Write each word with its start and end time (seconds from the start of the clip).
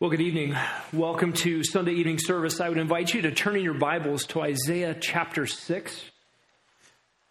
Well, 0.00 0.10
good 0.10 0.22
evening. 0.22 0.56
Welcome 0.92 1.34
to 1.34 1.62
Sunday 1.62 1.92
evening 1.92 2.18
service. 2.18 2.60
I 2.60 2.68
would 2.68 2.78
invite 2.78 3.14
you 3.14 3.22
to 3.22 3.30
turn 3.30 3.54
in 3.54 3.62
your 3.62 3.74
Bibles 3.74 4.26
to 4.26 4.40
Isaiah 4.42 4.96
chapter 5.00 5.46
6. 5.46 6.10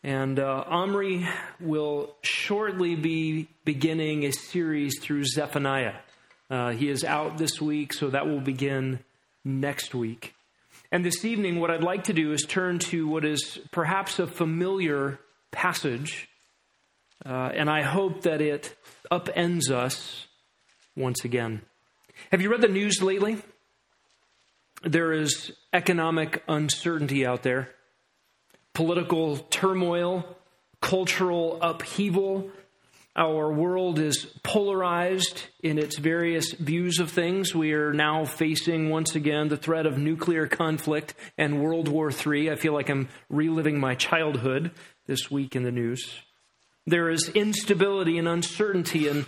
And 0.02 0.40
uh, 0.40 0.64
Omri 0.66 1.28
will 1.60 2.16
shortly 2.22 2.96
be 2.96 3.50
beginning 3.66 4.24
a 4.24 4.32
series 4.32 4.98
through 5.02 5.26
Zephaniah. 5.26 5.96
Uh, 6.50 6.72
he 6.72 6.88
is 6.88 7.04
out 7.04 7.38
this 7.38 7.60
week, 7.60 7.92
so 7.92 8.10
that 8.12 8.28
will 8.28 8.40
begin 8.40 9.00
next 9.44 9.94
week. 9.94 10.34
And 10.90 11.04
this 11.04 11.26
evening, 11.26 11.60
what 11.60 11.70
I'd 11.70 11.84
like 11.84 12.06
to 12.06 12.14
do 12.14 12.32
is 12.32 12.44
turn 12.44 12.80
to 12.80 13.06
what 13.10 13.26
is 13.26 13.60
perhaps 13.74 14.20
a 14.20 14.26
familiar 14.26 15.20
passage, 15.52 16.30
uh, 17.26 17.52
and 17.54 17.70
I 17.70 17.82
hope 17.82 18.22
that 18.22 18.40
it 18.40 18.74
upends 19.12 19.70
us 19.70 20.28
once 20.96 21.26
again. 21.26 21.62
Have 22.32 22.42
you 22.42 22.50
read 22.50 22.62
the 22.62 22.68
news 22.68 23.02
lately? 23.02 23.38
There 24.84 25.14
is 25.14 25.52
economic 25.72 26.44
uncertainty 26.48 27.26
out 27.26 27.44
there, 27.44 27.70
political 28.74 29.38
turmoil, 29.38 30.38
cultural 30.82 31.58
upheaval. 31.62 32.52
Our 33.16 33.54
world 33.54 34.00
is 34.00 34.26
polarized 34.44 35.44
in 35.62 35.78
its 35.78 35.98
various 35.98 36.52
views 36.54 37.00
of 37.00 37.12
things. 37.12 37.54
We 37.56 37.74
are 37.74 37.94
now 37.94 38.26
facing 38.26 38.90
once 38.90 39.16
again 39.16 39.48
the 39.48 39.58
threat 39.58 39.86
of 39.86 39.98
nuclear 39.98 40.48
conflict 40.48 41.14
and 41.38 41.62
World 41.62 41.88
War 41.88 42.12
III. 42.12 42.52
I 42.52 42.56
feel 42.56 42.74
like 42.74 42.90
I'm 42.90 43.08
reliving 43.30 43.80
my 43.80 43.96
childhood 43.96 44.72
this 45.06 45.30
week 45.30 45.56
in 45.56 45.64
the 45.64 45.72
news. 45.72 46.22
There 46.86 47.10
is 47.10 47.30
instability 47.30 48.18
and 48.18 48.28
uncertainty, 48.28 49.08
and 49.08 49.26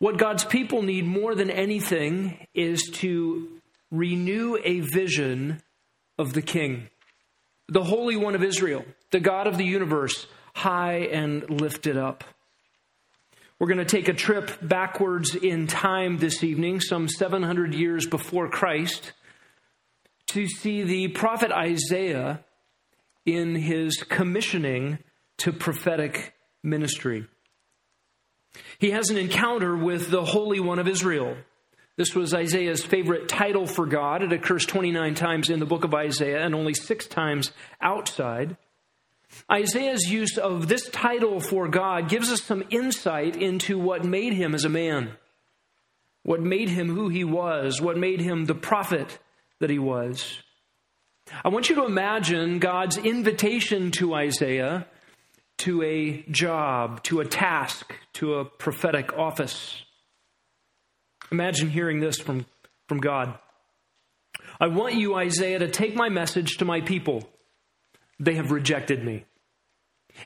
what 0.00 0.16
God's 0.16 0.44
people 0.44 0.82
need 0.82 1.06
more 1.06 1.34
than 1.34 1.50
anything 1.50 2.46
is 2.54 2.90
to 2.94 3.48
renew 3.90 4.56
a 4.64 4.80
vision 4.80 5.62
of 6.18 6.32
the 6.32 6.42
King, 6.42 6.88
the 7.68 7.84
Holy 7.84 8.16
One 8.16 8.34
of 8.34 8.42
Israel, 8.42 8.84
the 9.10 9.20
God 9.20 9.46
of 9.46 9.58
the 9.58 9.64
universe, 9.64 10.26
high 10.54 11.00
and 11.12 11.48
lifted 11.60 11.98
up. 11.98 12.24
We're 13.58 13.66
going 13.66 13.78
to 13.78 13.84
take 13.84 14.08
a 14.08 14.14
trip 14.14 14.50
backwards 14.62 15.34
in 15.34 15.66
time 15.66 16.16
this 16.16 16.42
evening, 16.42 16.80
some 16.80 17.06
700 17.06 17.74
years 17.74 18.06
before 18.06 18.48
Christ, 18.48 19.12
to 20.28 20.48
see 20.48 20.82
the 20.82 21.08
prophet 21.08 21.52
Isaiah 21.52 22.42
in 23.26 23.54
his 23.54 23.98
commissioning 23.98 24.98
to 25.38 25.52
prophetic 25.52 26.32
ministry. 26.62 27.26
He 28.80 28.92
has 28.92 29.10
an 29.10 29.18
encounter 29.18 29.76
with 29.76 30.10
the 30.10 30.24
Holy 30.24 30.58
One 30.58 30.78
of 30.78 30.88
Israel. 30.88 31.36
This 31.96 32.14
was 32.14 32.32
Isaiah's 32.32 32.82
favorite 32.82 33.28
title 33.28 33.66
for 33.66 33.84
God. 33.84 34.22
It 34.22 34.32
occurs 34.32 34.64
29 34.64 35.14
times 35.14 35.50
in 35.50 35.60
the 35.60 35.66
book 35.66 35.84
of 35.84 35.92
Isaiah 35.92 36.42
and 36.42 36.54
only 36.54 36.72
six 36.72 37.06
times 37.06 37.52
outside. 37.82 38.56
Isaiah's 39.52 40.10
use 40.10 40.38
of 40.38 40.66
this 40.66 40.88
title 40.88 41.40
for 41.40 41.68
God 41.68 42.08
gives 42.08 42.32
us 42.32 42.42
some 42.42 42.64
insight 42.70 43.36
into 43.36 43.78
what 43.78 44.02
made 44.02 44.32
him 44.32 44.54
as 44.54 44.64
a 44.64 44.70
man, 44.70 45.10
what 46.22 46.40
made 46.40 46.70
him 46.70 46.88
who 46.88 47.10
he 47.10 47.22
was, 47.22 47.82
what 47.82 47.98
made 47.98 48.22
him 48.22 48.46
the 48.46 48.54
prophet 48.54 49.18
that 49.58 49.68
he 49.68 49.78
was. 49.78 50.38
I 51.44 51.50
want 51.50 51.68
you 51.68 51.76
to 51.76 51.84
imagine 51.84 52.60
God's 52.60 52.96
invitation 52.96 53.90
to 53.92 54.14
Isaiah 54.14 54.86
to 55.60 55.82
a 55.82 56.22
job, 56.30 57.02
to 57.02 57.20
a 57.20 57.26
task, 57.26 57.94
to 58.14 58.36
a 58.36 58.46
prophetic 58.46 59.12
office. 59.12 59.82
Imagine 61.30 61.68
hearing 61.68 62.00
this 62.00 62.18
from, 62.18 62.46
from 62.88 62.98
God. 62.98 63.38
I 64.58 64.68
want 64.68 64.94
you, 64.94 65.14
Isaiah, 65.16 65.58
to 65.58 65.68
take 65.68 65.94
my 65.94 66.08
message 66.08 66.56
to 66.58 66.64
my 66.64 66.80
people. 66.80 67.28
They 68.18 68.36
have 68.36 68.52
rejected 68.52 69.04
me, 69.04 69.26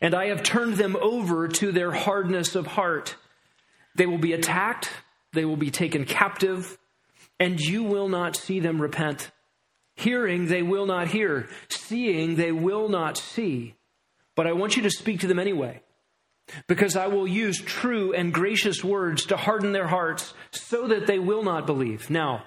and 0.00 0.14
I 0.14 0.28
have 0.28 0.44
turned 0.44 0.74
them 0.74 0.96
over 1.00 1.48
to 1.48 1.72
their 1.72 1.90
hardness 1.90 2.54
of 2.54 2.68
heart. 2.68 3.16
They 3.96 4.06
will 4.06 4.18
be 4.18 4.34
attacked, 4.34 4.88
they 5.32 5.44
will 5.44 5.56
be 5.56 5.72
taken 5.72 6.04
captive, 6.04 6.78
and 7.40 7.58
you 7.58 7.82
will 7.82 8.08
not 8.08 8.36
see 8.36 8.60
them 8.60 8.80
repent. 8.80 9.32
Hearing, 9.96 10.46
they 10.46 10.62
will 10.62 10.86
not 10.86 11.08
hear. 11.08 11.48
Seeing, 11.68 12.36
they 12.36 12.52
will 12.52 12.88
not 12.88 13.16
see 13.16 13.74
but 14.36 14.46
I 14.46 14.52
want 14.52 14.76
you 14.76 14.82
to 14.82 14.90
speak 14.90 15.20
to 15.20 15.26
them 15.26 15.38
anyway. 15.38 15.82
Because 16.66 16.94
I 16.94 17.06
will 17.06 17.26
use 17.26 17.58
true 17.58 18.12
and 18.12 18.32
gracious 18.32 18.84
words 18.84 19.26
to 19.26 19.36
harden 19.36 19.72
their 19.72 19.86
hearts 19.86 20.34
so 20.50 20.88
that 20.88 21.06
they 21.06 21.18
will 21.18 21.42
not 21.42 21.66
believe. 21.66 22.10
Now, 22.10 22.44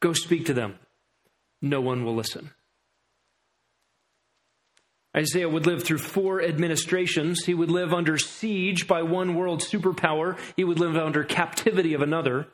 go 0.00 0.12
speak 0.12 0.46
to 0.46 0.54
them. 0.54 0.78
No 1.60 1.80
one 1.80 2.04
will 2.04 2.14
listen. 2.14 2.52
Isaiah 5.16 5.48
would 5.48 5.66
live 5.66 5.82
through 5.82 5.98
four 5.98 6.40
administrations. 6.42 7.44
He 7.44 7.52
would 7.52 7.70
live 7.70 7.92
under 7.92 8.16
siege 8.16 8.86
by 8.86 9.02
one 9.02 9.34
world 9.34 9.60
superpower. 9.60 10.38
He 10.56 10.64
would 10.64 10.80
live 10.80 10.96
under 10.96 11.22
captivity 11.22 11.94
of 11.94 12.00
another. 12.00 12.46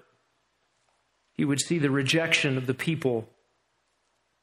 He 1.34 1.44
would 1.44 1.60
see 1.60 1.78
the 1.78 1.90
rejection 1.90 2.56
of 2.56 2.66
the 2.66 2.74
people 2.74 3.28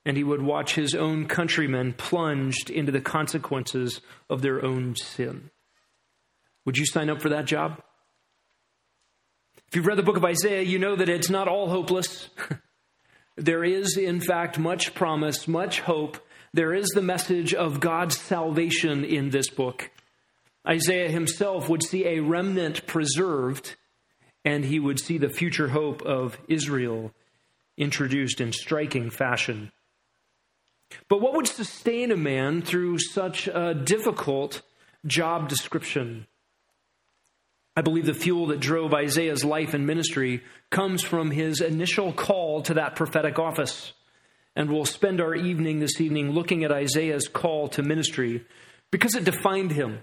and 0.05 0.15
he 0.15 0.23
would 0.23 0.41
watch 0.41 0.75
his 0.75 0.93
own 0.93 1.25
countrymen 1.27 1.93
plunged 1.93 2.69
into 2.69 2.91
the 2.91 3.01
consequences 3.01 4.01
of 4.29 4.41
their 4.41 4.63
own 4.63 4.95
sin. 4.95 5.49
Would 6.65 6.77
you 6.77 6.85
sign 6.85 7.09
up 7.09 7.21
for 7.21 7.29
that 7.29 7.45
job? 7.45 7.81
If 9.67 9.75
you've 9.75 9.87
read 9.87 9.97
the 9.97 10.03
book 10.03 10.17
of 10.17 10.25
Isaiah, 10.25 10.61
you 10.61 10.77
know 10.77 10.95
that 10.95 11.09
it's 11.09 11.29
not 11.29 11.47
all 11.47 11.69
hopeless. 11.69 12.29
there 13.35 13.63
is, 13.63 13.97
in 13.97 14.19
fact, 14.19 14.59
much 14.59 14.93
promise, 14.93 15.47
much 15.47 15.81
hope. 15.81 16.17
There 16.53 16.73
is 16.73 16.87
the 16.89 17.01
message 17.01 17.53
of 17.53 17.79
God's 17.79 18.17
salvation 18.17 19.03
in 19.03 19.31
this 19.31 19.49
book. 19.49 19.89
Isaiah 20.67 21.09
himself 21.09 21.67
would 21.67 21.83
see 21.83 22.05
a 22.05 22.21
remnant 22.21 22.87
preserved, 22.87 23.75
and 24.43 24.63
he 24.63 24.79
would 24.79 24.99
see 24.99 25.17
the 25.17 25.29
future 25.29 25.67
hope 25.67 26.01
of 26.03 26.37
Israel 26.47 27.11
introduced 27.77 28.39
in 28.39 28.51
striking 28.51 29.09
fashion. 29.09 29.71
But 31.09 31.21
what 31.21 31.33
would 31.33 31.47
sustain 31.47 32.11
a 32.11 32.17
man 32.17 32.61
through 32.61 32.99
such 32.99 33.47
a 33.47 33.73
difficult 33.73 34.61
job 35.05 35.49
description? 35.49 36.27
I 37.77 37.81
believe 37.81 38.05
the 38.05 38.13
fuel 38.13 38.47
that 38.47 38.61
drove 38.61 38.93
Isaiah's 38.93 39.43
life 39.43 39.73
and 39.73 39.85
ministry 39.85 40.43
comes 40.69 41.03
from 41.03 41.31
his 41.31 41.59
initial 41.59 42.13
call 42.13 42.61
to 42.63 42.75
that 42.75 42.95
prophetic 42.95 43.37
office. 43.37 43.91
And 44.55 44.71
we'll 44.71 44.85
spend 44.85 45.19
our 45.19 45.35
evening 45.35 45.79
this 45.79 45.99
evening 45.99 46.31
looking 46.31 46.63
at 46.63 46.71
Isaiah's 46.71 47.27
call 47.27 47.67
to 47.69 47.83
ministry 47.83 48.45
because 48.91 49.15
it 49.15 49.25
defined 49.25 49.71
him. 49.71 49.99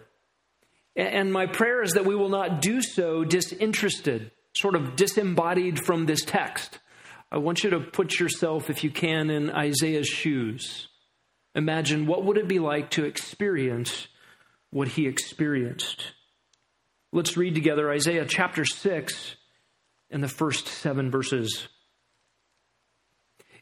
And 0.94 1.32
my 1.32 1.46
prayer 1.46 1.82
is 1.82 1.92
that 1.92 2.04
we 2.04 2.14
will 2.14 2.28
not 2.28 2.60
do 2.60 2.82
so 2.82 3.24
disinterested, 3.24 4.30
sort 4.54 4.74
of 4.74 4.94
disembodied 4.94 5.78
from 5.86 6.04
this 6.04 6.22
text. 6.22 6.78
I 7.32 7.38
want 7.38 7.64
you 7.64 7.70
to 7.70 7.80
put 7.80 8.20
yourself, 8.20 8.68
if 8.68 8.84
you 8.84 8.90
can, 8.90 9.30
in 9.30 9.48
Isaiah's 9.48 10.06
shoes. 10.06 10.88
Imagine 11.54 12.06
what 12.06 12.26
would 12.26 12.36
it 12.36 12.46
be 12.46 12.58
like 12.58 12.90
to 12.90 13.06
experience 13.06 14.08
what 14.68 14.88
he 14.88 15.06
experienced. 15.06 16.12
Let's 17.10 17.38
read 17.38 17.54
together 17.54 17.90
Isaiah 17.90 18.26
chapter 18.26 18.66
6 18.66 19.36
and 20.10 20.22
the 20.22 20.28
first 20.28 20.66
seven 20.66 21.10
verses. 21.10 21.68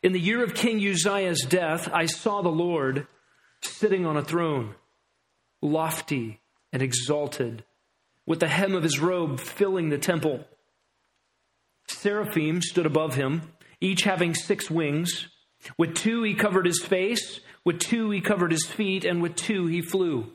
In 0.03 0.11
the 0.13 0.21
year 0.21 0.43
of 0.43 0.55
King 0.55 0.85
Uzziah's 0.85 1.47
death, 1.49 1.89
I 1.93 2.07
saw 2.07 2.43
the 2.43 2.49
Lord 2.49 3.07
sitting 3.63 4.05
on 4.05 4.17
a 4.17 4.25
throne, 4.25 4.75
lofty 5.63 6.41
and 6.73 6.83
exalted, 6.83 7.63
with 8.27 8.41
the 8.41 8.49
hem 8.49 8.75
of 8.75 8.83
his 8.83 8.99
robe 8.99 9.39
filling 9.39 9.91
the 9.91 9.99
temple. 9.99 10.45
Seraphim 11.87 12.63
stood 12.63 12.87
above 12.87 13.15
him 13.15 13.43
each 13.81 14.03
having 14.03 14.35
six 14.35 14.71
wings. 14.71 15.29
With 15.77 15.95
two 15.95 16.23
he 16.23 16.35
covered 16.35 16.67
his 16.67 16.83
face, 16.83 17.41
with 17.65 17.79
two 17.79 18.11
he 18.11 18.21
covered 18.21 18.53
his 18.53 18.67
feet, 18.67 19.05
and 19.05 19.21
with 19.23 19.37
two 19.37 19.67
he 19.67 19.83
flew. 19.83 20.33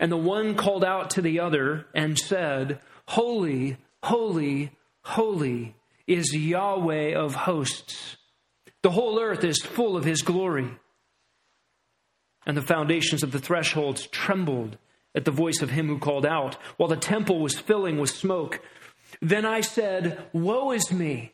And 0.00 0.12
the 0.12 0.16
one 0.16 0.54
called 0.54 0.84
out 0.84 1.10
to 1.10 1.22
the 1.22 1.40
other 1.40 1.86
and 1.94 2.18
said, 2.18 2.80
Holy, 3.06 3.76
holy, 4.02 4.72
holy 5.02 5.74
is 6.06 6.34
Yahweh 6.34 7.14
of 7.14 7.34
hosts. 7.34 8.16
The 8.82 8.90
whole 8.90 9.20
earth 9.20 9.44
is 9.44 9.60
full 9.60 9.96
of 9.96 10.04
his 10.04 10.22
glory. 10.22 10.70
And 12.46 12.56
the 12.56 12.62
foundations 12.62 13.22
of 13.22 13.32
the 13.32 13.40
thresholds 13.40 14.06
trembled 14.06 14.78
at 15.14 15.24
the 15.24 15.30
voice 15.30 15.62
of 15.62 15.70
him 15.70 15.88
who 15.88 15.98
called 15.98 16.24
out, 16.24 16.54
while 16.76 16.88
the 16.88 16.96
temple 16.96 17.40
was 17.40 17.58
filling 17.58 17.98
with 17.98 18.10
smoke. 18.10 18.60
Then 19.20 19.44
I 19.44 19.62
said, 19.62 20.26
Woe 20.32 20.70
is 20.70 20.92
me! 20.92 21.32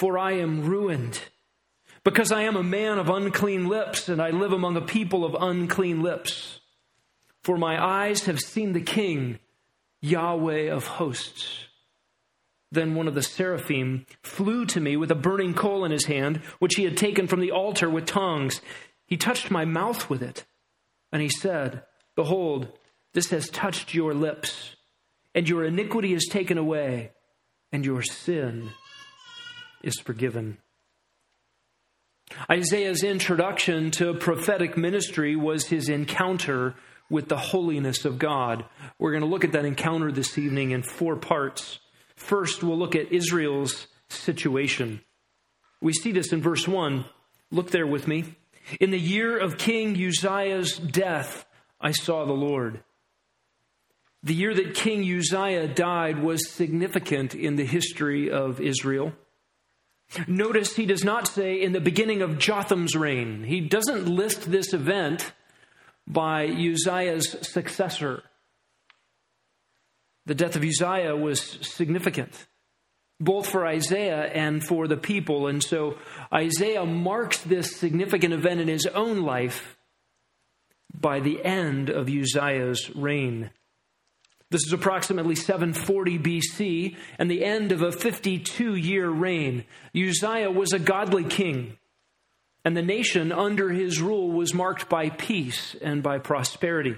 For 0.00 0.16
I 0.16 0.32
am 0.32 0.64
ruined. 0.64 1.20
Because 2.04 2.32
I 2.32 2.44
am 2.44 2.56
a 2.56 2.62
man 2.62 2.98
of 2.98 3.10
unclean 3.10 3.68
lips, 3.68 4.08
and 4.08 4.22
I 4.22 4.30
live 4.30 4.54
among 4.54 4.78
a 4.78 4.80
people 4.80 5.26
of 5.26 5.36
unclean 5.38 6.02
lips. 6.02 6.60
For 7.42 7.58
my 7.58 7.78
eyes 7.78 8.24
have 8.24 8.40
seen 8.40 8.72
the 8.72 8.80
King, 8.80 9.40
Yahweh 10.00 10.72
of 10.72 10.86
hosts. 10.86 11.66
Then 12.72 12.94
one 12.94 13.08
of 13.08 13.14
the 13.14 13.22
seraphim 13.22 14.06
flew 14.22 14.64
to 14.66 14.80
me 14.80 14.96
with 14.96 15.10
a 15.10 15.14
burning 15.14 15.52
coal 15.52 15.84
in 15.84 15.92
his 15.92 16.06
hand, 16.06 16.38
which 16.60 16.76
he 16.76 16.84
had 16.84 16.96
taken 16.96 17.26
from 17.26 17.40
the 17.40 17.50
altar 17.50 17.90
with 17.90 18.06
tongs. 18.06 18.62
He 19.06 19.18
touched 19.18 19.50
my 19.50 19.66
mouth 19.66 20.08
with 20.08 20.22
it, 20.22 20.46
and 21.12 21.20
he 21.20 21.28
said, 21.28 21.82
Behold, 22.16 22.68
this 23.12 23.28
has 23.28 23.50
touched 23.50 23.92
your 23.92 24.14
lips, 24.14 24.76
and 25.34 25.46
your 25.46 25.62
iniquity 25.62 26.14
is 26.14 26.26
taken 26.30 26.56
away, 26.56 27.10
and 27.70 27.84
your 27.84 28.00
sin 28.00 28.70
is 29.82 29.98
forgiven. 29.98 30.58
Isaiah's 32.50 33.02
introduction 33.02 33.90
to 33.92 34.14
prophetic 34.14 34.76
ministry 34.76 35.34
was 35.36 35.66
his 35.66 35.88
encounter 35.88 36.74
with 37.08 37.28
the 37.28 37.36
holiness 37.36 38.04
of 38.04 38.18
God. 38.18 38.64
We're 38.98 39.10
going 39.10 39.22
to 39.24 39.28
look 39.28 39.44
at 39.44 39.52
that 39.52 39.64
encounter 39.64 40.12
this 40.12 40.38
evening 40.38 40.70
in 40.70 40.82
four 40.82 41.16
parts. 41.16 41.80
First, 42.14 42.62
we'll 42.62 42.78
look 42.78 42.94
at 42.94 43.12
Israel's 43.12 43.88
situation. 44.08 45.00
We 45.80 45.92
see 45.92 46.12
this 46.12 46.32
in 46.32 46.40
verse 46.40 46.68
1. 46.68 47.04
Look 47.50 47.70
there 47.70 47.86
with 47.86 48.06
me. 48.06 48.36
In 48.78 48.90
the 48.90 48.98
year 48.98 49.36
of 49.38 49.58
King 49.58 49.96
Uzziah's 49.96 50.76
death, 50.76 51.44
I 51.80 51.90
saw 51.90 52.24
the 52.24 52.32
Lord. 52.32 52.82
The 54.22 54.34
year 54.34 54.54
that 54.54 54.74
King 54.74 55.00
Uzziah 55.02 55.66
died 55.66 56.22
was 56.22 56.48
significant 56.50 57.34
in 57.34 57.56
the 57.56 57.64
history 57.64 58.30
of 58.30 58.60
Israel. 58.60 59.12
Notice 60.26 60.74
he 60.74 60.86
does 60.86 61.04
not 61.04 61.28
say 61.28 61.60
in 61.60 61.72
the 61.72 61.80
beginning 61.80 62.22
of 62.22 62.38
Jotham's 62.38 62.96
reign. 62.96 63.44
He 63.44 63.60
doesn't 63.60 64.06
list 64.06 64.50
this 64.50 64.72
event 64.72 65.32
by 66.06 66.46
Uzziah's 66.46 67.36
successor. 67.42 68.22
The 70.26 70.34
death 70.34 70.56
of 70.56 70.64
Uzziah 70.64 71.16
was 71.16 71.40
significant, 71.40 72.46
both 73.20 73.48
for 73.48 73.66
Isaiah 73.66 74.24
and 74.24 74.62
for 74.62 74.88
the 74.88 74.96
people. 74.96 75.46
And 75.46 75.62
so 75.62 75.96
Isaiah 76.32 76.84
marks 76.84 77.38
this 77.38 77.76
significant 77.76 78.34
event 78.34 78.60
in 78.60 78.68
his 78.68 78.86
own 78.86 79.22
life 79.22 79.76
by 80.92 81.20
the 81.20 81.44
end 81.44 81.88
of 81.88 82.08
Uzziah's 82.08 82.90
reign. 82.96 83.50
This 84.50 84.66
is 84.66 84.72
approximately 84.72 85.36
740 85.36 86.18
BC 86.18 86.96
and 87.18 87.30
the 87.30 87.44
end 87.44 87.70
of 87.70 87.82
a 87.82 87.92
52 87.92 88.74
year 88.74 89.08
reign. 89.08 89.64
Uzziah 89.94 90.50
was 90.50 90.72
a 90.72 90.78
godly 90.80 91.24
king, 91.24 91.78
and 92.64 92.76
the 92.76 92.82
nation 92.82 93.30
under 93.30 93.70
his 93.70 94.00
rule 94.00 94.30
was 94.30 94.52
marked 94.52 94.88
by 94.88 95.08
peace 95.10 95.76
and 95.80 96.02
by 96.02 96.18
prosperity. 96.18 96.96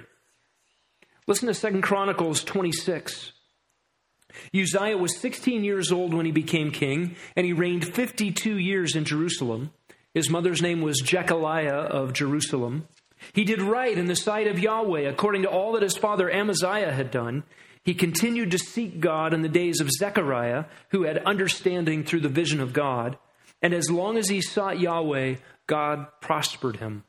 Listen 1.27 1.53
to 1.53 1.73
2 1.73 1.83
Chronicles 1.83 2.43
26. 2.43 3.33
Uzziah 4.55 4.97
was 4.97 5.19
16 5.19 5.63
years 5.63 5.93
old 5.93 6.15
when 6.15 6.25
he 6.25 6.33
became 6.33 6.71
king, 6.71 7.17
and 7.37 7.45
he 7.45 7.53
reigned 7.53 7.85
52 7.85 8.57
years 8.57 8.97
in 8.97 9.05
Jerusalem. 9.05 9.73
His 10.15 10.31
mother's 10.31 10.63
name 10.63 10.81
was 10.81 11.01
Jechaliah 11.05 11.75
of 11.75 12.15
Jerusalem. 12.15 12.89
He 13.33 13.45
did 13.45 13.63
right 13.63 13.97
in 13.97 14.07
the 14.07 14.17
sight 14.17 14.47
of 14.47 14.59
Yahweh, 14.59 15.09
according 15.09 15.43
to 15.43 15.51
all 15.51 15.73
that 15.73 15.83
his 15.83 15.97
father 15.97 16.31
Amaziah 16.31 16.93
had 16.93 17.11
done. 17.11 17.45
He 17.85 17.95
continued 17.95 18.53
to 18.53 18.59
seek 18.59 19.01
God 19.01 19.35
in 19.35 19.43
the 19.43 19.49
days 19.49 19.81
of 19.81 19.91
Zechariah, 19.91 20.67
who 20.91 21.03
had 21.03 21.19
understanding 21.19 22.05
through 22.05 22.21
the 22.21 22.29
vision 22.29 22.61
of 22.61 22.73
God. 22.73 23.19
And 23.61 23.75
as 23.75 23.91
long 23.91 24.19
as 24.19 24.29
he 24.29 24.41
sought 24.41 24.81
Yahweh, 24.81 25.37
God 25.67 26.07
prospered 26.21 26.77
him. 26.77 27.05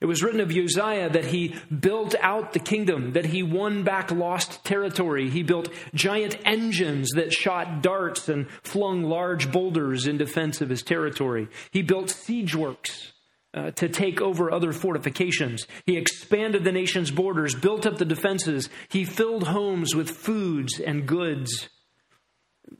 It 0.00 0.06
was 0.06 0.20
written 0.20 0.40
of 0.40 0.50
Uzziah 0.50 1.10
that 1.10 1.26
he 1.26 1.54
built 1.66 2.16
out 2.20 2.52
the 2.52 2.58
kingdom, 2.58 3.12
that 3.12 3.26
he 3.26 3.44
won 3.44 3.84
back 3.84 4.10
lost 4.10 4.64
territory. 4.64 5.30
He 5.30 5.44
built 5.44 5.72
giant 5.94 6.36
engines 6.44 7.10
that 7.10 7.32
shot 7.32 7.82
darts 7.82 8.28
and 8.28 8.50
flung 8.64 9.04
large 9.04 9.52
boulders 9.52 10.08
in 10.08 10.18
defense 10.18 10.60
of 10.60 10.70
his 10.70 10.82
territory. 10.82 11.46
He 11.70 11.82
built 11.82 12.10
siege 12.10 12.56
works 12.56 13.12
uh, 13.54 13.70
to 13.72 13.88
take 13.88 14.20
over 14.20 14.50
other 14.50 14.72
fortifications. 14.72 15.66
He 15.84 15.96
expanded 15.96 16.64
the 16.64 16.72
nation's 16.72 17.10
borders, 17.10 17.54
built 17.54 17.86
up 17.86 17.98
the 17.98 18.04
defenses. 18.04 18.68
He 18.88 19.04
filled 19.04 19.48
homes 19.48 19.94
with 19.94 20.10
foods 20.10 20.80
and 20.80 21.06
goods. 21.06 21.68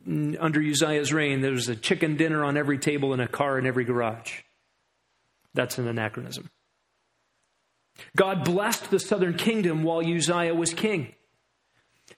Under 0.07 0.63
Uzziah's 0.63 1.13
reign, 1.13 1.41
there 1.41 1.53
was 1.53 1.69
a 1.69 1.77
chicken 1.77 2.17
dinner 2.17 2.45
on 2.45 2.57
every 2.57 2.79
table 2.79 3.13
and 3.13 3.21
a 3.21 3.29
car 3.29 3.59
in 3.59 3.67
every 3.67 3.85
garage. 3.85 4.41
That's 5.55 5.79
an 5.79 5.87
anachronism. 5.87 6.51
God 8.17 8.45
blessed 8.45 8.91
the 8.91 8.99
southern 8.99 9.35
kingdom 9.35 9.83
while 9.83 10.01
Uzziah 10.01 10.55
was 10.55 10.73
king, 10.73 11.15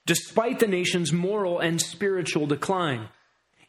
despite 0.05 0.59
the 0.59 0.67
nation's 0.67 1.11
moral 1.11 1.59
and 1.59 1.81
spiritual 1.81 2.47
decline. 2.47 3.09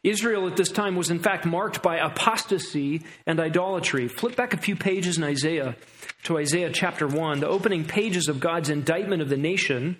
Israel 0.03 0.47
at 0.47 0.55
this 0.55 0.71
time 0.71 0.95
was 0.95 1.09
in 1.09 1.19
fact 1.19 1.45
marked 1.45 1.81
by 1.81 1.97
apostasy 1.97 3.01
and 3.25 3.39
idolatry. 3.39 4.07
Flip 4.07 4.35
back 4.35 4.53
a 4.53 4.57
few 4.57 4.75
pages 4.75 5.17
in 5.17 5.23
Isaiah 5.23 5.75
to 6.23 6.37
Isaiah 6.37 6.71
chapter 6.71 7.07
1. 7.07 7.39
The 7.39 7.47
opening 7.47 7.85
pages 7.85 8.27
of 8.27 8.39
God's 8.39 8.69
indictment 8.69 9.21
of 9.21 9.29
the 9.29 9.37
nation 9.37 9.97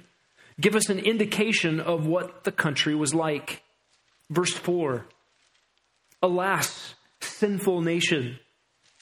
give 0.59 0.75
us 0.75 0.89
an 0.89 0.99
indication 0.99 1.79
of 1.79 2.05
what 2.05 2.43
the 2.43 2.51
country 2.51 2.95
was 2.95 3.13
like. 3.13 3.63
Verse 4.29 4.53
4 4.53 5.05
Alas, 6.21 6.95
sinful 7.21 7.81
nation, 7.81 8.39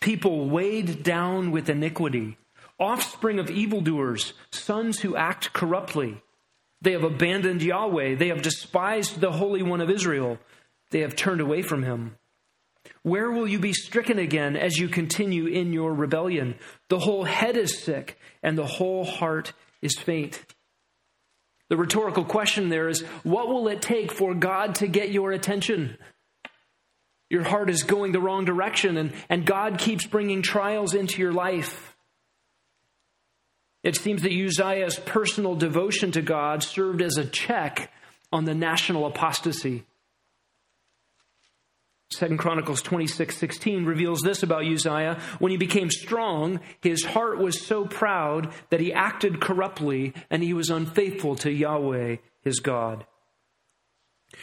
people 0.01 0.49
weighed 0.49 1.03
down 1.03 1.51
with 1.51 1.69
iniquity, 1.69 2.37
offspring 2.79 3.39
of 3.39 3.49
evildoers, 3.49 4.33
sons 4.51 4.99
who 4.99 5.15
act 5.15 5.53
corruptly. 5.53 6.21
They 6.81 6.91
have 6.91 7.03
abandoned 7.03 7.63
Yahweh. 7.63 8.15
They 8.15 8.27
have 8.27 8.41
despised 8.41 9.19
the 9.19 9.31
Holy 9.31 9.63
One 9.63 9.81
of 9.81 9.89
Israel. 9.89 10.37
They 10.95 11.01
have 11.01 11.17
turned 11.17 11.41
away 11.41 11.61
from 11.61 11.83
him. 11.83 12.15
Where 13.03 13.29
will 13.29 13.49
you 13.49 13.59
be 13.59 13.73
stricken 13.73 14.17
again 14.17 14.55
as 14.55 14.77
you 14.77 14.87
continue 14.87 15.45
in 15.45 15.73
your 15.73 15.93
rebellion? 15.93 16.55
The 16.87 16.99
whole 16.99 17.25
head 17.25 17.57
is 17.57 17.77
sick, 17.79 18.17
and 18.41 18.57
the 18.57 18.65
whole 18.65 19.03
heart 19.03 19.51
is 19.81 19.99
faint. 19.99 20.41
The 21.67 21.75
rhetorical 21.75 22.23
question 22.23 22.69
there 22.69 22.87
is 22.87 23.01
what 23.23 23.49
will 23.49 23.67
it 23.67 23.81
take 23.81 24.13
for 24.13 24.33
God 24.33 24.75
to 24.75 24.87
get 24.87 25.11
your 25.11 25.33
attention? 25.33 25.97
Your 27.29 27.43
heart 27.43 27.69
is 27.69 27.83
going 27.83 28.13
the 28.13 28.21
wrong 28.21 28.45
direction, 28.45 28.95
and, 28.95 29.11
and 29.27 29.45
God 29.45 29.77
keeps 29.77 30.05
bringing 30.05 30.41
trials 30.41 30.93
into 30.93 31.21
your 31.21 31.33
life. 31.33 31.93
It 33.83 33.97
seems 33.97 34.21
that 34.21 34.31
Uzziah's 34.31 34.97
personal 34.97 35.55
devotion 35.55 36.13
to 36.13 36.21
God 36.21 36.63
served 36.63 37.01
as 37.01 37.17
a 37.17 37.25
check 37.25 37.91
on 38.31 38.45
the 38.45 38.55
national 38.55 39.05
apostasy. 39.05 39.83
Second 42.15 42.37
Chronicles 42.37 42.81
26, 42.81 43.37
16 43.37 43.85
reveals 43.85 44.21
this 44.21 44.43
about 44.43 44.65
Uzziah. 44.65 45.19
When 45.39 45.51
he 45.51 45.57
became 45.57 45.89
strong, 45.89 46.59
his 46.81 47.03
heart 47.03 47.39
was 47.39 47.61
so 47.61 47.85
proud 47.85 48.53
that 48.69 48.79
he 48.79 48.93
acted 48.93 49.41
corruptly 49.41 50.13
and 50.29 50.41
he 50.41 50.53
was 50.53 50.69
unfaithful 50.69 51.35
to 51.37 51.51
Yahweh, 51.51 52.17
his 52.43 52.59
God. 52.59 53.05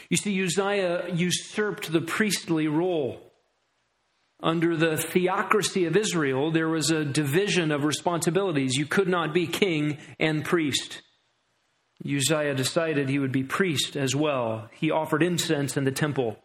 You 0.09 0.17
see, 0.17 0.43
Uzziah 0.43 1.15
usurped 1.15 1.93
the 1.93 2.01
priestly 2.01 2.69
role. 2.69 3.21
Under 4.43 4.77
the 4.77 4.97
theocracy 4.97 5.87
of 5.87 5.97
Israel, 5.97 6.51
there 6.51 6.69
was 6.69 6.91
a 6.91 7.05
division 7.05 7.71
of 7.71 7.85
responsibilities. 7.85 8.77
You 8.77 8.87
could 8.87 9.09
not 9.09 9.33
be 9.33 9.47
king 9.47 9.99
and 10.19 10.45
priest. 10.45 11.03
Uzziah 12.05 12.55
decided 12.55 13.09
he 13.09 13.21
would 13.21 13.31
be 13.31 13.45
priest 13.45 13.97
as 13.97 14.17
well. 14.17 14.69
He 14.73 14.91
offered 14.91 15.23
incense 15.23 15.77
in 15.77 15.85
the 15.85 15.93
temple. 15.93 16.37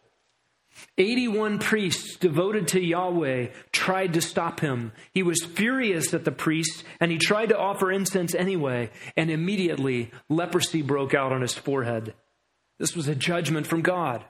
81 0.96 1.58
priests 1.58 2.16
devoted 2.16 2.68
to 2.68 2.80
Yahweh 2.80 3.48
tried 3.72 4.14
to 4.14 4.20
stop 4.20 4.60
him. 4.60 4.92
He 5.12 5.22
was 5.22 5.44
furious 5.44 6.14
at 6.14 6.24
the 6.24 6.32
priests 6.32 6.84
and 7.00 7.10
he 7.10 7.18
tried 7.18 7.50
to 7.50 7.58
offer 7.58 7.92
incense 7.92 8.34
anyway, 8.34 8.90
and 9.16 9.30
immediately 9.30 10.10
leprosy 10.28 10.82
broke 10.82 11.14
out 11.14 11.32
on 11.32 11.42
his 11.42 11.54
forehead. 11.54 12.14
This 12.78 12.94
was 12.94 13.08
a 13.08 13.14
judgment 13.14 13.66
from 13.66 13.82
God. 13.82 14.24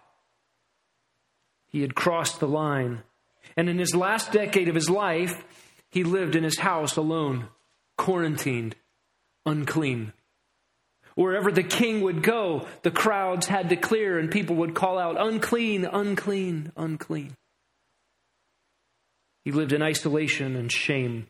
He 1.67 1.83
had 1.83 1.95
crossed 1.95 2.40
the 2.40 2.49
line. 2.49 3.02
And 3.57 3.69
in 3.69 3.78
his 3.78 3.95
last 3.95 4.33
decade 4.33 4.69
of 4.69 4.75
his 4.75 4.90
life, 4.90 5.45
he 5.90 6.05
lived 6.05 6.37
in 6.37 6.45
his 6.45 6.59
house 6.59 6.97
alone, 6.97 7.49
quarantined, 7.97 8.76
unclean. 9.45 10.12
Wherever 11.18 11.50
the 11.50 11.64
king 11.64 12.02
would 12.02 12.22
go, 12.22 12.68
the 12.82 12.92
crowds 12.92 13.48
had 13.48 13.70
to 13.70 13.76
clear 13.76 14.20
and 14.20 14.30
people 14.30 14.54
would 14.54 14.76
call 14.76 15.00
out, 15.00 15.20
unclean, 15.20 15.84
unclean, 15.84 16.70
unclean. 16.76 17.34
He 19.44 19.50
lived 19.50 19.72
in 19.72 19.82
isolation 19.82 20.54
and 20.54 20.70
shame. 20.70 21.26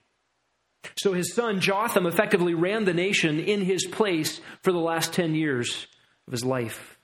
So 0.98 1.14
his 1.14 1.32
son 1.32 1.62
Jotham 1.62 2.04
effectively 2.04 2.52
ran 2.52 2.84
the 2.84 2.92
nation 2.92 3.40
in 3.40 3.62
his 3.62 3.86
place 3.86 4.42
for 4.60 4.72
the 4.72 4.78
last 4.78 5.14
10 5.14 5.34
years 5.34 5.86
of 6.26 6.32
his 6.32 6.44
life. 6.44 6.98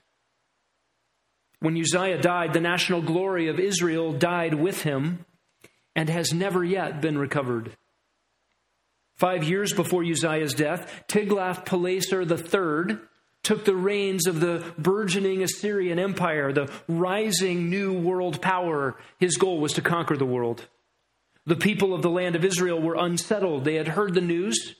When 1.61 1.75
Uzziah 1.75 2.21
died, 2.21 2.53
the 2.53 2.61
national 2.61 3.01
glory 3.01 3.47
of 3.47 3.59
Israel 3.59 4.13
died 4.13 4.53
with 4.53 4.83
him 4.83 5.25
and 5.95 6.07
has 6.07 6.31
never 6.31 6.63
yet 6.63 7.01
been 7.01 7.17
recovered. 7.17 7.75
Five 9.15 9.45
years 9.45 9.73
before 9.73 10.03
Uzziah's 10.03 10.53
death, 10.53 11.05
Tiglath-Pileser 11.07 12.21
III 12.23 12.97
took 13.43 13.63
the 13.63 13.75
reins 13.75 14.27
of 14.27 14.39
the 14.39 14.63
burgeoning 14.77 15.41
Assyrian 15.41 15.99
Empire, 15.99 16.51
the 16.51 16.69
rising 16.87 17.69
new 17.69 17.93
world 17.93 18.41
power. 18.41 18.97
His 19.19 19.37
goal 19.37 19.59
was 19.59 19.73
to 19.73 19.81
conquer 19.81 20.17
the 20.17 20.25
world. 20.25 20.67
The 21.45 21.55
people 21.55 21.93
of 21.93 22.01
the 22.01 22.09
land 22.09 22.35
of 22.35 22.43
Israel 22.43 22.81
were 22.81 22.95
unsettled. 22.95 23.63
They 23.63 23.75
had 23.75 23.89
heard 23.89 24.15
the 24.15 24.21
news. 24.21 24.75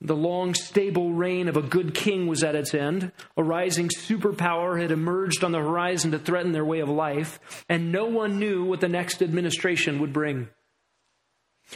The 0.00 0.14
long, 0.14 0.54
stable 0.54 1.12
reign 1.12 1.48
of 1.48 1.56
a 1.56 1.62
good 1.62 1.94
king 1.94 2.28
was 2.28 2.44
at 2.44 2.54
its 2.54 2.74
end. 2.74 3.10
A 3.36 3.42
rising 3.42 3.88
superpower 3.88 4.80
had 4.80 4.92
emerged 4.92 5.42
on 5.42 5.50
the 5.50 5.58
horizon 5.58 6.12
to 6.12 6.18
threaten 6.18 6.52
their 6.52 6.64
way 6.64 6.78
of 6.78 6.88
life, 6.88 7.64
and 7.68 7.90
no 7.90 8.04
one 8.04 8.38
knew 8.38 8.64
what 8.64 8.80
the 8.80 8.88
next 8.88 9.22
administration 9.22 9.98
would 9.98 10.12
bring. 10.12 10.48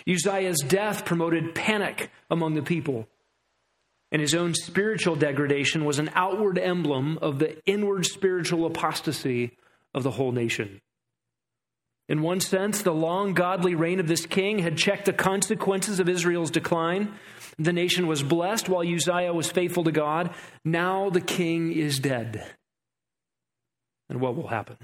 Uzziah's 0.08 0.60
death 0.60 1.04
promoted 1.04 1.54
panic 1.54 2.10
among 2.30 2.54
the 2.54 2.62
people, 2.62 3.08
and 4.10 4.20
his 4.20 4.34
own 4.34 4.54
spiritual 4.54 5.16
degradation 5.16 5.84
was 5.84 5.98
an 5.98 6.10
outward 6.14 6.58
emblem 6.58 7.18
of 7.18 7.38
the 7.38 7.58
inward 7.66 8.06
spiritual 8.06 8.66
apostasy 8.66 9.56
of 9.94 10.02
the 10.02 10.10
whole 10.10 10.32
nation. 10.32 10.80
In 12.08 12.20
one 12.20 12.40
sense, 12.40 12.82
the 12.82 12.92
long 12.92 13.32
godly 13.32 13.74
reign 13.74 14.00
of 14.00 14.08
this 14.08 14.26
king 14.26 14.58
had 14.58 14.76
checked 14.76 15.06
the 15.06 15.12
consequences 15.12 16.00
of 16.00 16.08
Israel's 16.08 16.50
decline. 16.50 17.14
The 17.58 17.72
nation 17.72 18.06
was 18.06 18.22
blessed 18.22 18.68
while 18.68 18.86
Uzziah 18.86 19.32
was 19.32 19.50
faithful 19.50 19.84
to 19.84 19.92
God. 19.92 20.34
Now 20.64 21.10
the 21.10 21.20
king 21.20 21.72
is 21.72 21.98
dead. 22.00 22.44
And 24.08 24.20
what 24.20 24.36
will 24.36 24.48
happen? 24.48 24.76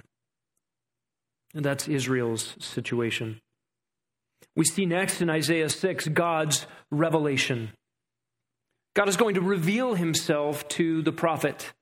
And 1.55 1.65
that's 1.65 1.89
Israel's 1.89 2.55
situation. 2.61 3.41
We 4.55 4.65
see 4.65 4.87
next 4.87 5.21
in 5.21 5.31
Isaiah 5.31 5.69
6 5.69 6.09
God's 6.09 6.67
revelation. 6.91 7.71
God 8.95 9.09
is 9.09 9.17
going 9.17 9.35
to 9.35 9.41
reveal 9.41 9.95
himself 9.95 10.67
to 10.71 11.03
the 11.03 11.13
prophet. 11.13 11.73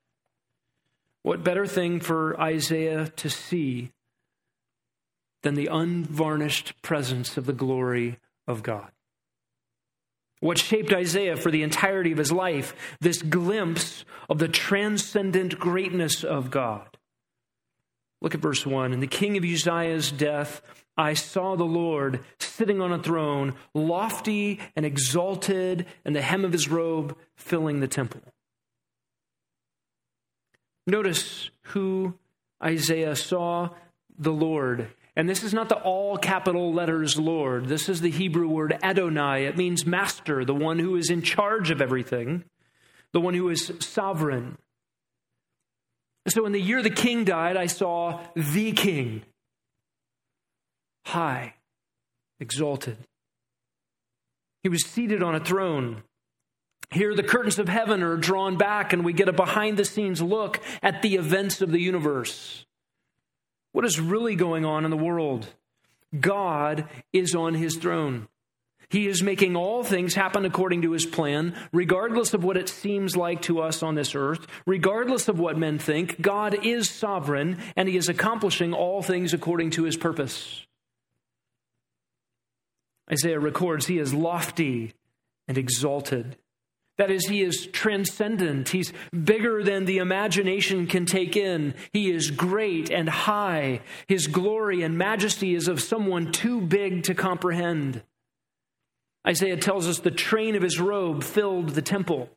What 1.23 1.43
better 1.43 1.65
thing 1.65 1.99
for 1.99 2.39
Isaiah 2.39 3.07
to 3.17 3.29
see 3.29 3.91
than 5.41 5.55
the 5.55 5.67
unvarnished 5.67 6.81
presence 6.81 7.37
of 7.37 7.45
the 7.45 7.53
glory 7.53 8.19
of 8.47 8.63
God. 8.63 8.91
What 10.39 10.57
shaped 10.57 10.93
Isaiah 10.93 11.35
for 11.35 11.51
the 11.51 11.63
entirety 11.63 12.11
of 12.11 12.17
his 12.17 12.31
life, 12.31 12.75
this 12.99 13.21
glimpse 13.21 14.05
of 14.29 14.39
the 14.39 14.47
transcendent 14.47 15.57
greatness 15.57 16.23
of 16.23 16.51
God. 16.51 16.97
Look 18.21 18.35
at 18.35 18.41
verse 18.41 18.65
1. 18.65 18.93
In 18.93 18.99
the 18.99 19.07
king 19.07 19.37
of 19.37 19.43
Uzziah's 19.43 20.11
death, 20.11 20.61
I 20.97 21.13
saw 21.13 21.55
the 21.55 21.63
Lord 21.63 22.21
sitting 22.39 22.81
on 22.81 22.91
a 22.91 23.01
throne, 23.01 23.53
lofty 23.73 24.59
and 24.75 24.85
exalted, 24.85 25.85
and 26.03 26.15
the 26.15 26.21
hem 26.21 26.43
of 26.43 26.51
his 26.51 26.67
robe 26.67 27.15
filling 27.35 27.79
the 27.79 27.87
temple. 27.87 28.21
Notice 30.85 31.49
who 31.61 32.15
Isaiah 32.63 33.15
saw 33.15 33.69
the 34.17 34.31
Lord 34.31 34.87
and 35.17 35.27
this 35.27 35.41
is 35.41 35.51
not 35.51 35.67
the 35.67 35.77
all 35.77 36.15
capital 36.15 36.71
letters 36.71 37.17
Lord. 37.17 37.65
This 37.65 37.89
is 37.89 38.01
the 38.01 38.11
Hebrew 38.11 38.47
word 38.47 38.77
Adonai. 38.83 39.45
It 39.45 39.57
means 39.57 39.83
master, 39.83 40.45
the 40.45 40.53
one 40.53 40.77
who 40.77 40.95
is 40.95 41.09
in 41.09 41.23
charge 41.23 41.71
of 41.71 41.81
everything, 41.81 42.43
the 43.13 43.19
one 43.19 43.33
who 43.33 43.49
is 43.49 43.73
sovereign. 43.79 44.59
So 46.27 46.45
in 46.45 46.51
the 46.51 46.61
year 46.61 46.83
the 46.83 46.91
king 46.91 47.23
died, 47.23 47.57
I 47.57 47.65
saw 47.65 48.21
the 48.35 48.73
king, 48.73 49.23
high, 51.07 51.53
exalted. 52.39 52.97
He 54.63 54.69
was 54.69 54.85
seated 54.85 55.23
on 55.23 55.35
a 55.35 55.39
throne. 55.39 56.03
Here, 56.91 57.15
the 57.15 57.23
curtains 57.23 57.59
of 57.59 57.69
heaven 57.69 58.03
are 58.03 58.17
drawn 58.17 58.57
back, 58.57 58.93
and 58.93 59.03
we 59.03 59.13
get 59.13 59.29
a 59.29 59.33
behind 59.33 59.77
the 59.77 59.85
scenes 59.85 60.21
look 60.21 60.59
at 60.83 61.01
the 61.01 61.15
events 61.15 61.61
of 61.61 61.71
the 61.71 61.79
universe. 61.79 62.65
What 63.71 63.85
is 63.85 63.99
really 63.99 64.35
going 64.35 64.65
on 64.65 64.85
in 64.85 64.91
the 64.91 64.97
world? 64.97 65.47
God 66.19 66.87
is 67.13 67.35
on 67.35 67.53
his 67.53 67.77
throne. 67.77 68.27
He 68.89 69.07
is 69.07 69.23
making 69.23 69.55
all 69.55 69.83
things 69.83 70.15
happen 70.15 70.45
according 70.45 70.81
to 70.83 70.91
his 70.91 71.05
plan, 71.05 71.55
regardless 71.73 72.33
of 72.33 72.43
what 72.43 72.57
it 72.57 72.69
seems 72.69 73.17
like 73.17 73.41
to 73.43 73.59
us 73.59 73.83
on 73.83 73.95
this 73.95 74.15
earth, 74.15 74.47
regardless 74.65 75.27
of 75.27 75.39
what 75.39 75.57
men 75.57 75.77
think. 75.77 76.21
God 76.21 76.65
is 76.65 76.89
sovereign, 76.89 77.59
and 77.75 77.89
he 77.89 77.97
is 77.97 78.09
accomplishing 78.09 78.73
all 78.73 79.01
things 79.01 79.33
according 79.33 79.71
to 79.71 79.83
his 79.83 79.97
purpose. 79.97 80.66
Isaiah 83.11 83.39
records 83.39 83.87
he 83.87 83.99
is 83.99 84.13
lofty 84.13 84.93
and 85.47 85.57
exalted. 85.57 86.37
That 86.97 87.11
is, 87.11 87.27
he 87.27 87.43
is 87.43 87.67
transcendent. 87.67 88.69
He's 88.69 88.91
bigger 89.11 89.63
than 89.63 89.85
the 89.85 89.99
imagination 89.99 90.87
can 90.87 91.05
take 91.05 91.37
in. 91.37 91.75
He 91.93 92.11
is 92.11 92.31
great 92.31 92.89
and 92.89 93.07
high. 93.07 93.81
His 94.07 94.25
glory 94.25 94.81
and 94.81 94.97
majesty 94.97 95.53
is 95.53 95.67
of 95.67 95.79
someone 95.79 96.31
too 96.31 96.59
big 96.59 97.03
to 97.03 97.13
comprehend. 97.13 98.01
Isaiah 99.27 99.57
tells 99.57 99.87
us 99.87 99.99
the 99.99 100.09
train 100.09 100.55
of 100.55 100.63
his 100.63 100.79
robe 100.79 101.23
filled 101.23 101.69
the 101.69 101.81
temple. 101.83 102.29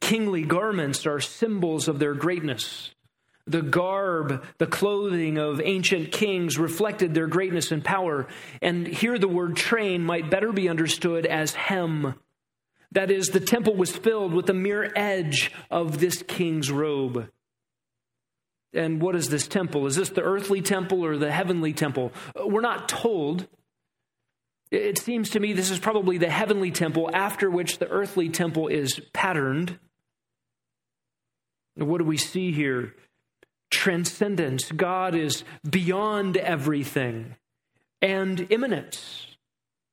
Kingly 0.00 0.42
garments 0.42 1.06
are 1.06 1.20
symbols 1.20 1.86
of 1.86 1.98
their 1.98 2.14
greatness. 2.14 2.94
The 3.46 3.62
garb, 3.62 4.44
the 4.58 4.66
clothing 4.66 5.36
of 5.36 5.60
ancient 5.60 6.12
kings 6.12 6.58
reflected 6.58 7.12
their 7.12 7.26
greatness 7.26 7.72
and 7.72 7.84
power. 7.84 8.26
And 8.62 8.86
here 8.86 9.18
the 9.18 9.28
word 9.28 9.56
train 9.56 10.02
might 10.02 10.30
better 10.30 10.52
be 10.52 10.68
understood 10.68 11.26
as 11.26 11.54
hem 11.54 12.14
that 12.94 13.10
is, 13.10 13.28
the 13.28 13.40
temple 13.40 13.74
was 13.74 13.90
filled 13.90 14.32
with 14.32 14.46
the 14.46 14.54
mere 14.54 14.90
edge 14.94 15.52
of 15.70 15.98
this 15.98 16.22
king's 16.22 16.70
robe. 16.70 17.28
And 18.72 19.02
what 19.02 19.16
is 19.16 19.28
this 19.28 19.48
temple? 19.48 19.86
Is 19.86 19.96
this 19.96 20.10
the 20.10 20.22
earthly 20.22 20.62
temple 20.62 21.04
or 21.04 21.16
the 21.16 21.30
heavenly 21.30 21.72
temple? 21.72 22.12
Uh, 22.40 22.46
we're 22.46 22.60
not 22.60 22.88
told. 22.88 23.48
It 24.70 24.98
seems 24.98 25.30
to 25.30 25.40
me 25.40 25.52
this 25.52 25.70
is 25.70 25.78
probably 25.78 26.18
the 26.18 26.30
heavenly 26.30 26.70
temple 26.70 27.10
after 27.12 27.50
which 27.50 27.78
the 27.78 27.88
earthly 27.88 28.28
temple 28.28 28.68
is 28.68 29.00
patterned. 29.12 29.78
What 31.74 31.98
do 31.98 32.04
we 32.04 32.16
see 32.16 32.52
here? 32.52 32.94
Transcendence. 33.70 34.70
God 34.72 35.14
is 35.14 35.44
beyond 35.68 36.36
everything 36.36 37.36
and 38.00 38.46
immanence. 38.50 39.26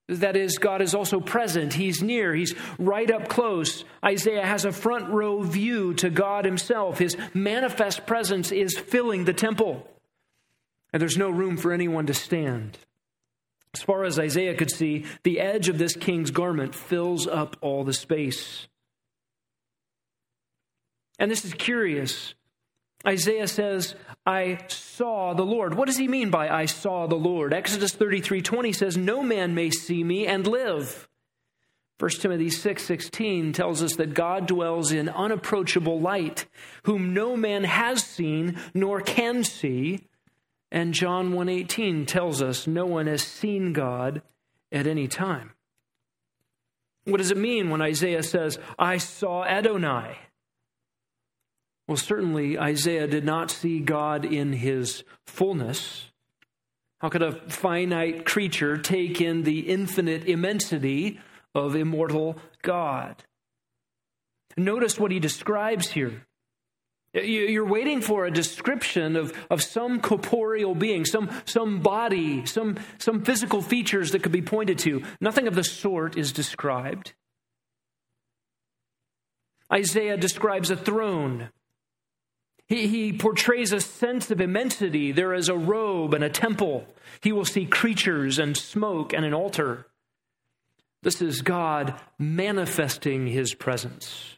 That 0.08 0.36
is, 0.36 0.58
God 0.58 0.82
is 0.82 0.94
also 0.94 1.22
present. 1.22 1.74
He's 1.74 2.04
near. 2.04 2.36
He's 2.36 2.54
right 2.78 3.10
up 3.10 3.30
close. 3.30 3.86
Isaiah 4.04 4.46
has 4.46 4.66
a 4.66 4.74
front 4.74 5.10
row 5.10 5.42
view 5.42 5.94
to 5.96 6.10
God 6.10 6.44
Himself. 6.44 7.00
His 7.00 7.16
manifest 7.34 8.06
presence 8.06 8.52
is 8.52 8.78
filling 8.78 9.24
the 9.24 9.34
temple. 9.34 9.88
And 10.92 11.02
there's 11.02 11.18
no 11.18 11.30
room 11.30 11.56
for 11.56 11.72
anyone 11.72 12.08
to 12.08 12.14
stand. 12.14 12.78
As 13.74 13.82
far 13.82 14.04
as 14.04 14.20
Isaiah 14.20 14.56
could 14.56 14.72
see, 14.72 15.06
the 15.24 15.40
edge 15.40 15.70
of 15.70 15.78
this 15.78 15.96
king's 15.96 16.32
garment 16.32 16.76
fills 16.76 17.26
up 17.26 17.56
all 17.62 17.86
the 17.86 17.94
space. 17.94 18.68
And 21.18 21.32
this 21.32 21.46
is 21.46 21.54
curious 21.54 22.34
Isaiah 23.06 23.48
says, 23.48 23.96
I 24.26 24.60
saw 24.68 25.34
the 25.34 25.46
Lord. 25.46 25.74
What 25.74 25.88
does 25.88 25.98
he 25.98 26.08
mean 26.08 26.30
by 26.30 26.50
I 26.50 26.66
saw 26.66 27.08
the 27.08 27.16
Lord? 27.16 27.54
Exodus 27.54 27.94
33 27.94 28.42
20 28.42 28.74
says, 28.74 28.98
No 28.98 29.24
man 29.24 29.56
may 29.56 29.72
see 29.72 30.04
me 30.04 30.28
and 30.28 30.46
live. 30.46 31.08
1 32.00 32.10
Timothy 32.12 32.50
6 32.50 32.84
16 32.84 33.54
tells 33.54 33.84
us 33.84 33.96
that 33.96 34.14
God 34.14 34.48
dwells 34.48 34.92
in 34.92 35.08
unapproachable 35.08 36.00
light, 36.00 36.48
whom 36.84 37.14
no 37.14 37.36
man 37.38 37.64
has 37.64 38.04
seen 38.04 38.60
nor 38.74 39.02
can 39.02 39.44
see. 39.44 40.08
And 40.72 40.94
John 40.94 41.34
1 41.34 41.50
18 41.50 42.06
tells 42.06 42.42
us 42.42 42.66
no 42.66 42.86
one 42.86 43.08
has 43.08 43.22
seen 43.22 43.74
God 43.74 44.22
at 44.72 44.88
any 44.88 45.08
time. 45.08 45.52
What 47.06 47.18
does 47.18 47.32
it 47.32 47.38
mean 47.38 47.70
when 47.70 47.82
Isaiah 47.82 48.24
says, 48.24 48.60
I 48.78 48.98
saw 48.98 49.44
Adonai? 49.44 50.18
Well, 51.92 51.98
certainly 51.98 52.58
Isaiah 52.58 53.06
did 53.06 53.26
not 53.26 53.52
see 53.52 53.82
God 53.82 54.24
in 54.24 54.54
his 54.54 55.04
fullness. 55.28 56.10
How 57.02 57.10
could 57.10 57.22
a 57.22 57.34
finite 57.50 58.26
creature 58.26 58.78
take 58.78 59.20
in 59.20 59.44
the 59.44 59.60
infinite 59.60 60.24
immensity 60.24 61.20
of 61.54 61.76
immortal 61.76 62.38
God? 62.62 63.26
Notice 64.56 64.98
what 64.98 65.12
he 65.12 65.20
describes 65.20 65.90
here. 65.90 66.26
You're 67.14 67.68
waiting 67.68 68.00
for 68.00 68.24
a 68.24 68.32
description 68.32 69.18
of, 69.18 69.34
of 69.50 69.62
some 69.62 70.00
corporeal 70.00 70.74
being, 70.74 71.04
some, 71.04 71.30
some 71.44 71.82
body, 71.82 72.46
some, 72.46 72.78
some 73.00 73.26
physical 73.26 73.62
features 73.62 74.12
that 74.12 74.24
could 74.24 74.32
be 74.32 74.42
pointed 74.42 74.80
to. 74.80 75.04
Nothing 75.20 75.46
of 75.46 75.56
the 75.56 75.66
sort 75.66 76.18
is 76.18 76.32
described. 76.32 77.12
Isaiah 79.70 80.16
describes 80.16 80.72
a 80.72 80.78
throne 80.78 81.50
he, 82.72 82.88
he 82.88 83.12
portrays 83.12 83.74
a 83.74 83.82
sense 83.82 84.32
of 84.32 84.40
immensity. 84.40 85.12
There 85.12 85.34
is 85.34 85.50
a 85.50 85.58
robe 85.58 86.14
and 86.14 86.24
a 86.24 86.30
temple. 86.30 86.88
He 87.20 87.34
will 87.34 87.44
see 87.44 87.66
creatures 87.66 88.40
and 88.40 88.56
smoke 88.56 89.12
and 89.12 89.26
an 89.26 89.34
altar. 89.34 89.88
This 91.04 91.22
is 91.22 91.42
God 91.42 91.96
manifesting 92.18 93.28
his 93.28 93.54
presence. 93.54 94.38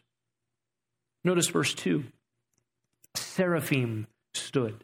Notice 1.23 1.47
verse 1.47 1.75
2 1.75 2.05
Seraphim 3.13 4.07
stood. 4.33 4.83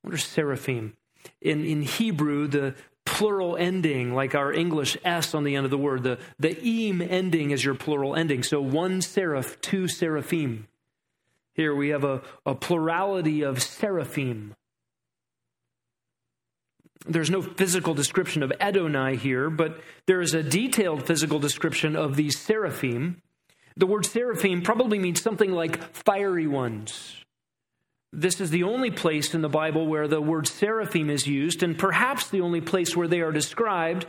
What 0.00 0.14
are 0.14 0.18
seraphim? 0.18 0.94
In, 1.42 1.66
in 1.66 1.82
Hebrew, 1.82 2.48
the 2.48 2.76
plural 3.04 3.58
ending, 3.58 4.14
like 4.14 4.34
our 4.34 4.54
English 4.54 4.96
S 5.04 5.34
on 5.34 5.44
the 5.44 5.54
end 5.54 5.66
of 5.66 5.70
the 5.70 5.76
word, 5.76 6.02
the, 6.02 6.18
the 6.38 6.54
eem 6.54 7.06
ending 7.06 7.50
is 7.50 7.62
your 7.62 7.74
plural 7.74 8.16
ending. 8.16 8.42
So 8.42 8.62
one 8.62 9.02
seraph, 9.02 9.60
two 9.60 9.86
seraphim. 9.86 10.66
Here 11.56 11.74
we 11.74 11.88
have 11.88 12.04
a, 12.04 12.22
a 12.44 12.54
plurality 12.54 13.42
of 13.42 13.62
seraphim. 13.62 14.54
There's 17.08 17.30
no 17.30 17.40
physical 17.40 17.94
description 17.94 18.42
of 18.42 18.52
Adonai 18.60 19.16
here, 19.16 19.48
but 19.48 19.80
there 20.06 20.20
is 20.20 20.34
a 20.34 20.42
detailed 20.42 21.06
physical 21.06 21.38
description 21.38 21.96
of 21.96 22.16
these 22.16 22.38
seraphim. 22.38 23.22
The 23.76 23.86
word 23.86 24.04
seraphim 24.04 24.62
probably 24.62 24.98
means 24.98 25.22
something 25.22 25.52
like 25.52 25.82
fiery 25.94 26.46
ones. 26.46 27.24
This 28.18 28.40
is 28.40 28.48
the 28.48 28.62
only 28.62 28.90
place 28.90 29.34
in 29.34 29.42
the 29.42 29.48
Bible 29.50 29.86
where 29.86 30.08
the 30.08 30.22
word 30.22 30.48
seraphim 30.48 31.10
is 31.10 31.26
used, 31.26 31.62
and 31.62 31.78
perhaps 31.78 32.30
the 32.30 32.40
only 32.40 32.62
place 32.62 32.96
where 32.96 33.06
they 33.06 33.20
are 33.20 33.30
described, 33.30 34.06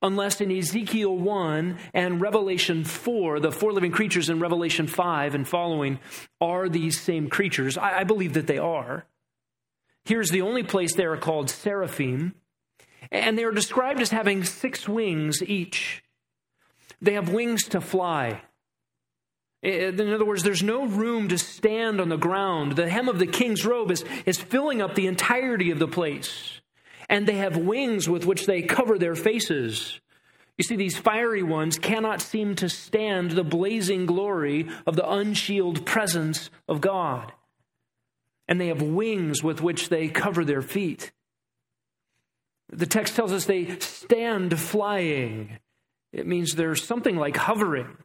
unless 0.00 0.40
in 0.40 0.56
Ezekiel 0.56 1.16
1 1.16 1.76
and 1.92 2.20
Revelation 2.20 2.84
4, 2.84 3.40
the 3.40 3.50
four 3.50 3.72
living 3.72 3.90
creatures 3.90 4.30
in 4.30 4.38
Revelation 4.38 4.86
5 4.86 5.34
and 5.34 5.48
following 5.48 5.98
are 6.40 6.68
these 6.68 7.00
same 7.00 7.28
creatures. 7.28 7.76
I, 7.76 7.98
I 7.98 8.04
believe 8.04 8.34
that 8.34 8.46
they 8.46 8.58
are. 8.58 9.06
Here's 10.04 10.30
the 10.30 10.42
only 10.42 10.62
place 10.62 10.94
they 10.94 11.04
are 11.04 11.16
called 11.16 11.50
seraphim, 11.50 12.36
and 13.10 13.36
they 13.36 13.42
are 13.42 13.50
described 13.50 14.00
as 14.00 14.10
having 14.10 14.44
six 14.44 14.88
wings 14.88 15.42
each. 15.42 16.04
They 17.02 17.14
have 17.14 17.32
wings 17.32 17.64
to 17.70 17.80
fly. 17.80 18.42
In 19.62 20.12
other 20.12 20.24
words, 20.24 20.44
there's 20.44 20.62
no 20.62 20.86
room 20.86 21.28
to 21.28 21.38
stand 21.38 22.00
on 22.00 22.08
the 22.08 22.16
ground. 22.16 22.76
The 22.76 22.88
hem 22.88 23.08
of 23.08 23.18
the 23.18 23.26
king's 23.26 23.66
robe 23.66 23.90
is, 23.90 24.04
is 24.24 24.38
filling 24.38 24.80
up 24.80 24.94
the 24.94 25.08
entirety 25.08 25.70
of 25.70 25.80
the 25.80 25.88
place. 25.88 26.60
And 27.08 27.26
they 27.26 27.36
have 27.36 27.56
wings 27.56 28.08
with 28.08 28.24
which 28.24 28.46
they 28.46 28.62
cover 28.62 28.98
their 28.98 29.16
faces. 29.16 30.00
You 30.58 30.64
see, 30.64 30.76
these 30.76 30.96
fiery 30.96 31.42
ones 31.42 31.78
cannot 31.78 32.20
seem 32.20 32.54
to 32.56 32.68
stand 32.68 33.32
the 33.32 33.44
blazing 33.44 34.06
glory 34.06 34.68
of 34.86 34.94
the 34.94 35.08
unshielded 35.08 35.86
presence 35.86 36.50
of 36.68 36.80
God. 36.80 37.32
And 38.46 38.60
they 38.60 38.68
have 38.68 38.82
wings 38.82 39.42
with 39.42 39.60
which 39.60 39.88
they 39.88 40.08
cover 40.08 40.44
their 40.44 40.62
feet. 40.62 41.12
The 42.70 42.86
text 42.86 43.16
tells 43.16 43.32
us 43.32 43.44
they 43.44 43.78
stand 43.78 44.58
flying. 44.58 45.58
It 46.12 46.26
means 46.26 46.54
there's 46.54 46.84
something 46.84 47.16
like 47.16 47.36
hovering. 47.36 47.96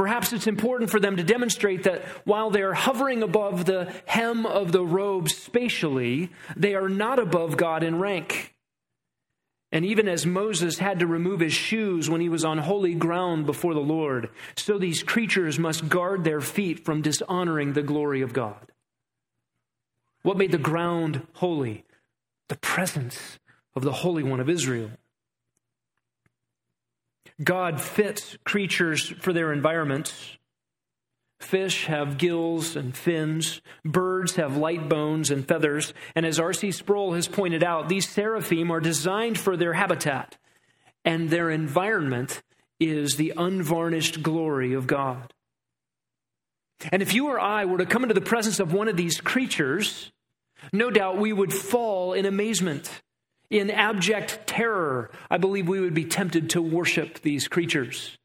Perhaps 0.00 0.32
it's 0.32 0.46
important 0.46 0.90
for 0.90 0.98
them 0.98 1.18
to 1.18 1.22
demonstrate 1.22 1.82
that 1.82 2.02
while 2.24 2.48
they're 2.48 2.72
hovering 2.72 3.22
above 3.22 3.66
the 3.66 3.92
hem 4.06 4.46
of 4.46 4.72
the 4.72 4.82
robe 4.82 5.28
spatially, 5.28 6.30
they 6.56 6.74
are 6.74 6.88
not 6.88 7.18
above 7.18 7.58
God 7.58 7.82
in 7.82 7.98
rank. 7.98 8.54
And 9.70 9.84
even 9.84 10.08
as 10.08 10.24
Moses 10.24 10.78
had 10.78 11.00
to 11.00 11.06
remove 11.06 11.40
his 11.40 11.52
shoes 11.52 12.08
when 12.08 12.22
he 12.22 12.30
was 12.30 12.46
on 12.46 12.56
holy 12.56 12.94
ground 12.94 13.44
before 13.44 13.74
the 13.74 13.80
Lord, 13.80 14.30
so 14.56 14.78
these 14.78 15.02
creatures 15.02 15.58
must 15.58 15.90
guard 15.90 16.24
their 16.24 16.40
feet 16.40 16.82
from 16.82 17.02
dishonoring 17.02 17.74
the 17.74 17.82
glory 17.82 18.22
of 18.22 18.32
God. 18.32 18.72
What 20.22 20.38
made 20.38 20.52
the 20.52 20.56
ground 20.56 21.26
holy? 21.34 21.84
The 22.48 22.56
presence 22.56 23.38
of 23.74 23.82
the 23.82 23.92
Holy 23.92 24.22
One 24.22 24.40
of 24.40 24.48
Israel. 24.48 24.92
God 27.42 27.80
fits 27.80 28.36
creatures 28.44 29.08
for 29.20 29.32
their 29.32 29.52
environments. 29.52 30.38
Fish 31.40 31.86
have 31.86 32.18
gills 32.18 32.76
and 32.76 32.94
fins. 32.94 33.62
Birds 33.82 34.36
have 34.36 34.58
light 34.58 34.88
bones 34.90 35.30
and 35.30 35.46
feathers. 35.48 35.94
And 36.14 36.26
as 36.26 36.38
R.C. 36.38 36.70
Sproul 36.72 37.14
has 37.14 37.28
pointed 37.28 37.64
out, 37.64 37.88
these 37.88 38.08
seraphim 38.08 38.70
are 38.70 38.80
designed 38.80 39.38
for 39.38 39.56
their 39.56 39.72
habitat, 39.72 40.36
and 41.04 41.30
their 41.30 41.50
environment 41.50 42.42
is 42.78 43.16
the 43.16 43.32
unvarnished 43.36 44.22
glory 44.22 44.74
of 44.74 44.86
God. 44.86 45.32
And 46.92 47.02
if 47.02 47.14
you 47.14 47.28
or 47.28 47.40
I 47.40 47.64
were 47.64 47.78
to 47.78 47.86
come 47.86 48.02
into 48.02 48.14
the 48.14 48.20
presence 48.20 48.60
of 48.60 48.72
one 48.72 48.88
of 48.88 48.96
these 48.96 49.20
creatures, 49.20 50.12
no 50.72 50.90
doubt 50.90 51.18
we 51.18 51.32
would 51.32 51.52
fall 51.52 52.12
in 52.12 52.26
amazement. 52.26 53.02
In 53.50 53.70
abject 53.70 54.46
terror, 54.46 55.10
I 55.28 55.38
believe 55.38 55.68
we 55.68 55.80
would 55.80 55.94
be 55.94 56.04
tempted 56.04 56.50
to 56.50 56.62
worship 56.62 57.20
these 57.20 57.48
creatures. 57.48 58.16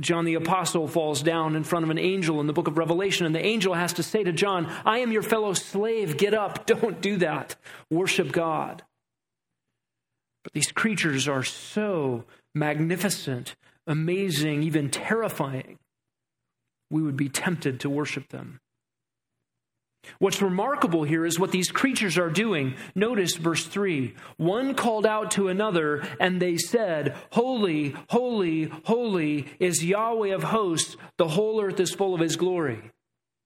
John 0.00 0.24
the 0.24 0.34
Apostle 0.34 0.88
falls 0.88 1.22
down 1.22 1.54
in 1.54 1.62
front 1.62 1.84
of 1.84 1.90
an 1.90 1.98
angel 1.98 2.40
in 2.40 2.46
the 2.46 2.52
book 2.52 2.66
of 2.66 2.78
Revelation, 2.78 3.26
and 3.26 3.34
the 3.34 3.44
angel 3.44 3.74
has 3.74 3.92
to 3.94 4.02
say 4.02 4.24
to 4.24 4.32
John, 4.32 4.72
I 4.84 4.98
am 4.98 5.12
your 5.12 5.22
fellow 5.22 5.52
slave. 5.52 6.16
Get 6.16 6.34
up. 6.34 6.66
Don't 6.66 7.00
do 7.00 7.18
that. 7.18 7.54
Worship 7.90 8.32
God. 8.32 8.82
But 10.42 10.52
these 10.52 10.72
creatures 10.72 11.28
are 11.28 11.44
so 11.44 12.24
magnificent, 12.54 13.54
amazing, 13.86 14.62
even 14.62 14.90
terrifying, 14.90 15.78
we 16.90 17.02
would 17.02 17.16
be 17.16 17.28
tempted 17.28 17.80
to 17.80 17.90
worship 17.90 18.28
them. 18.28 18.60
What's 20.18 20.42
remarkable 20.42 21.04
here 21.04 21.24
is 21.26 21.38
what 21.38 21.52
these 21.52 21.70
creatures 21.70 22.18
are 22.18 22.30
doing. 22.30 22.74
Notice 22.94 23.36
verse 23.36 23.66
3. 23.66 24.14
One 24.36 24.74
called 24.74 25.06
out 25.06 25.32
to 25.32 25.48
another, 25.48 26.06
and 26.20 26.40
they 26.40 26.56
said, 26.56 27.16
Holy, 27.30 27.94
holy, 28.08 28.70
holy 28.84 29.46
is 29.58 29.84
Yahweh 29.84 30.34
of 30.34 30.44
hosts. 30.44 30.96
The 31.16 31.28
whole 31.28 31.60
earth 31.60 31.80
is 31.80 31.94
full 31.94 32.14
of 32.14 32.20
his 32.20 32.36
glory. 32.36 32.93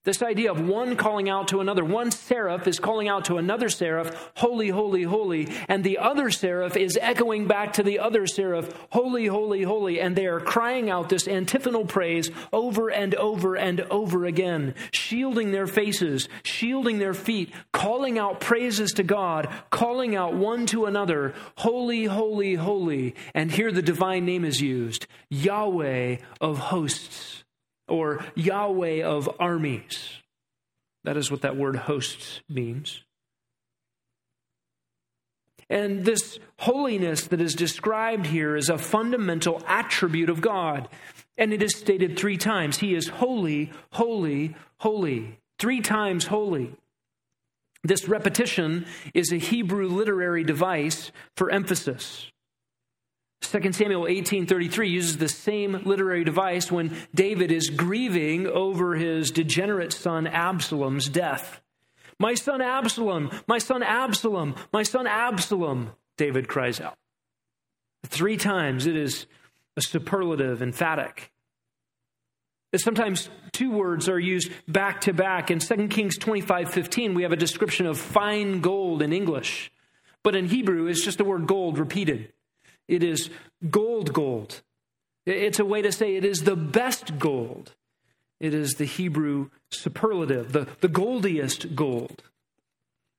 This 0.05 0.23
idea 0.23 0.53
of 0.53 0.67
one 0.67 0.97
calling 0.97 1.29
out 1.29 1.49
to 1.49 1.61
another, 1.61 1.85
one 1.85 2.13
seraph 2.13 2.69
is 2.69 2.79
calling 2.79 3.09
out 3.09 3.27
to 3.27 3.37
another 3.37 3.69
seraph, 3.69 4.31
holy, 4.37 4.69
holy, 4.69 5.03
holy, 5.03 5.49
and 5.69 5.83
the 5.83 5.99
other 5.99 6.31
seraph 6.31 6.77
is 6.77 6.97
echoing 7.01 7.47
back 7.49 7.75
to 7.75 7.83
the 7.83 7.99
other 7.99 8.27
seraph, 8.27 8.73
holy, 8.91 9.27
holy, 9.27 9.65
holy, 9.65 10.01
and 10.01 10.15
they 10.15 10.27
are 10.27 10.39
crying 10.39 10.89
out 10.89 11.09
this 11.09 11.27
antiphonal 11.27 11.85
praise 11.85 12.31
over 12.53 12.89
and 12.89 13.17
over 13.17 13.57
and 13.57 13.81
over 13.83 14.25
again, 14.25 14.75
shielding 14.93 15.51
their 15.51 15.67
faces, 15.67 16.29
shielding 16.45 16.99
their 16.99 17.13
feet, 17.13 17.53
calling 17.73 18.19
out 18.19 18.41
praises 18.41 18.93
to 18.93 19.03
God, 19.03 19.49
calling 19.71 20.15
out 20.15 20.33
one 20.33 20.65
to 20.67 20.87
another, 20.87 21.35
holy, 21.57 22.05
holy, 22.05 22.55
holy, 22.55 23.17
and 23.35 23.51
here 23.51 23.73
the 23.73 23.83
divine 23.83 24.25
name 24.25 24.45
is 24.45 24.63
used, 24.63 25.07
Yahweh 25.29 26.19
of 26.41 26.59
hosts 26.59 27.43
or 27.89 28.25
Yahweh 28.35 29.03
of 29.03 29.29
armies. 29.39 30.11
That 31.05 31.17
is 31.17 31.31
what 31.31 31.43
that 31.43 31.57
word 31.57 31.77
hosts 31.77 32.41
means. 32.49 33.03
And 35.71 36.05
this 36.05 36.39
holiness 36.59 37.27
that 37.27 37.41
is 37.41 37.55
described 37.55 38.27
here 38.27 38.57
is 38.57 38.69
a 38.69 38.79
fundamental 38.79 39.63
attribute 39.67 40.31
of 40.31 40.41
God. 40.41 40.89
And 41.37 41.53
it 41.53 41.63
is 41.63 41.77
stated 41.77 42.19
three 42.19 42.37
times 42.37 42.79
He 42.79 42.95
is 42.95 43.09
holy, 43.09 43.73
holy, 43.93 44.57
holy. 44.79 45.39
Three 45.59 45.81
times 45.81 46.27
holy. 46.27 46.75
This 47.85 48.09
repetition 48.09 48.87
is 49.15 49.33
a 49.33 49.37
Hebrew 49.37 49.89
literary 49.89 50.45
device 50.45 51.13
for 51.37 51.51
emphasis. 51.51 52.31
2 53.41 53.73
Samuel 53.73 54.07
18:33 54.07 54.91
uses 54.91 55.17
the 55.17 55.29
same 55.29 55.81
literary 55.85 56.25
device 56.25 56.71
when 56.71 56.95
David 57.15 57.51
is 57.51 57.71
grieving 57.71 58.47
over 58.47 58.95
his 58.95 59.31
degenerate 59.31 59.93
son 59.93 60.27
Absalom's 60.27 61.09
death. 61.09 61.63
My 62.19 62.35
son 62.35 62.61
Absalom, 62.61 63.31
my 63.47 63.59
son 63.59 63.83
Absalom, 63.83 64.55
my 64.73 64.83
son 64.83 65.07
Absalom, 65.07 65.93
David 66.17 66.49
cries 66.49 66.81
out. 66.81 66.99
Three 68.05 68.37
times 68.37 68.87
it 68.87 68.97
is 68.97 69.27
a 69.77 69.81
superlative, 69.81 70.61
emphatic. 70.61 71.33
Sometimes 72.77 73.31
two 73.53 73.71
words 73.71 74.09
are 74.09 74.19
used 74.19 74.53
back 74.67 75.01
to 75.03 75.15
back. 75.15 75.51
In 75.51 75.59
2 75.59 75.89
Kings 75.89 76.19
25:15 76.19 77.15
we 77.15 77.23
have 77.23 77.33
a 77.33 77.37
description 77.37 77.87
of 77.87 77.99
fine 77.99 78.61
gold 78.61 79.01
in 79.01 79.13
English, 79.13 79.73
but 80.23 80.37
in 80.37 80.49
Hebrew, 80.49 80.87
it's 80.87 81.05
just 81.05 81.17
the 81.17 81.25
word 81.25 81.47
gold 81.47 81.79
repeated. 81.79 82.33
It 82.89 83.05
is 83.05 83.31
gold, 83.71 84.13
gold. 84.13 84.63
It's 85.27 85.59
a 85.59 85.65
way 85.65 85.83
to 85.83 85.93
say 85.93 86.17
it 86.17 86.25
is 86.25 86.45
the 86.45 86.57
best 86.57 87.19
gold. 87.19 87.75
It 88.41 88.55
is 88.55 88.75
the 88.75 88.85
Hebrew 88.85 89.51
superlative, 89.71 90.53
the, 90.53 90.69
the 90.81 90.89
goldiest 90.89 91.75
gold. 91.75 92.23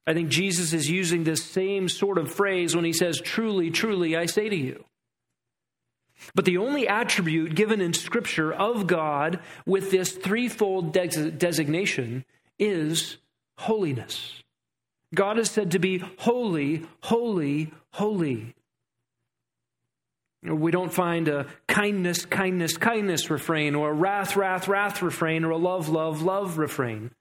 I 0.07 0.13
think 0.13 0.29
Jesus 0.29 0.73
is 0.73 0.89
using 0.89 1.23
this 1.23 1.43
same 1.43 1.87
sort 1.87 2.17
of 2.17 2.33
phrase 2.33 2.75
when 2.75 2.85
he 2.85 2.93
says, 2.93 3.21
Truly, 3.21 3.69
truly, 3.69 4.15
I 4.15 4.25
say 4.25 4.49
to 4.49 4.55
you. 4.55 4.85
But 6.33 6.45
the 6.45 6.57
only 6.57 6.87
attribute 6.87 7.55
given 7.55 7.79
in 7.79 7.93
Scripture 7.93 8.51
of 8.51 8.87
God 8.87 9.39
with 9.65 9.91
this 9.91 10.11
threefold 10.11 10.93
de- 10.93 11.31
designation 11.31 12.25
is 12.57 13.17
holiness. 13.57 14.43
God 15.13 15.39
is 15.39 15.49
said 15.49 15.71
to 15.71 15.79
be 15.79 16.03
holy, 16.19 16.85
holy, 17.01 17.71
holy. 17.91 18.55
We 20.41 20.71
don't 20.71 20.93
find 20.93 21.27
a 21.27 21.47
kindness, 21.67 22.25
kindness, 22.25 22.77
kindness 22.77 23.29
refrain, 23.29 23.75
or 23.75 23.89
a 23.89 23.93
wrath, 23.93 24.37
wrath, 24.37 24.67
wrath 24.67 25.01
refrain, 25.01 25.43
or 25.43 25.51
a 25.51 25.57
love, 25.57 25.89
love, 25.89 26.21
love 26.21 26.57
refrain. 26.57 27.11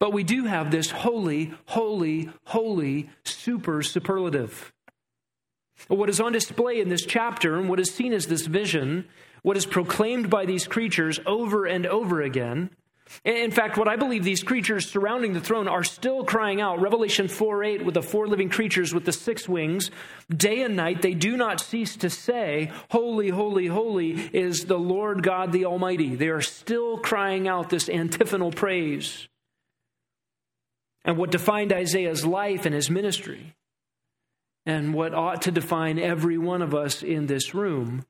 But 0.00 0.12
we 0.12 0.24
do 0.24 0.44
have 0.44 0.70
this 0.70 0.90
holy, 0.90 1.54
holy, 1.66 2.30
holy 2.44 3.10
super 3.24 3.82
superlative. 3.82 4.72
What 5.86 6.08
is 6.08 6.20
on 6.20 6.32
display 6.32 6.80
in 6.80 6.88
this 6.88 7.04
chapter 7.04 7.56
and 7.56 7.68
what 7.68 7.78
is 7.78 7.94
seen 7.94 8.12
as 8.12 8.26
this 8.26 8.46
vision, 8.46 9.06
what 9.42 9.56
is 9.56 9.66
proclaimed 9.66 10.28
by 10.28 10.44
these 10.44 10.66
creatures 10.66 11.20
over 11.26 11.64
and 11.64 11.86
over 11.86 12.20
again, 12.20 12.70
in 13.24 13.50
fact, 13.50 13.76
what 13.76 13.88
I 13.88 13.96
believe 13.96 14.24
these 14.24 14.42
creatures 14.42 14.88
surrounding 14.88 15.32
the 15.32 15.40
throne 15.40 15.68
are 15.68 15.84
still 15.84 16.24
crying 16.24 16.60
out, 16.60 16.80
Revelation 16.80 17.28
4 17.28 17.64
8, 17.64 17.84
with 17.84 17.94
the 17.94 18.02
four 18.02 18.26
living 18.26 18.48
creatures 18.48 18.94
with 18.94 19.04
the 19.04 19.12
six 19.12 19.48
wings, 19.48 19.90
day 20.34 20.62
and 20.62 20.76
night, 20.76 21.02
they 21.02 21.14
do 21.14 21.36
not 21.36 21.60
cease 21.60 21.96
to 21.96 22.10
say, 22.10 22.72
Holy, 22.90 23.28
holy, 23.28 23.66
holy 23.66 24.12
is 24.32 24.66
the 24.66 24.78
Lord 24.78 25.22
God 25.22 25.52
the 25.52 25.64
Almighty. 25.64 26.14
They 26.14 26.28
are 26.28 26.40
still 26.40 26.98
crying 26.98 27.48
out 27.48 27.70
this 27.70 27.88
antiphonal 27.88 28.52
praise. 28.52 29.28
And 31.04 31.16
what 31.16 31.30
defined 31.30 31.72
Isaiah's 31.72 32.26
life 32.26 32.66
and 32.66 32.74
his 32.74 32.90
ministry, 32.90 33.54
and 34.66 34.92
what 34.92 35.14
ought 35.14 35.42
to 35.42 35.50
define 35.50 35.98
every 35.98 36.36
one 36.36 36.60
of 36.60 36.74
us 36.74 37.02
in 37.02 37.26
this 37.26 37.54
room, 37.54 38.04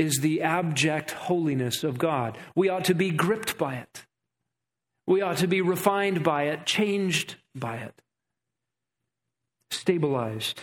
is 0.00 0.20
the 0.20 0.40
abject 0.40 1.10
holiness 1.10 1.84
of 1.84 1.98
God. 1.98 2.38
We 2.54 2.70
ought 2.70 2.86
to 2.86 2.94
be 2.94 3.10
gripped 3.10 3.58
by 3.58 3.74
it. 3.74 4.06
We 5.06 5.20
ought 5.20 5.36
to 5.38 5.46
be 5.46 5.60
refined 5.60 6.24
by 6.24 6.44
it, 6.44 6.64
changed 6.64 7.34
by 7.54 7.76
it, 7.76 8.00
stabilized 9.70 10.58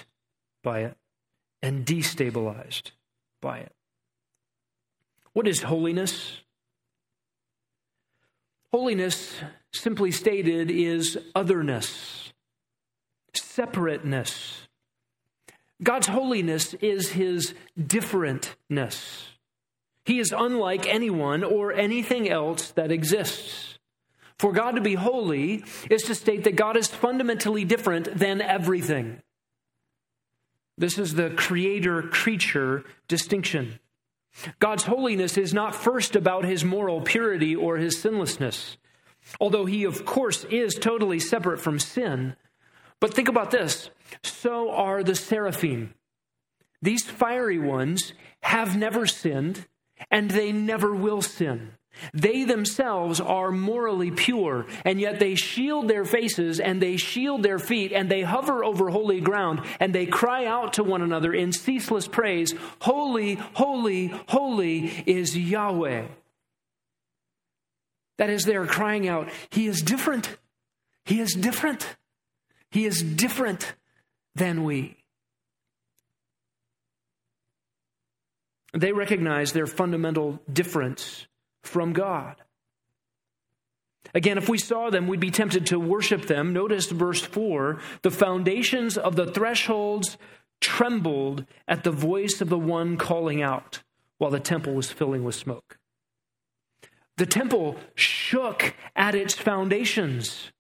by 0.63 0.79
it, 0.79 0.97
and 1.61 1.85
destabilized 1.85 2.93
by 3.39 3.59
it. 3.59 3.71
What 5.33 5.47
is 5.47 5.61
holiness? 5.61 6.41
Holiness, 8.71 9.35
simply 9.71 10.11
stated, 10.11 10.71
is 10.71 11.15
otherness, 11.35 12.33
separateness 13.35 14.66
God's 15.81 16.07
holiness 16.07 16.73
is 16.75 17.11
his 17.11 17.53
differentness. 17.79 19.27
He 20.05 20.19
is 20.19 20.33
unlike 20.35 20.87
anyone 20.87 21.43
or 21.43 21.73
anything 21.73 22.29
else 22.29 22.71
that 22.71 22.91
exists. 22.91 23.77
For 24.39 24.51
God 24.51 24.75
to 24.75 24.81
be 24.81 24.95
holy 24.95 25.63
is 25.89 26.03
to 26.03 26.15
state 26.15 26.43
that 26.43 26.55
God 26.55 26.77
is 26.77 26.87
fundamentally 26.87 27.65
different 27.65 28.17
than 28.17 28.41
everything. 28.41 29.21
This 30.77 30.97
is 30.99 31.15
the 31.15 31.31
creator 31.31 32.03
creature 32.03 32.83
distinction. 33.07 33.79
God's 34.59 34.83
holiness 34.83 35.37
is 35.37 35.53
not 35.53 35.75
first 35.75 36.15
about 36.15 36.45
his 36.45 36.63
moral 36.63 37.01
purity 37.01 37.55
or 37.55 37.77
his 37.77 37.99
sinlessness, 37.99 38.77
although 39.39 39.65
he, 39.65 39.83
of 39.83 40.05
course, 40.05 40.43
is 40.45 40.75
totally 40.75 41.19
separate 41.19 41.59
from 41.59 41.79
sin. 41.79 42.35
But 42.99 43.13
think 43.13 43.27
about 43.27 43.49
this 43.49 43.89
so 44.23 44.71
are 44.71 45.03
the 45.03 45.15
seraphim. 45.15 45.93
These 46.81 47.05
fiery 47.05 47.59
ones 47.59 48.13
have 48.41 48.77
never 48.77 49.05
sinned, 49.07 49.67
and 50.11 50.29
they 50.29 50.51
never 50.51 50.93
will 50.93 51.21
sin. 51.21 51.73
They 52.13 52.43
themselves 52.43 53.19
are 53.19 53.51
morally 53.51 54.11
pure, 54.11 54.67
and 54.85 54.99
yet 54.99 55.19
they 55.19 55.35
shield 55.35 55.87
their 55.87 56.05
faces 56.05 56.59
and 56.59 56.81
they 56.81 56.97
shield 56.97 57.41
their 57.41 57.59
feet 57.59 57.91
and 57.91 58.09
they 58.09 58.21
hover 58.21 58.63
over 58.63 58.89
holy 58.89 59.19
ground 59.19 59.61
and 59.79 59.93
they 59.93 60.05
cry 60.05 60.45
out 60.45 60.73
to 60.73 60.83
one 60.83 61.01
another 61.01 61.33
in 61.33 61.51
ceaseless 61.51 62.07
praise 62.07 62.53
Holy, 62.81 63.35
holy, 63.55 64.07
holy 64.27 65.03
is 65.07 65.35
Yahweh. 65.35 66.05
That 68.17 68.29
is, 68.29 68.43
they 68.45 68.55
are 68.55 68.67
crying 68.67 69.07
out, 69.07 69.29
He 69.49 69.67
is 69.67 69.81
different. 69.81 70.37
He 71.05 71.19
is 71.19 71.33
different. 71.33 71.95
He 72.69 72.85
is 72.85 73.01
different 73.01 73.73
than 74.37 74.63
we. 74.63 74.95
They 78.73 78.91
recognize 78.91 79.53
their 79.53 79.65
fundamental 79.65 80.39
difference 80.51 81.27
from 81.63 81.93
God. 81.93 82.35
Again, 84.13 84.37
if 84.37 84.47
we 84.47 84.57
saw 84.57 84.89
them, 84.89 85.07
we'd 85.07 85.19
be 85.19 85.31
tempted 85.31 85.65
to 85.67 85.79
worship 85.79 86.27
them. 86.27 86.53
Notice 86.53 86.87
verse 86.91 87.21
4 87.21 87.79
the 88.03 88.11
foundations 88.11 88.97
of 88.97 89.15
the 89.15 89.25
thresholds 89.25 90.17
trembled 90.61 91.45
at 91.67 91.83
the 91.83 91.91
voice 91.91 92.39
of 92.41 92.49
the 92.49 92.57
one 92.57 92.97
calling 92.97 93.41
out 93.41 93.81
while 94.17 94.31
the 94.31 94.39
temple 94.39 94.73
was 94.73 94.91
filling 94.91 95.23
with 95.23 95.35
smoke. 95.35 95.77
The 97.17 97.25
temple 97.25 97.77
shook 97.95 98.75
at 98.95 99.15
its 99.15 99.33
foundations 99.33 100.51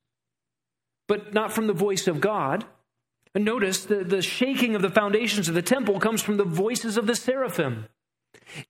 but 1.07 1.33
not 1.33 1.51
from 1.51 1.67
the 1.67 1.73
voice 1.73 2.07
of 2.07 2.21
God. 2.21 2.65
And 3.37 3.45
notice 3.45 3.85
the, 3.85 4.03
the 4.03 4.23
shaking 4.23 4.73
of 4.73 4.81
the 4.81 4.89
foundations 4.89 5.47
of 5.47 5.53
the 5.53 5.61
temple 5.61 5.99
comes 5.99 6.23
from 6.23 6.37
the 6.37 6.43
voices 6.43 6.97
of 6.97 7.05
the 7.05 7.13
seraphim. 7.13 7.85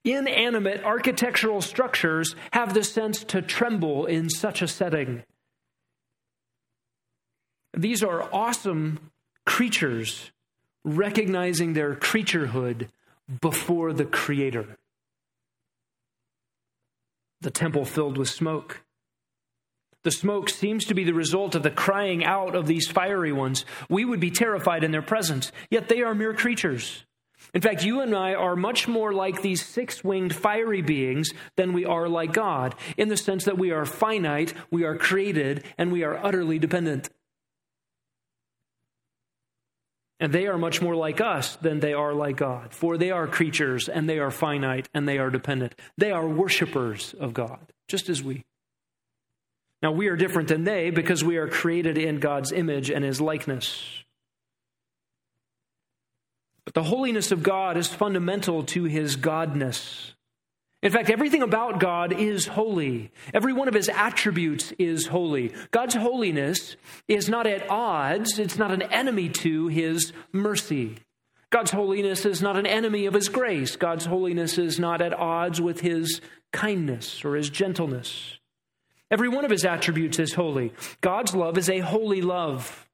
Inanimate 0.04 0.84
architectural 0.84 1.62
structures 1.62 2.36
have 2.52 2.74
the 2.74 2.84
sense 2.84 3.24
to 3.24 3.42
tremble 3.42 4.06
in 4.06 4.30
such 4.30 4.62
a 4.62 4.68
setting. 4.68 5.24
These 7.78 8.04
are 8.04 8.28
awesome 8.34 9.00
creatures 9.46 10.32
recognizing 10.84 11.72
their 11.72 11.96
creaturehood 11.96 12.90
before 13.40 13.94
the 13.94 14.04
Creator. 14.04 14.78
The 17.40 17.52
temple 17.52 17.86
filled 17.86 18.18
with 18.18 18.28
smoke. 18.28 18.82
The 20.08 20.12
smoke 20.12 20.50
seems 20.50 20.86
to 20.86 20.94
be 20.94 21.04
the 21.04 21.14
result 21.14 21.54
of 21.54 21.64
the 21.64 21.70
crying 21.70 22.24
out 22.24 22.56
of 22.56 22.66
these 22.66 22.88
fiery 22.88 23.34
ones. 23.34 23.66
We 23.90 24.06
would 24.06 24.22
be 24.22 24.32
terrified 24.32 24.86
in 24.86 24.92
their 24.92 25.02
presence, 25.02 25.52
yet 25.70 25.90
they 25.90 26.02
are 26.02 26.16
mere 26.16 26.34
creatures. 26.34 27.04
In 27.54 27.60
fact, 27.60 27.84
you 27.84 28.00
and 28.00 28.16
I 28.16 28.34
are 28.34 28.56
much 28.56 28.88
more 28.88 29.12
like 29.12 29.42
these 29.42 29.66
six 29.66 30.06
winged 30.06 30.34
fiery 30.34 30.82
beings 30.82 31.32
than 31.58 31.74
we 31.74 31.84
are 31.84 32.08
like 32.08 32.32
God, 32.32 32.74
in 32.96 33.10
the 33.10 33.18
sense 33.18 33.44
that 33.44 33.58
we 33.58 33.72
are 33.72 33.84
finite, 33.84 34.54
we 34.72 34.86
are 34.86 34.96
created, 34.96 35.66
and 35.78 35.92
we 35.92 36.06
are 36.06 36.16
utterly 36.16 36.58
dependent. 36.58 37.10
And 40.22 40.32
they 40.32 40.48
are 40.48 40.58
much 40.58 40.82
more 40.82 40.96
like 40.96 41.20
us 41.20 41.58
than 41.58 41.82
they 41.82 41.92
are 41.92 42.14
like 42.14 42.38
God, 42.38 42.74
for 42.74 42.98
they 42.98 43.12
are 43.12 43.28
creatures 43.28 43.90
and 43.90 44.10
they 44.10 44.20
are 44.20 44.32
finite 44.32 44.88
and 44.94 45.06
they 45.06 45.18
are 45.18 45.30
dependent. 45.30 45.76
They 45.98 46.12
are 46.12 46.26
worshipers 46.26 47.14
of 47.20 47.34
God, 47.34 47.74
just 47.90 48.08
as 48.08 48.24
we. 48.24 48.46
Now, 49.82 49.92
we 49.92 50.08
are 50.08 50.16
different 50.16 50.48
than 50.48 50.64
they 50.64 50.90
because 50.90 51.24
we 51.24 51.38
are 51.38 51.48
created 51.48 51.98
in 51.98 52.20
God's 52.20 52.52
image 52.52 52.90
and 52.90 53.06
his 53.06 53.22
likeness. 53.22 54.04
But 56.66 56.74
the 56.74 56.84
holiness 56.84 57.32
of 57.32 57.44
God 57.44 57.78
is 57.78 57.88
fundamental 57.88 58.64
to 58.64 58.84
his 58.86 59.16
godness. 59.16 60.14
In 60.84 60.92
fact, 60.92 61.10
everything 61.10 61.42
about 61.42 61.80
God 61.80 62.14
is 62.14 62.46
holy. 62.46 63.12
Every 63.34 63.54
one 63.54 63.68
of 63.68 63.74
his 63.74 63.90
attributes 63.90 64.74
is 64.78 65.08
holy. 65.08 65.54
God's 65.72 65.96
holiness 65.96 66.76
is 67.08 67.30
not 67.30 67.48
at 67.48 67.70
odds, 67.70 68.38
it's 68.38 68.58
not 68.58 68.72
an 68.72 68.84
enemy 68.84 69.30
to 69.30 69.68
his 69.68 70.14
mercy. 70.32 70.98
God's 71.50 71.72
holiness 71.72 72.26
is 72.26 72.42
not 72.42 72.58
an 72.58 72.66
enemy 72.66 73.06
of 73.06 73.14
his 73.14 73.30
grace. 73.30 73.76
God's 73.76 74.06
holiness 74.06 74.58
is 74.58 74.80
not 74.80 75.02
at 75.02 75.14
odds 75.14 75.62
with 75.62 75.80
his 75.80 76.20
kindness 76.52 77.24
or 77.24 77.36
his 77.36 77.50
gentleness. 77.50 78.38
Every 79.10 79.30
one 79.30 79.46
of 79.46 79.52
his 79.52 79.66
attributes 79.66 80.20
is 80.20 80.34
holy. 80.34 80.74
God's 81.02 81.34
love 81.34 81.58
is 81.58 81.70
a 81.70 81.80
holy 81.80 82.22
love. 82.22 82.88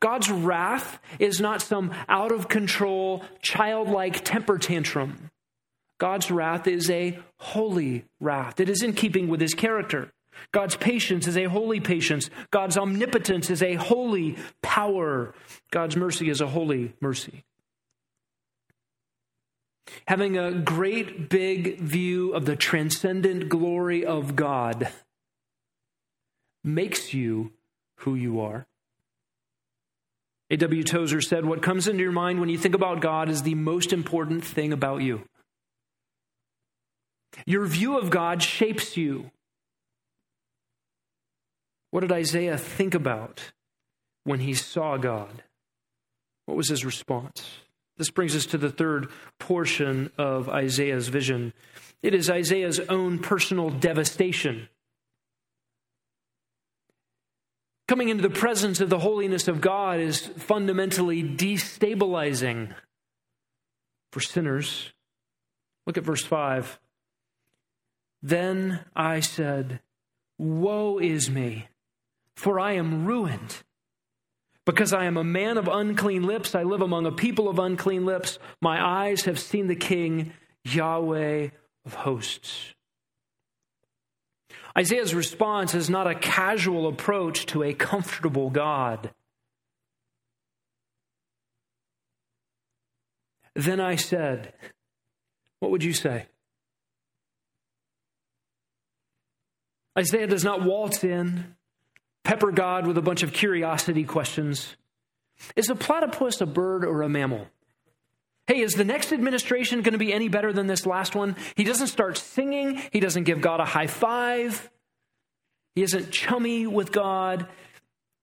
God's 0.00 0.30
wrath 0.30 0.98
is 1.18 1.40
not 1.40 1.62
some 1.62 1.92
out 2.08 2.32
of 2.32 2.48
control, 2.48 3.22
childlike 3.42 4.24
temper 4.24 4.58
tantrum. 4.58 5.30
God's 5.98 6.30
wrath 6.30 6.66
is 6.66 6.90
a 6.90 7.18
holy 7.38 8.04
wrath. 8.20 8.60
It 8.60 8.68
is 8.68 8.82
in 8.82 8.94
keeping 8.94 9.28
with 9.28 9.40
his 9.40 9.54
character. 9.54 10.10
God's 10.52 10.76
patience 10.76 11.28
is 11.28 11.36
a 11.36 11.44
holy 11.44 11.80
patience. 11.80 12.28
God's 12.50 12.76
omnipotence 12.76 13.50
is 13.50 13.62
a 13.62 13.74
holy 13.74 14.36
power. 14.62 15.34
God's 15.70 15.96
mercy 15.96 16.28
is 16.28 16.40
a 16.40 16.46
holy 16.48 16.94
mercy. 17.00 17.44
Having 20.06 20.38
a 20.38 20.52
great 20.52 21.28
big 21.28 21.78
view 21.78 22.32
of 22.32 22.46
the 22.46 22.56
transcendent 22.56 23.48
glory 23.48 24.04
of 24.04 24.36
God 24.36 24.90
makes 26.62 27.12
you 27.12 27.52
who 27.98 28.14
you 28.14 28.40
are. 28.40 28.66
A.W. 30.50 30.84
Tozer 30.84 31.20
said, 31.20 31.44
What 31.44 31.62
comes 31.62 31.88
into 31.88 32.02
your 32.02 32.12
mind 32.12 32.40
when 32.40 32.48
you 32.48 32.58
think 32.58 32.74
about 32.74 33.00
God 33.00 33.28
is 33.28 33.42
the 33.42 33.54
most 33.54 33.92
important 33.92 34.44
thing 34.44 34.72
about 34.72 35.02
you. 35.02 35.22
Your 37.46 37.66
view 37.66 37.98
of 37.98 38.10
God 38.10 38.42
shapes 38.42 38.96
you. 38.96 39.30
What 41.90 42.00
did 42.00 42.12
Isaiah 42.12 42.58
think 42.58 42.94
about 42.94 43.52
when 44.24 44.40
he 44.40 44.54
saw 44.54 44.96
God? 44.96 45.42
What 46.46 46.56
was 46.56 46.68
his 46.68 46.84
response? 46.84 47.60
This 47.96 48.10
brings 48.10 48.34
us 48.34 48.46
to 48.46 48.58
the 48.58 48.70
third 48.70 49.08
portion 49.38 50.10
of 50.18 50.48
Isaiah's 50.48 51.08
vision. 51.08 51.52
It 52.02 52.14
is 52.14 52.28
Isaiah's 52.28 52.80
own 52.80 53.18
personal 53.18 53.70
devastation. 53.70 54.68
Coming 57.86 58.08
into 58.08 58.22
the 58.22 58.30
presence 58.30 58.80
of 58.80 58.88
the 58.88 58.98
holiness 58.98 59.46
of 59.46 59.60
God 59.60 60.00
is 60.00 60.26
fundamentally 60.26 61.22
destabilizing 61.22 62.74
for 64.10 64.20
sinners. 64.20 64.92
Look 65.86 65.98
at 65.98 66.04
verse 66.04 66.24
5. 66.24 66.78
Then 68.22 68.80
I 68.96 69.20
said, 69.20 69.80
Woe 70.38 70.98
is 70.98 71.28
me, 71.28 71.68
for 72.36 72.58
I 72.58 72.72
am 72.72 73.04
ruined. 73.04 73.62
Because 74.66 74.92
I 74.94 75.04
am 75.04 75.16
a 75.16 75.24
man 75.24 75.58
of 75.58 75.68
unclean 75.68 76.22
lips, 76.22 76.54
I 76.54 76.62
live 76.62 76.80
among 76.80 77.06
a 77.06 77.12
people 77.12 77.48
of 77.48 77.58
unclean 77.58 78.06
lips. 78.06 78.38
My 78.62 78.82
eyes 78.82 79.24
have 79.26 79.38
seen 79.38 79.66
the 79.66 79.76
King, 79.76 80.32
Yahweh 80.64 81.48
of 81.84 81.94
hosts. 81.94 82.74
Isaiah's 84.76 85.14
response 85.14 85.74
is 85.74 85.88
not 85.88 86.06
a 86.06 86.14
casual 86.14 86.88
approach 86.88 87.46
to 87.46 87.62
a 87.62 87.74
comfortable 87.74 88.50
God. 88.50 89.10
Then 93.54 93.80
I 93.80 93.96
said, 93.96 94.52
What 95.60 95.70
would 95.70 95.84
you 95.84 95.92
say? 95.92 96.26
Isaiah 99.96 100.26
does 100.26 100.42
not 100.42 100.62
waltz 100.62 101.04
in, 101.04 101.54
pepper 102.24 102.50
God 102.50 102.86
with 102.86 102.98
a 102.98 103.02
bunch 103.02 103.22
of 103.22 103.32
curiosity 103.32 104.04
questions. 104.04 104.76
Is 105.56 105.70
a 105.70 105.74
platypus 105.74 106.40
a 106.40 106.46
bird 106.46 106.84
or 106.84 107.02
a 107.02 107.08
mammal? 107.08 107.46
Hey, 108.46 108.60
is 108.60 108.74
the 108.74 108.84
next 108.84 109.12
administration 109.12 109.82
going 109.82 109.92
to 109.92 109.98
be 109.98 110.12
any 110.12 110.28
better 110.28 110.52
than 110.52 110.66
this 110.66 110.84
last 110.84 111.14
one? 111.14 111.36
He 111.54 111.64
doesn't 111.64 111.86
start 111.86 112.18
singing. 112.18 112.82
He 112.92 113.00
doesn't 113.00 113.24
give 113.24 113.40
God 113.40 113.60
a 113.60 113.64
high 113.64 113.86
five. 113.86 114.70
He 115.74 115.82
isn't 115.82 116.10
chummy 116.10 116.66
with 116.66 116.92
God. 116.92 117.46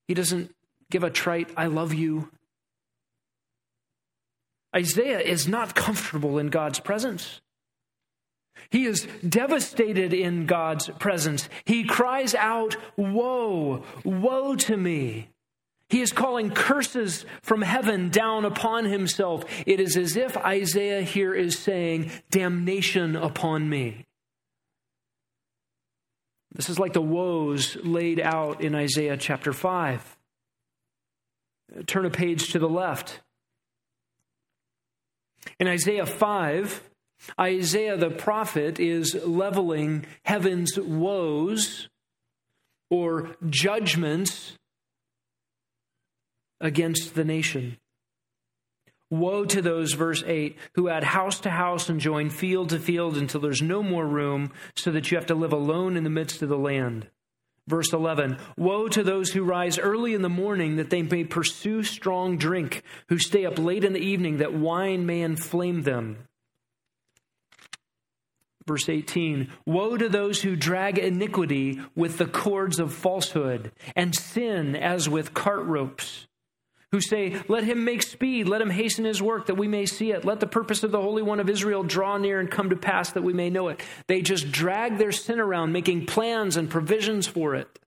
He 0.07 0.13
doesn't 0.13 0.53
give 0.91 1.03
a 1.03 1.09
trite, 1.09 1.49
I 1.57 1.67
love 1.67 1.93
you. 1.93 2.29
Isaiah 4.75 5.19
is 5.19 5.47
not 5.47 5.75
comfortable 5.75 6.37
in 6.37 6.47
God's 6.47 6.79
presence. 6.79 7.41
He 8.69 8.85
is 8.85 9.07
devastated 9.27 10.13
in 10.13 10.45
God's 10.45 10.89
presence. 10.99 11.49
He 11.65 11.83
cries 11.83 12.33
out, 12.35 12.77
Woe, 12.95 13.83
woe 14.03 14.55
to 14.55 14.77
me. 14.77 15.29
He 15.89 15.99
is 15.99 16.13
calling 16.13 16.51
curses 16.51 17.25
from 17.41 17.61
heaven 17.61 18.09
down 18.09 18.45
upon 18.45 18.85
himself. 18.85 19.43
It 19.65 19.81
is 19.81 19.97
as 19.97 20.15
if 20.15 20.37
Isaiah 20.37 21.01
here 21.01 21.33
is 21.33 21.59
saying, 21.59 22.11
Damnation 22.29 23.17
upon 23.17 23.69
me. 23.69 24.05
This 26.53 26.69
is 26.69 26.79
like 26.79 26.93
the 26.93 27.01
woes 27.01 27.77
laid 27.83 28.21
out 28.21 28.61
in 28.61 28.73
Isaiah 28.73 29.17
chapter 29.17 29.51
5. 29.51 30.17
Turn 31.87 32.05
a 32.05 32.09
page 32.09 32.51
to 32.51 32.59
the 32.59 32.69
left. 32.69 33.21
In 35.59 35.67
Isaiah 35.67 36.05
5, 36.05 36.89
Isaiah 37.39 37.97
the 37.97 38.10
prophet 38.10 38.79
is 38.79 39.15
leveling 39.25 40.05
heaven's 40.23 40.79
woes 40.79 41.89
or 42.89 43.36
judgments 43.49 44.57
against 46.60 47.15
the 47.15 47.25
nation. 47.25 47.77
Woe 49.10 49.43
to 49.45 49.62
those, 49.62 49.93
verse 49.93 50.23
8, 50.25 50.57
who 50.75 50.88
add 50.88 51.03
house 51.03 51.41
to 51.41 51.49
house 51.49 51.89
and 51.89 51.99
join 51.99 52.29
field 52.29 52.69
to 52.69 52.79
field 52.79 53.17
until 53.17 53.41
there's 53.41 53.62
no 53.62 53.84
more 53.84 54.07
room, 54.07 54.51
so 54.75 54.89
that 54.91 55.12
you 55.12 55.17
have 55.17 55.25
to 55.27 55.36
live 55.36 55.51
alone 55.51 55.97
in 55.97 56.05
the 56.05 56.10
midst 56.10 56.41
of 56.41 56.47
the 56.47 56.57
land. 56.57 57.07
Verse 57.67 57.91
11 57.91 58.38
Woe 58.57 58.88
to 58.88 59.03
those 59.03 59.31
who 59.31 59.43
rise 59.43 59.77
early 59.77 60.13
in 60.13 60.21
the 60.21 60.29
morning 60.29 60.77
that 60.77 60.89
they 60.89 61.01
may 61.01 61.25
pursue 61.25 61.84
strong 61.84 62.38
drink, 62.38 62.84
who 63.10 63.17
stay 63.17 63.45
up 63.45 63.60
late 63.60 63.84
in 63.84 63.93
the 63.93 63.99
evening 63.99 64.38
that 64.38 64.53
wine 64.53 65.05
may 65.05 65.21
inflame 65.21 65.84
them. 65.84 66.27
Verse 68.67 68.89
18 68.89 69.50
Woe 69.65 69.97
to 69.97 70.10
those 70.10 70.41
who 70.41 70.56
drag 70.56 70.97
iniquity 70.97 71.82
with 71.95 72.17
the 72.17 72.26
cords 72.26 72.80
of 72.80 72.93
falsehood, 72.93 73.71
and 73.95 74.15
sin 74.15 74.76
as 74.76 75.10
with 75.10 75.34
cart 75.34 75.65
ropes 75.65 76.28
who 76.91 77.02
say, 77.02 77.41
Let 77.47 77.63
him 77.63 77.86
make 77.86 78.04
speed, 78.04 78.47
let 78.47 78.62
him 78.62 78.69
hasten 78.69 79.06
his 79.06 79.21
work 79.21 79.47
that 79.47 79.58
we 79.58 79.67
may 79.67 79.86
see 79.86 80.12
it. 80.12 80.26
Let 80.26 80.39
the 80.39 80.47
purpose 80.47 80.84
of 80.84 80.91
the 80.91 81.02
Holy 81.02 81.21
One 81.21 81.39
of 81.39 81.50
Israel 81.50 81.84
draw 81.84 82.17
near 82.17 82.39
and 82.39 82.52
come 82.52 82.69
to 82.69 82.76
pass 82.76 83.12
that 83.12 83.24
we 83.24 83.34
may 83.34 83.50
know 83.50 83.69
it. 83.69 83.82
They 84.08 84.21
just 84.21 84.52
drag 84.52 84.97
their 84.97 85.12
sin 85.12 85.39
around, 85.39 85.71
making 85.71 86.06
plans 86.06 86.58
and 86.58 86.69
provisions 86.69 87.28
for 87.28 87.56
it. 87.56 87.80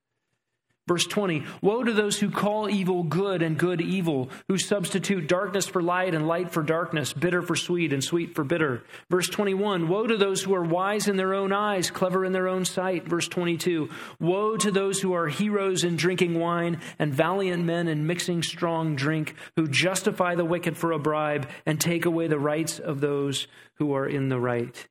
Verse 0.87 1.07
20 1.07 1.45
Woe 1.63 1.83
to 1.83 1.93
those 1.93 2.19
who 2.19 2.31
call 2.31 2.69
evil 2.69 3.05
good 3.05 3.41
and 3.41 3.59
good 3.59 3.81
evil, 3.81 4.29
who 4.49 4.59
substitute 4.59 5.27
darkness 5.27 5.67
for 5.67 5.83
light 5.83 6.15
and 6.15 6.29
light 6.29 6.51
for 6.51 6.63
darkness, 6.63 7.15
bitter 7.15 7.41
for 7.41 7.57
sweet 7.57 7.93
and 7.93 8.05
sweet 8.05 8.35
for 8.35 8.45
bitter. 8.45 8.83
Verse 9.09 9.29
21 9.29 9.89
Woe 9.89 10.07
to 10.07 10.19
those 10.19 10.43
who 10.43 10.55
are 10.55 10.63
wise 10.63 11.09
in 11.09 11.17
their 11.17 11.33
own 11.33 11.53
eyes, 11.53 11.91
clever 11.91 12.23
in 12.23 12.33
their 12.33 12.49
own 12.49 12.67
sight. 12.67 13.09
Verse 13.09 13.29
22 13.29 13.89
Woe 14.21 14.59
to 14.59 14.71
those 14.71 15.01
who 15.01 15.15
are 15.15 15.29
heroes 15.29 15.85
in 15.85 15.97
drinking 15.97 16.39
wine 16.39 16.81
and 16.99 17.15
valiant 17.15 17.65
men 17.65 17.89
in 17.89 18.07
mixing 18.07 18.43
strong 18.43 18.95
drink, 18.95 19.35
who 19.57 19.67
justify 19.67 20.35
the 20.35 20.45
wicked 20.45 20.77
for 20.77 20.93
a 20.93 20.99
bribe 20.99 21.49
and 21.65 21.81
take 21.81 22.05
away 22.05 22.27
the 22.27 22.39
rights 22.39 22.79
of 22.79 23.01
those 23.01 23.47
who 23.77 23.95
are 23.95 24.07
in 24.07 24.29
the 24.29 24.39
right. 24.39 24.87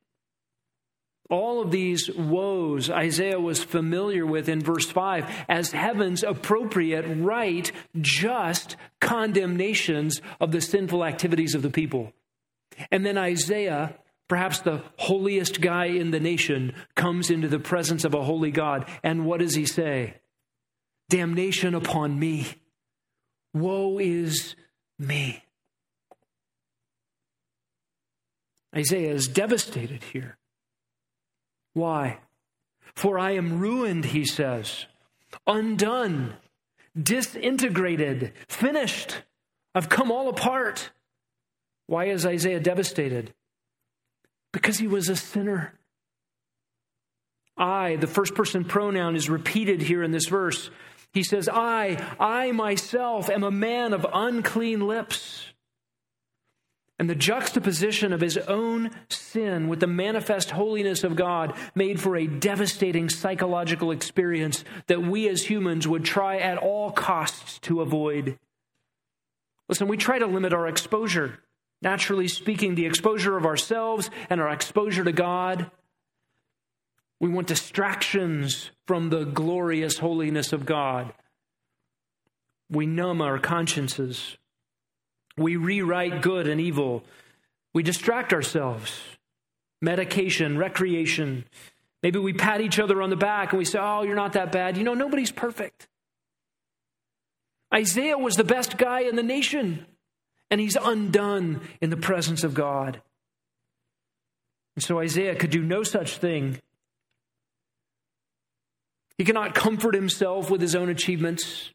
All 1.29 1.61
of 1.61 1.71
these 1.71 2.11
woes 2.11 2.89
Isaiah 2.89 3.39
was 3.39 3.63
familiar 3.63 4.25
with 4.25 4.49
in 4.49 4.61
verse 4.61 4.89
5 4.89 5.45
as 5.47 5.71
heaven's 5.71 6.23
appropriate, 6.23 7.05
right, 7.07 7.71
just 7.99 8.75
condemnations 8.99 10.21
of 10.39 10.51
the 10.51 10.61
sinful 10.61 11.03
activities 11.03 11.55
of 11.55 11.61
the 11.61 11.69
people. 11.69 12.11
And 12.91 13.05
then 13.05 13.17
Isaiah, 13.17 13.97
perhaps 14.27 14.59
the 14.59 14.83
holiest 14.97 15.61
guy 15.61 15.85
in 15.85 16.11
the 16.11 16.19
nation, 16.19 16.73
comes 16.95 17.29
into 17.29 17.47
the 17.47 17.59
presence 17.59 18.03
of 18.03 18.13
a 18.13 18.23
holy 18.23 18.51
God. 18.51 18.89
And 19.01 19.25
what 19.25 19.39
does 19.39 19.55
he 19.55 19.65
say? 19.65 20.15
Damnation 21.09 21.73
upon 21.73 22.19
me. 22.19 22.47
Woe 23.53 23.99
is 23.99 24.55
me. 24.99 25.43
Isaiah 28.75 29.13
is 29.13 29.27
devastated 29.27 30.03
here. 30.11 30.37
Why? 31.73 32.19
For 32.95 33.17
I 33.17 33.31
am 33.31 33.59
ruined, 33.59 34.05
he 34.05 34.25
says, 34.25 34.85
undone, 35.47 36.35
disintegrated, 37.01 38.33
finished. 38.47 39.23
I've 39.73 39.89
come 39.89 40.11
all 40.11 40.29
apart. 40.29 40.91
Why 41.87 42.05
is 42.05 42.25
Isaiah 42.25 42.59
devastated? 42.59 43.33
Because 44.51 44.77
he 44.77 44.87
was 44.87 45.09
a 45.09 45.15
sinner. 45.15 45.73
I, 47.57 47.95
the 47.97 48.07
first 48.07 48.35
person 48.35 48.63
pronoun, 48.63 49.15
is 49.15 49.29
repeated 49.29 49.81
here 49.81 50.03
in 50.03 50.11
this 50.11 50.27
verse. 50.27 50.69
He 51.11 51.23
says, 51.23 51.49
I, 51.51 52.15
I 52.19 52.51
myself 52.51 53.29
am 53.29 53.43
a 53.43 53.51
man 53.51 53.93
of 53.93 54.05
unclean 54.11 54.87
lips. 54.87 55.52
And 57.03 57.09
the 57.09 57.15
juxtaposition 57.15 58.13
of 58.13 58.21
his 58.21 58.37
own 58.37 58.89
sin 59.09 59.67
with 59.67 59.81
the 59.81 59.87
manifest 59.87 60.51
holiness 60.51 61.03
of 61.03 61.17
God 61.17 61.53
made 61.75 61.99
for 61.99 62.15
a 62.15 62.27
devastating 62.27 63.09
psychological 63.09 63.91
experience 63.91 64.63
that 64.87 65.01
we 65.01 65.27
as 65.27 65.43
humans 65.43 65.85
would 65.85 66.05
try 66.05 66.37
at 66.37 66.57
all 66.57 66.91
costs 66.91 67.59
to 67.63 67.81
avoid. 67.81 68.39
Listen, 69.67 69.89
we 69.89 69.97
try 69.97 70.17
to 70.17 70.25
limit 70.25 70.53
our 70.53 70.65
exposure. 70.65 71.39
Naturally 71.81 72.29
speaking, 72.29 72.75
the 72.75 72.85
exposure 72.85 73.35
of 73.35 73.45
ourselves 73.45 74.09
and 74.29 74.39
our 74.39 74.51
exposure 74.51 75.03
to 75.03 75.11
God. 75.11 75.69
We 77.19 77.27
want 77.27 77.47
distractions 77.47 78.71
from 78.87 79.09
the 79.09 79.25
glorious 79.25 79.97
holiness 79.97 80.53
of 80.53 80.65
God. 80.65 81.11
We 82.69 82.85
numb 82.85 83.21
our 83.21 83.39
consciences. 83.39 84.37
We 85.37 85.55
rewrite 85.55 86.21
good 86.21 86.47
and 86.47 86.61
evil. 86.61 87.03
We 87.73 87.83
distract 87.83 88.33
ourselves. 88.33 89.01
Medication, 89.81 90.57
recreation. 90.57 91.45
Maybe 92.01 92.19
we 92.19 92.33
pat 92.33 92.61
each 92.61 92.79
other 92.79 93.01
on 93.01 93.09
the 93.09 93.15
back 93.15 93.51
and 93.51 93.59
we 93.59 93.65
say, 93.65 93.79
Oh, 93.81 94.03
you're 94.03 94.15
not 94.15 94.33
that 94.33 94.51
bad. 94.51 94.77
You 94.77 94.83
know, 94.83 94.93
nobody's 94.93 95.31
perfect. 95.31 95.87
Isaiah 97.73 98.17
was 98.17 98.35
the 98.35 98.43
best 98.43 98.77
guy 98.77 99.01
in 99.01 99.15
the 99.15 99.23
nation, 99.23 99.87
and 100.51 100.61
he's 100.61 100.77
undone 100.79 101.61
in 101.81 101.89
the 101.89 101.97
presence 101.97 102.43
of 102.43 102.53
God. 102.53 103.01
And 104.75 104.83
so 104.83 104.99
Isaiah 104.99 105.35
could 105.35 105.49
do 105.49 105.63
no 105.63 105.81
such 105.81 106.17
thing. 106.17 106.59
He 109.17 109.25
cannot 109.25 109.55
comfort 109.55 109.95
himself 109.95 110.51
with 110.51 110.61
his 110.61 110.75
own 110.75 110.89
achievements. 110.89 111.71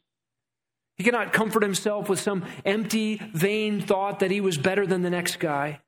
He 0.98 1.04
cannot 1.04 1.32
comfort 1.32 1.62
himself 1.62 2.08
with 2.08 2.18
some 2.18 2.44
empty, 2.64 3.20
vain 3.32 3.80
thought 3.80 4.18
that 4.18 4.32
he 4.32 4.40
was 4.40 4.58
better 4.58 4.86
than 4.86 5.02
the 5.02 5.10
next 5.10 5.38
guy. 5.38 5.80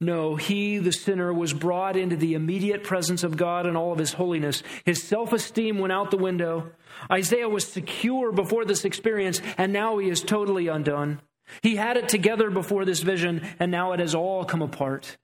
No, 0.00 0.36
he, 0.36 0.76
the 0.78 0.92
sinner, 0.92 1.32
was 1.32 1.54
brought 1.54 1.96
into 1.96 2.16
the 2.16 2.34
immediate 2.34 2.84
presence 2.84 3.22
of 3.22 3.36
God 3.36 3.64
and 3.64 3.76
all 3.76 3.92
of 3.92 3.98
his 3.98 4.12
holiness. 4.12 4.62
His 4.84 5.02
self 5.02 5.32
esteem 5.32 5.78
went 5.78 5.92
out 5.92 6.10
the 6.10 6.18
window. 6.18 6.72
Isaiah 7.10 7.48
was 7.48 7.66
secure 7.66 8.32
before 8.32 8.64
this 8.64 8.84
experience, 8.84 9.40
and 9.56 9.72
now 9.72 9.96
he 9.98 10.10
is 10.10 10.20
totally 10.20 10.68
undone. 10.68 11.20
He 11.62 11.76
had 11.76 11.96
it 11.96 12.08
together 12.08 12.50
before 12.50 12.84
this 12.84 13.00
vision, 13.00 13.46
and 13.58 13.70
now 13.70 13.92
it 13.92 14.00
has 14.00 14.14
all 14.14 14.44
come 14.44 14.62
apart. 14.62 15.16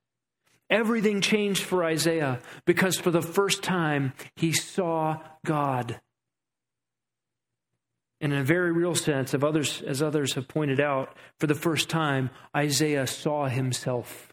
Everything 0.71 1.21
changed 1.21 1.63
for 1.63 1.85
Isaiah 1.85 2.41
because 2.65 2.97
for 2.97 3.11
the 3.11 3.21
first 3.21 3.63
time 3.63 4.15
he 4.37 4.53
saw 4.53 5.21
God. 5.45 6.01
And 8.23 8.33
in 8.33 8.39
a 8.39 8.45
very 8.45 8.71
real 8.71 8.95
sense, 8.95 9.35
of 9.35 9.43
others, 9.43 9.83
as 9.83 10.01
others 10.01 10.35
have 10.35 10.47
pointed 10.47 10.79
out, 10.79 11.17
for 11.41 11.49
the 11.49 11.57
first 11.57 11.91
time, 11.91 12.31
Isaiah 12.57 13.09
saw 13.09 13.49
himself. 13.49 14.33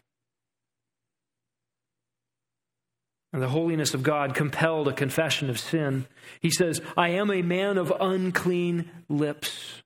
And 3.32 3.42
the 3.42 3.48
holiness 3.48 3.92
of 3.92 4.04
God 4.04 4.34
compelled 4.34 4.86
a 4.86 4.92
confession 4.92 5.50
of 5.50 5.58
sin. 5.58 6.06
He 6.40 6.50
says, 6.50 6.80
I 6.96 7.10
am 7.10 7.32
a 7.32 7.42
man 7.42 7.78
of 7.78 7.92
unclean 8.00 8.88
lips. 9.08 9.82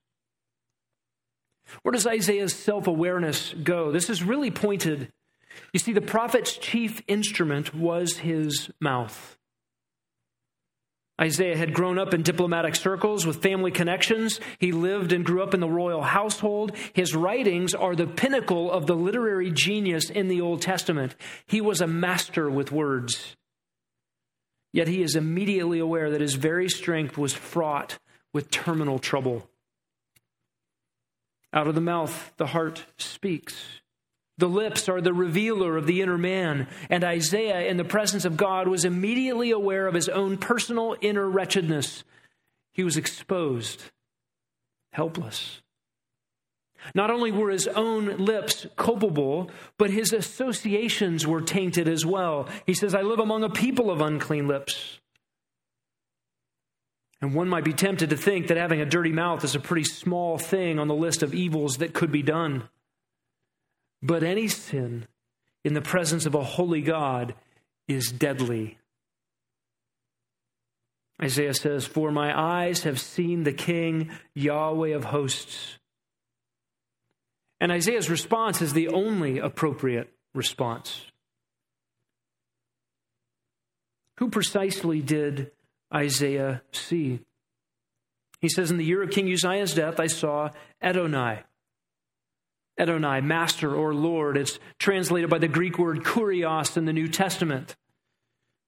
Where 1.81 1.91
does 1.91 2.07
Isaiah's 2.07 2.53
self 2.53 2.85
awareness 2.85 3.53
go? 3.63 3.91
This 3.91 4.11
is 4.11 4.23
really 4.23 4.51
pointed. 4.51 5.11
You 5.73 5.79
see, 5.79 5.93
the 5.93 6.01
prophet's 6.01 6.57
chief 6.57 7.01
instrument 7.07 7.73
was 7.73 8.17
his 8.17 8.69
mouth. 8.79 9.35
Isaiah 11.19 11.55
had 11.55 11.73
grown 11.73 11.97
up 11.97 12.13
in 12.13 12.23
diplomatic 12.23 12.75
circles 12.75 13.25
with 13.25 13.41
family 13.41 13.71
connections. 13.71 14.41
He 14.59 14.73
lived 14.73 15.13
and 15.13 15.25
grew 15.25 15.41
up 15.41 15.53
in 15.53 15.61
the 15.61 15.69
royal 15.69 16.01
household. 16.01 16.73
His 16.91 17.15
writings 17.15 17.73
are 17.73 17.95
the 17.95 18.07
pinnacle 18.07 18.69
of 18.69 18.85
the 18.85 18.95
literary 18.95 19.49
genius 19.49 20.09
in 20.09 20.27
the 20.27 20.41
Old 20.41 20.61
Testament. 20.61 21.15
He 21.45 21.61
was 21.61 21.79
a 21.79 21.87
master 21.87 22.49
with 22.49 22.71
words. 22.71 23.37
Yet 24.73 24.89
he 24.89 25.01
is 25.01 25.15
immediately 25.15 25.79
aware 25.79 26.11
that 26.11 26.19
his 26.19 26.33
very 26.33 26.67
strength 26.67 27.17
was 27.17 27.33
fraught 27.33 27.97
with 28.33 28.51
terminal 28.51 28.99
trouble. 28.99 29.49
Out 31.53 31.67
of 31.67 31.75
the 31.75 31.81
mouth, 31.81 32.33
the 32.35 32.47
heart 32.47 32.83
speaks. 32.97 33.79
The 34.37 34.49
lips 34.49 34.89
are 34.89 34.99
the 34.99 35.13
revealer 35.13 35.77
of 35.77 35.87
the 35.87 36.01
inner 36.01 36.17
man, 36.17 36.67
and 36.89 37.03
Isaiah, 37.03 37.61
in 37.69 37.77
the 37.77 37.85
presence 37.85 38.25
of 38.25 38.35
God, 38.35 38.67
was 38.67 38.83
immediately 38.83 39.51
aware 39.51 39.87
of 39.87 39.93
his 39.93 40.09
own 40.09 40.37
personal 40.37 40.95
inner 40.99 41.29
wretchedness. 41.29 42.03
He 42.73 42.83
was 42.83 42.97
exposed, 42.97 43.83
helpless. 44.91 45.61
Not 46.93 47.09
only 47.09 47.31
were 47.31 47.49
his 47.49 47.67
own 47.67 48.17
lips 48.17 48.67
culpable, 48.75 49.49
but 49.77 49.89
his 49.89 50.11
associations 50.11 51.25
were 51.25 51.41
tainted 51.41 51.87
as 51.87 52.05
well. 52.05 52.47
He 52.65 52.73
says, 52.73 52.93
I 52.93 53.01
live 53.01 53.19
among 53.19 53.43
a 53.43 53.49
people 53.49 53.89
of 53.89 54.01
unclean 54.01 54.47
lips. 54.47 54.99
And 57.21 57.33
one 57.33 57.47
might 57.47 57.63
be 57.63 57.73
tempted 57.73 58.09
to 58.09 58.17
think 58.17 58.47
that 58.47 58.57
having 58.57 58.81
a 58.81 58.85
dirty 58.85 59.11
mouth 59.11 59.43
is 59.43 59.55
a 59.55 59.59
pretty 59.59 59.85
small 59.85 60.37
thing 60.37 60.77
on 60.77 60.87
the 60.87 60.93
list 60.93 61.23
of 61.23 61.33
evils 61.33 61.77
that 61.77 61.93
could 61.93 62.11
be 62.11 62.21
done. 62.21 62.69
But 64.05 64.21
any 64.21 64.47
sin 64.47 65.07
in 65.63 65.73
the 65.73 65.81
presence 65.81 66.27
of 66.27 66.35
a 66.35 66.43
holy 66.43 66.83
God 66.83 67.33
is 67.87 68.11
deadly. 68.11 68.77
Isaiah 71.19 71.55
says, 71.55 71.87
For 71.87 72.11
my 72.11 72.39
eyes 72.39 72.83
have 72.83 72.99
seen 72.99 73.43
the 73.43 73.53
King, 73.53 74.11
Yahweh 74.35 74.89
of 74.89 75.05
hosts. 75.05 75.79
And 77.59 77.71
Isaiah's 77.71 78.07
response 78.07 78.61
is 78.61 78.73
the 78.73 78.89
only 78.89 79.39
appropriate 79.39 80.13
response. 80.35 81.01
Who 84.19 84.29
precisely 84.29 85.01
did 85.01 85.49
Isaiah 85.91 86.61
see? 86.71 87.21
He 88.39 88.49
says, 88.49 88.69
In 88.69 88.77
the 88.77 88.85
year 88.85 89.01
of 89.01 89.09
King 89.09 89.31
Uzziah's 89.33 89.73
death, 89.73 89.99
I 89.99 90.07
saw 90.07 90.51
Adonai 90.79 91.41
Adonai, 92.79 93.21
master 93.21 93.73
or 93.73 93.93
Lord. 93.93 94.37
It's 94.37 94.59
translated 94.79 95.29
by 95.29 95.37
the 95.37 95.47
Greek 95.47 95.79
word 95.79 96.03
kurios 96.03 96.77
in 96.77 96.85
the 96.85 96.93
New 96.93 97.07
Testament. 97.07 97.75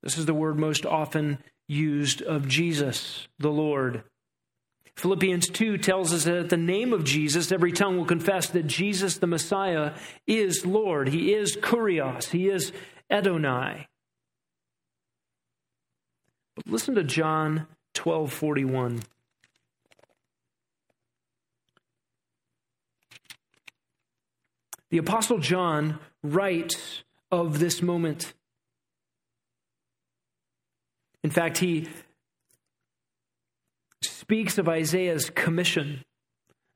This 0.03 0.17
is 0.17 0.25
the 0.25 0.33
word 0.33 0.57
most 0.57 0.85
often 0.85 1.39
used 1.67 2.21
of 2.21 2.47
Jesus, 2.47 3.27
the 3.39 3.51
Lord. 3.51 4.03
Philippians 4.95 5.49
2 5.49 5.77
tells 5.77 6.13
us 6.13 6.23
that 6.23 6.37
at 6.37 6.49
the 6.49 6.57
name 6.57 6.91
of 6.91 7.03
Jesus, 7.03 7.51
every 7.51 7.71
tongue 7.71 7.97
will 7.97 8.05
confess 8.05 8.47
that 8.49 8.65
Jesus, 8.65 9.17
the 9.17 9.27
Messiah, 9.27 9.93
is 10.25 10.65
Lord. 10.65 11.09
He 11.09 11.33
is 11.33 11.55
kurios. 11.55 12.29
He 12.29 12.49
is 12.49 12.71
Adonai. 13.11 13.87
But 16.55 16.67
listen 16.67 16.95
to 16.95 17.03
John 17.03 17.67
12 17.93 18.33
41. 18.33 19.01
The 24.89 24.97
Apostle 24.97 25.39
John 25.39 25.99
writes 26.23 27.03
of 27.31 27.59
this 27.59 27.81
moment. 27.81 28.33
In 31.23 31.29
fact, 31.29 31.57
he 31.57 31.89
speaks 34.01 34.57
of 34.57 34.69
Isaiah's 34.69 35.29
commission 35.29 36.03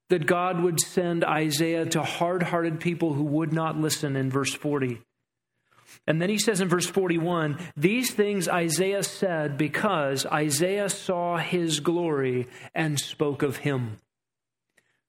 that 0.09 0.25
God 0.25 0.61
would 0.61 0.79
send 0.79 1.23
Isaiah 1.23 1.85
to 1.85 2.03
hard 2.03 2.43
hearted 2.43 2.81
people 2.81 3.13
who 3.13 3.23
would 3.23 3.53
not 3.53 3.77
listen 3.77 4.17
in 4.17 4.29
verse 4.29 4.53
40. 4.53 5.01
And 6.05 6.21
then 6.21 6.29
he 6.29 6.37
says 6.37 6.61
in 6.61 6.67
verse 6.67 6.87
41 6.87 7.57
These 7.77 8.11
things 8.11 8.47
Isaiah 8.47 9.03
said 9.03 9.57
because 9.57 10.25
Isaiah 10.25 10.89
saw 10.89 11.37
his 11.37 11.79
glory 11.79 12.47
and 12.75 12.99
spoke 12.99 13.41
of 13.41 13.57
him. 13.57 13.97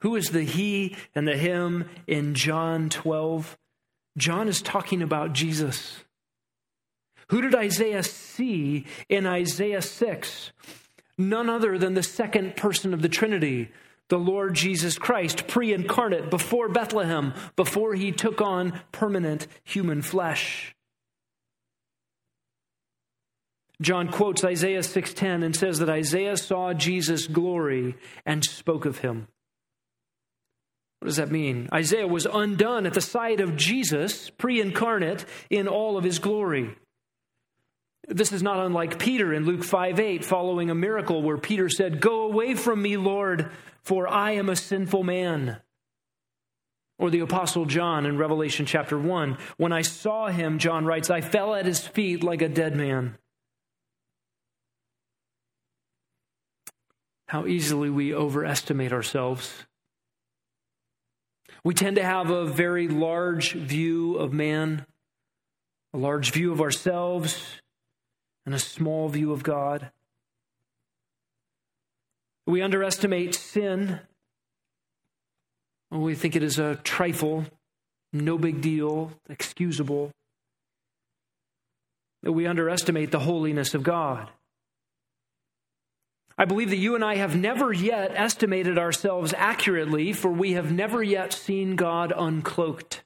Who 0.03 0.17
is 0.17 0.31
the 0.31 0.43
he 0.43 0.97
and 1.15 1.29
the 1.29 1.37
him 1.37 1.89
in 2.09 2.35
John 2.35 2.89
12? 2.89 3.57
John 4.19 4.49
is 4.49 4.61
talking 4.61 5.01
about 5.01 5.33
Jesus. 5.33 6.03
Who 7.29 7.41
did 7.41 7.55
Isaiah 7.55 8.03
see 8.03 8.85
in 9.09 9.27
Isaiah 9.27 9.81
6? 9.81 10.53
None 11.17 11.49
other 11.49 11.79
than 11.79 11.95
the 11.95 12.03
second 12.03 12.57
person 12.57 12.93
of 12.93 13.01
the 13.01 13.09
Trinity, 13.09 13.71
the 14.09 14.19
Lord 14.19 14.55
Jesus 14.55 14.99
Christ, 14.99 15.47
pre 15.47 15.73
incarnate, 15.73 16.31
before 16.31 16.69
Bethlehem, 16.69 17.33
before 17.55 17.95
he 17.95 18.11
took 18.11 18.41
on 18.41 18.81
permanent 18.91 19.47
human 19.63 20.03
flesh. 20.03 20.75
John 23.81 24.09
quotes 24.09 24.43
Isaiah 24.43 24.83
6:10 24.83 25.45
and 25.45 25.55
says 25.55 25.79
that 25.79 25.89
Isaiah 25.89 26.37
saw 26.37 26.73
Jesus' 26.73 27.29
glory 27.29 27.95
and 28.27 28.45
spoke 28.45 28.85
of 28.85 28.99
him. 28.99 29.29
What 31.03 31.09
does 31.09 31.17
that 31.17 31.33
mean? 31.33 31.69
Isaiah 31.75 32.07
was 32.07 32.27
undone 32.27 32.87
at 32.87 32.95
the 32.95 33.01
sight 33.01 33.41
of 33.41 33.57
Jesus, 33.57 34.31
pre 34.31 34.61
incarnate, 34.61 35.25
in 35.51 35.67
all 35.67 35.99
of 35.99 36.05
his 36.05 36.21
glory. 36.21 36.77
This 38.07 38.31
is 38.31 38.41
not 38.41 38.65
unlike 38.65 39.01
Peter 39.01 39.35
in 39.35 39.45
Luke 39.45 39.65
5 39.65 39.99
8, 39.99 40.25
following 40.25 40.71
a 40.71 40.77
miracle 40.77 41.21
where 41.21 41.39
Peter 41.39 41.69
said, 41.69 42.01
Go 42.01 42.23
away 42.23 42.55
from 42.55 42.81
me, 42.81 42.97
Lord, 42.97 43.51
for 43.83 44.07
I 44.07 44.35
am 44.35 44.49
a 44.49 44.55
sinful 44.55 45.03
man. 45.03 45.57
Or 47.01 47.11
the 47.11 47.19
Apostle 47.19 47.65
John 47.65 48.07
in 48.07 48.17
Revelation 48.17 48.65
chapter 48.65 48.97
1. 48.97 49.39
When 49.57 49.73
I 49.73 49.83
saw 49.83 50.29
him, 50.29 50.61
John 50.61 50.85
writes, 50.85 51.11
I 51.11 51.21
fell 51.21 51.57
at 51.57 51.67
his 51.67 51.85
feet 51.85 52.23
like 52.23 52.43
a 52.43 52.49
dead 52.49 52.77
man. 52.77 53.19
How 57.27 57.47
easily 57.47 57.91
we 57.91 58.15
overestimate 58.15 58.93
ourselves. 58.93 59.65
We 61.65 61.75
tend 61.75 61.97
to 61.97 62.03
have 62.03 62.31
a 62.31 62.45
very 62.45 62.89
large 62.89 63.53
view 63.53 64.17
of 64.17 64.33
man, 64.33 64.85
a 65.95 65.99
large 65.99 66.33
view 66.33 66.51
of 66.51 66.61
ourselves, 66.61 67.61
and 68.45 68.55
a 68.55 68.59
small 68.59 69.09
view 69.09 69.33
of 69.33 69.45
God. 69.45 69.91
We 72.47 72.63
underestimate 72.63 73.37
sin. 73.37 74.01
We 75.91 76.17
think 76.17 76.35
it 76.35 76.43
is 76.43 76.59
a 76.59 76.77
trifle, 76.77 77.45
no 78.13 78.39
big 78.39 78.61
deal, 78.61 79.13
excusable. 79.29 80.11
We 82.23 82.47
underestimate 82.47 83.13
the 83.13 83.21
holiness 83.21 83.75
of 83.75 83.85
God. 83.85 84.31
I 86.39 86.45
believe 86.45 86.71
that 86.71 86.77
you 86.77 86.95
and 86.95 87.05
I 87.05 87.17
have 87.17 87.37
never 87.37 87.73
yet 87.73 88.13
estimated 88.15 88.79
ourselves 88.79 89.35
accurately, 89.37 90.13
for 90.13 90.31
we 90.31 90.53
have 90.53 90.73
never 90.73 91.03
yet 91.03 91.33
seen 91.33 91.77
God 91.77 92.13
uncloaked. 92.17 93.01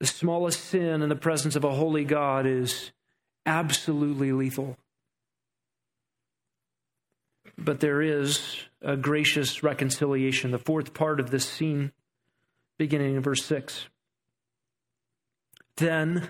The 0.00 0.06
smallest 0.06 0.60
sin 0.60 1.02
in 1.02 1.08
the 1.08 1.16
presence 1.16 1.56
of 1.56 1.64
a 1.64 1.74
holy 1.74 2.04
God 2.04 2.46
is 2.46 2.92
absolutely 3.46 4.32
lethal. 4.32 4.76
but 7.56 7.80
there 7.80 8.02
is 8.02 8.56
a 8.82 8.96
gracious 8.96 9.62
reconciliation. 9.62 10.50
The 10.50 10.58
fourth 10.58 10.94
part 10.94 11.20
of 11.20 11.30
this 11.30 11.48
scene, 11.48 11.92
beginning 12.78 13.16
in 13.16 13.22
verse 13.22 13.44
6. 13.44 13.88
Then, 15.76 16.28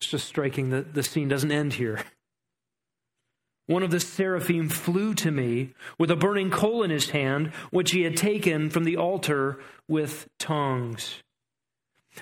it's 0.00 0.10
just 0.10 0.26
striking 0.26 0.70
that 0.70 0.94
the 0.94 1.02
scene 1.02 1.28
doesn't 1.28 1.52
end 1.52 1.74
here. 1.74 2.04
One 3.66 3.82
of 3.82 3.90
the 3.90 4.00
seraphim 4.00 4.68
flew 4.68 5.14
to 5.14 5.30
me 5.30 5.72
with 5.98 6.10
a 6.10 6.16
burning 6.16 6.50
coal 6.50 6.82
in 6.82 6.90
his 6.90 7.10
hand, 7.10 7.52
which 7.70 7.92
he 7.92 8.02
had 8.02 8.16
taken 8.16 8.68
from 8.68 8.84
the 8.84 8.96
altar 8.96 9.58
with 9.88 10.28
tongs. 10.38 11.22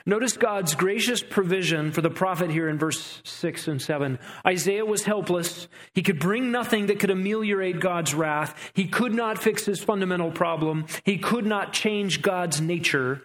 Notice 0.06 0.36
God's 0.36 0.74
gracious 0.74 1.22
provision 1.22 1.92
for 1.92 2.00
the 2.00 2.10
prophet 2.10 2.50
here 2.50 2.68
in 2.68 2.78
verse 2.78 3.20
6 3.24 3.68
and 3.68 3.82
7. 3.82 4.18
Isaiah 4.46 4.86
was 4.86 5.04
helpless. 5.04 5.68
He 5.92 6.02
could 6.02 6.18
bring 6.18 6.50
nothing 6.50 6.86
that 6.86 6.98
could 6.98 7.10
ameliorate 7.10 7.80
God's 7.80 8.14
wrath. 8.14 8.54
He 8.72 8.86
could 8.86 9.14
not 9.14 9.38
fix 9.38 9.66
his 9.66 9.82
fundamental 9.82 10.30
problem. 10.30 10.86
He 11.04 11.18
could 11.18 11.44
not 11.44 11.72
change 11.72 12.22
God's 12.22 12.60
nature. 12.60 13.22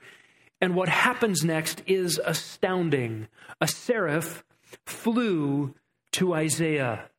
And 0.59 0.75
what 0.75 0.89
happens 0.89 1.43
next 1.43 1.83
is 1.85 2.19
astounding. 2.23 3.27
A 3.61 3.67
seraph 3.67 4.43
flew 4.85 5.73
to 6.13 6.33
Isaiah. 6.33 7.09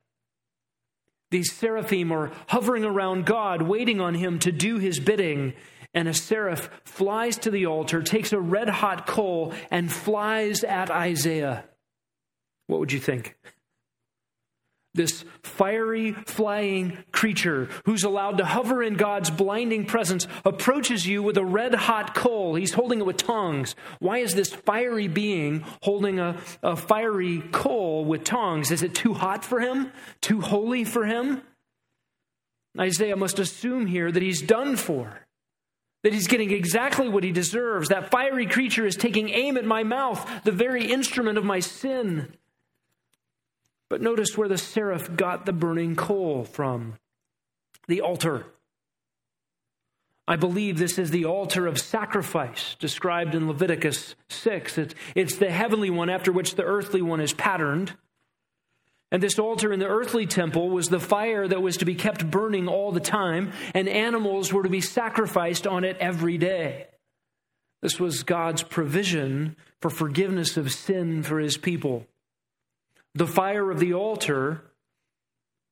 These 1.31 1.53
seraphim 1.53 2.11
are 2.13 2.33
hovering 2.49 2.85
around 2.85 3.27
God, 3.27 3.63
waiting 3.63 4.01
on 4.01 4.15
him 4.15 4.39
to 4.41 4.53
do 4.53 4.79
his 4.79 4.99
bidding 4.99 5.55
and 5.95 6.09
a 6.09 6.15
seraph 6.15 6.71
flies 6.85 7.39
to 7.39 7.51
the 7.51 7.67
altar, 7.67 8.03
takes 8.03 8.33
a 8.33 8.41
red 8.41 8.69
hot 8.69 9.07
coal, 9.07 9.55
and 9.71 9.91
flies 9.91 10.63
at 10.63 10.91
Isaiah. 10.91 11.65
What 12.67 12.81
would 12.81 12.93
you 12.93 13.01
think? 13.01 13.37
This 14.95 15.25
fiery, 15.43 16.13
flying 16.27 16.99
creature 17.13 17.69
who's 17.85 18.05
allowed 18.05 18.39
to 18.39 18.45
hover 18.45 18.83
in 18.83 18.95
God's 18.95 19.31
blinding 19.31 19.85
presence 19.85 20.27
approaches 20.45 21.07
you 21.07 21.23
with 21.23 21.37
a 21.37 21.45
red 21.45 21.75
hot 21.75 22.15
coal. 22.15 22.55
He's 22.55 22.73
holding 22.73 23.01
it 23.01 23.07
with 23.07 23.19
tongs. 23.19 23.77
Why 24.01 24.19
is 24.19 24.35
this 24.35 24.53
fiery 24.53 25.07
being 25.07 25.65
holding 25.83 26.19
a, 26.19 26.37
a 26.63 26.75
fiery 26.75 27.43
coal 27.53 28.05
with 28.05 28.25
tongs? 28.25 28.71
Is 28.71 28.83
it 28.83 28.95
too 28.95 29.15
hot 29.15 29.45
for 29.45 29.61
him? 29.61 29.93
Too 30.21 30.41
holy 30.41 30.85
for 30.85 31.05
him? 31.05 31.43
Isaiah 32.79 33.17
must 33.17 33.39
assume 33.39 33.87
here 33.87 34.11
that 34.11 34.23
he's 34.23 34.43
done 34.43 34.77
for 34.77 35.29
that 36.05 36.13
he's 36.13 36.29
getting 36.29 36.53
exactly 36.53 37.09
what 37.09 37.25
he 37.25 37.33
deserves. 37.33 37.89
That 37.89 38.11
fiery 38.11 38.47
creature 38.47 38.87
is 38.87 38.97
taking 38.97 39.29
aim 39.31 39.57
at 39.57 39.65
my 39.65 39.83
mouth, 39.83 40.45
the 40.45 40.53
very 40.53 40.91
instrument 40.91 41.39
of 41.39 41.45
my 41.45 41.61
sin. 41.61 42.35
But 43.89 44.03
notice 44.03 44.37
where 44.37 44.49
the 44.49 44.59
seraph 44.59 45.17
got 45.17 45.47
the 45.47 45.53
burning 45.53 45.97
coal 45.97 46.45
from 46.45 46.95
the 47.87 48.01
altar. 48.03 48.47
I 50.27 50.37
believe 50.37 50.79
this 50.79 50.99
is 50.99 51.11
the 51.11 51.25
altar 51.25 51.67
of 51.67 51.81
sacrifice 51.81 52.77
described 52.79 53.35
in 53.35 53.49
Leviticus 53.49 54.15
6. 54.29 54.77
It's, 54.77 54.95
it's 55.15 55.37
the 55.37 55.51
heavenly 55.51 55.89
one 55.89 56.11
after 56.11 56.31
which 56.31 56.55
the 56.55 56.65
earthly 56.65 57.01
one 57.01 57.21
is 57.21 57.33
patterned. 57.33 57.95
And 59.11 59.23
this 59.23 59.39
altar 59.39 59.73
in 59.73 59.81
the 59.81 59.89
earthly 59.89 60.27
temple 60.27 60.69
was 60.69 60.89
the 60.89 61.01
fire 61.01 61.49
that 61.49 61.63
was 61.63 61.79
to 61.79 61.87
be 61.87 61.95
kept 61.95 62.31
burning 62.31 62.69
all 62.69 62.93
the 62.93 63.01
time, 63.01 63.53
and 63.73 63.89
animals 63.89 64.53
were 64.53 64.65
to 64.65 64.69
be 64.69 64.83
sacrificed 64.83 65.67
on 65.67 65.83
it 65.83 65.97
every 65.99 66.37
day. 66.37 66.89
This 67.81 67.99
was 67.99 68.23
God's 68.23 68.63
provision 68.63 69.57
for 69.81 69.89
forgiveness 69.89 70.59
of 70.59 70.73
sin 70.73 71.23
for 71.23 71.39
his 71.39 71.57
people. 71.57 72.07
The 73.19 73.27
fire 73.27 73.73
of 73.73 73.81
the 73.81 73.95
altar 73.95 74.63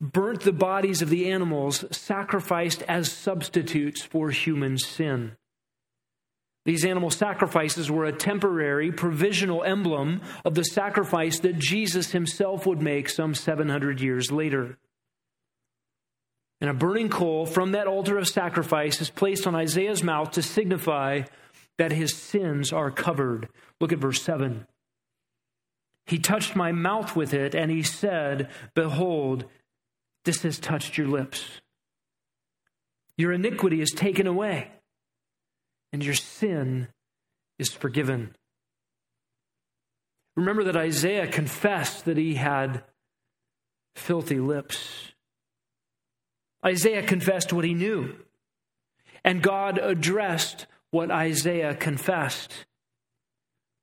burnt 0.01 0.41
the 0.41 0.53
bodies 0.53 1.01
of 1.01 1.11
the 1.11 1.31
animals 1.31 1.85
sacrificed 1.97 2.83
as 2.89 3.13
substitutes 3.13 4.03
for 4.03 4.31
human 4.31 4.79
sin. 4.79 5.37
These 6.65 6.85
animal 6.85 7.11
sacrifices 7.11 7.89
were 7.89 8.05
a 8.05 8.13
temporary, 8.13 8.91
provisional 8.91 9.63
emblem 9.63 10.23
of 10.45 10.57
the 10.57 10.65
sacrifice 10.65 11.39
that 11.39 11.57
Jesus 11.57 12.11
himself 12.11 12.67
would 12.67 12.83
make 12.83 13.09
some 13.09 13.33
700 13.33 14.01
years 14.01 14.33
later. 14.33 14.77
And 16.61 16.69
a 16.69 16.75
burning 16.75 17.11
coal 17.11 17.47
from 17.47 17.71
that 17.73 17.87
altar 17.87 18.19
of 18.19 18.27
sacrifice 18.27 19.01
is 19.01 19.11
placed 19.11 19.47
on 19.47 19.55
Isaiah's 19.55 20.03
mouth 20.03 20.33
to 20.33 20.43
signify 20.43 21.23
that 21.79 21.93
his 21.93 22.13
sins 22.13 22.73
are 22.73 22.91
covered. 22.91 23.49
Look 23.81 23.93
at 23.93 24.01
verse 24.01 24.21
7. 24.21 24.67
He 26.07 26.19
touched 26.19 26.55
my 26.55 26.73
mouth 26.73 27.17
with 27.17 27.35
it, 27.35 27.55
and 27.55 27.71
he 27.71 27.83
said, 27.83 28.49
Behold, 28.75 29.45
this 30.25 30.43
has 30.43 30.59
touched 30.59 30.97
your 30.97 31.09
lips. 31.09 31.61
Your 33.17 33.33
iniquity 33.33 33.81
is 33.81 33.91
taken 33.91 34.27
away 34.27 34.71
and 35.93 36.05
your 36.05 36.15
sin 36.15 36.89
is 37.59 37.71
forgiven. 37.73 38.37
Remember 40.37 40.65
that 40.65 40.77
Isaiah 40.77 41.27
confessed 41.27 42.05
that 42.05 42.19
he 42.19 42.35
had 42.35 42.85
filthy 43.95 44.39
lips. 44.39 45.13
Isaiah 46.65 47.03
confessed 47.03 47.53
what 47.53 47.65
he 47.65 47.73
knew, 47.73 48.15
and 49.25 49.43
God 49.43 49.79
addressed 49.79 50.67
what 50.91 51.11
Isaiah 51.11 51.75
confessed. 51.75 52.66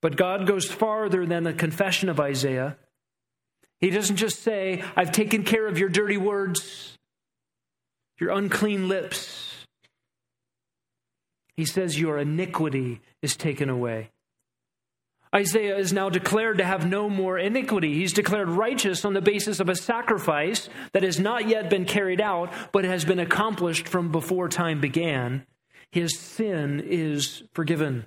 But 0.04 0.18
God 0.18 0.45
goes 0.45 0.66
farther 0.66 1.26
than 1.26 1.45
the 1.45 1.54
confession 1.54 2.10
of 2.10 2.20
Isaiah. 2.20 2.76
He 3.80 3.89
doesn't 3.89 4.18
just 4.18 4.43
say, 4.43 4.84
I've 4.97 5.14
taken 5.14 5.43
care 5.43 5.66
of 5.66 5.80
your 5.80 5.88
dirty 5.88 6.18
words, 6.18 6.97
your 8.20 8.32
unclean 8.32 8.89
lips. 8.89 9.66
He 11.56 11.64
says, 11.64 11.97
Your 11.97 12.18
iniquity 12.18 12.99
is 13.22 13.38
taken 13.38 13.70
away. 13.70 14.12
Isaiah 15.34 15.78
is 15.78 15.93
now 15.93 16.10
declared 16.10 16.58
to 16.58 16.66
have 16.66 16.86
no 16.86 17.10
more 17.10 17.39
iniquity. 17.39 17.93
He's 17.93 18.12
declared 18.12 18.49
righteous 18.49 19.06
on 19.06 19.14
the 19.14 19.22
basis 19.22 19.62
of 19.62 19.70
a 19.70 19.76
sacrifice 19.76 20.68
that 20.91 21.04
has 21.04 21.18
not 21.18 21.47
yet 21.47 21.70
been 21.70 21.86
carried 21.86 22.20
out, 22.20 22.51
but 22.74 22.84
has 22.84 23.06
been 23.06 23.20
accomplished 23.20 23.88
from 23.88 24.12
before 24.12 24.49
time 24.49 24.82
began. 24.82 25.45
His 25.91 26.20
sin 26.20 26.82
is 26.86 27.43
forgiven. 27.54 28.06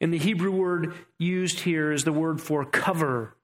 And 0.00 0.12
the 0.12 0.18
Hebrew 0.18 0.50
word 0.52 0.94
used 1.18 1.60
here 1.60 1.92
is 1.92 2.04
the 2.04 2.12
word 2.12 2.40
for 2.40 2.64
cover, 2.64 3.34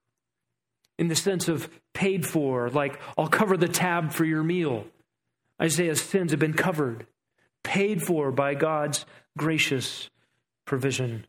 in 0.98 1.09
the 1.09 1.16
sense 1.16 1.48
of 1.48 1.70
paid 1.94 2.26
for, 2.26 2.68
like, 2.70 3.00
I'll 3.16 3.28
cover 3.28 3.57
the 3.57 3.68
tab 3.68 4.12
for 4.12 4.24
your 4.24 4.42
meal. 4.42 4.84
Isaiah's 5.61 6.03
sins 6.03 6.32
have 6.32 6.40
been 6.40 6.55
covered 6.55 7.07
paid 7.62 8.03
for 8.03 8.30
by 8.30 8.55
God's 8.55 9.07
gracious 9.36 10.11
provision. 10.64 11.26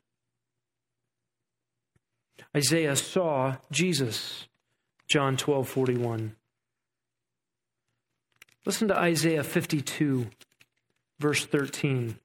Isaiah 2.55 2.95
saw 2.95 3.57
Jesus, 3.71 4.47
John 5.09 5.37
12 5.37 5.67
41. 5.67 6.35
Listen 8.65 8.87
to 8.87 8.97
Isaiah 8.97 9.43
52, 9.43 10.27
verse 11.19 11.45
13. 11.45 12.17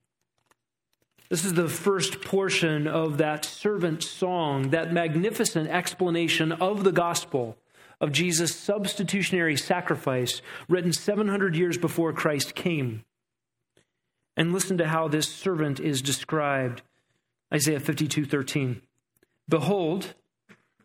This 1.29 1.45
is 1.45 1.53
the 1.55 1.69
first 1.69 2.23
portion 2.23 2.87
of 2.87 3.19
that 3.19 3.45
servant 3.45 4.03
song, 4.03 4.71
that 4.71 4.93
magnificent 4.93 5.69
explanation 5.69 6.53
of 6.53 6.85
the 6.85 6.93
gospel 6.93 7.59
of 8.01 8.13
Jesus' 8.13 8.55
substitutionary 8.55 9.57
sacrifice, 9.57 10.41
written 10.69 10.93
700 10.93 11.55
years 11.55 11.77
before 11.77 12.13
Christ 12.13 12.55
came. 12.55 13.05
And 14.37 14.53
listen 14.53 14.79
to 14.79 14.87
how 14.87 15.09
this 15.09 15.29
servant 15.29 15.81
is 15.81 16.01
described. 16.01 16.83
Isaiah 17.53 17.81
52 17.81 18.25
13. 18.25 18.81
Behold, 19.49 20.15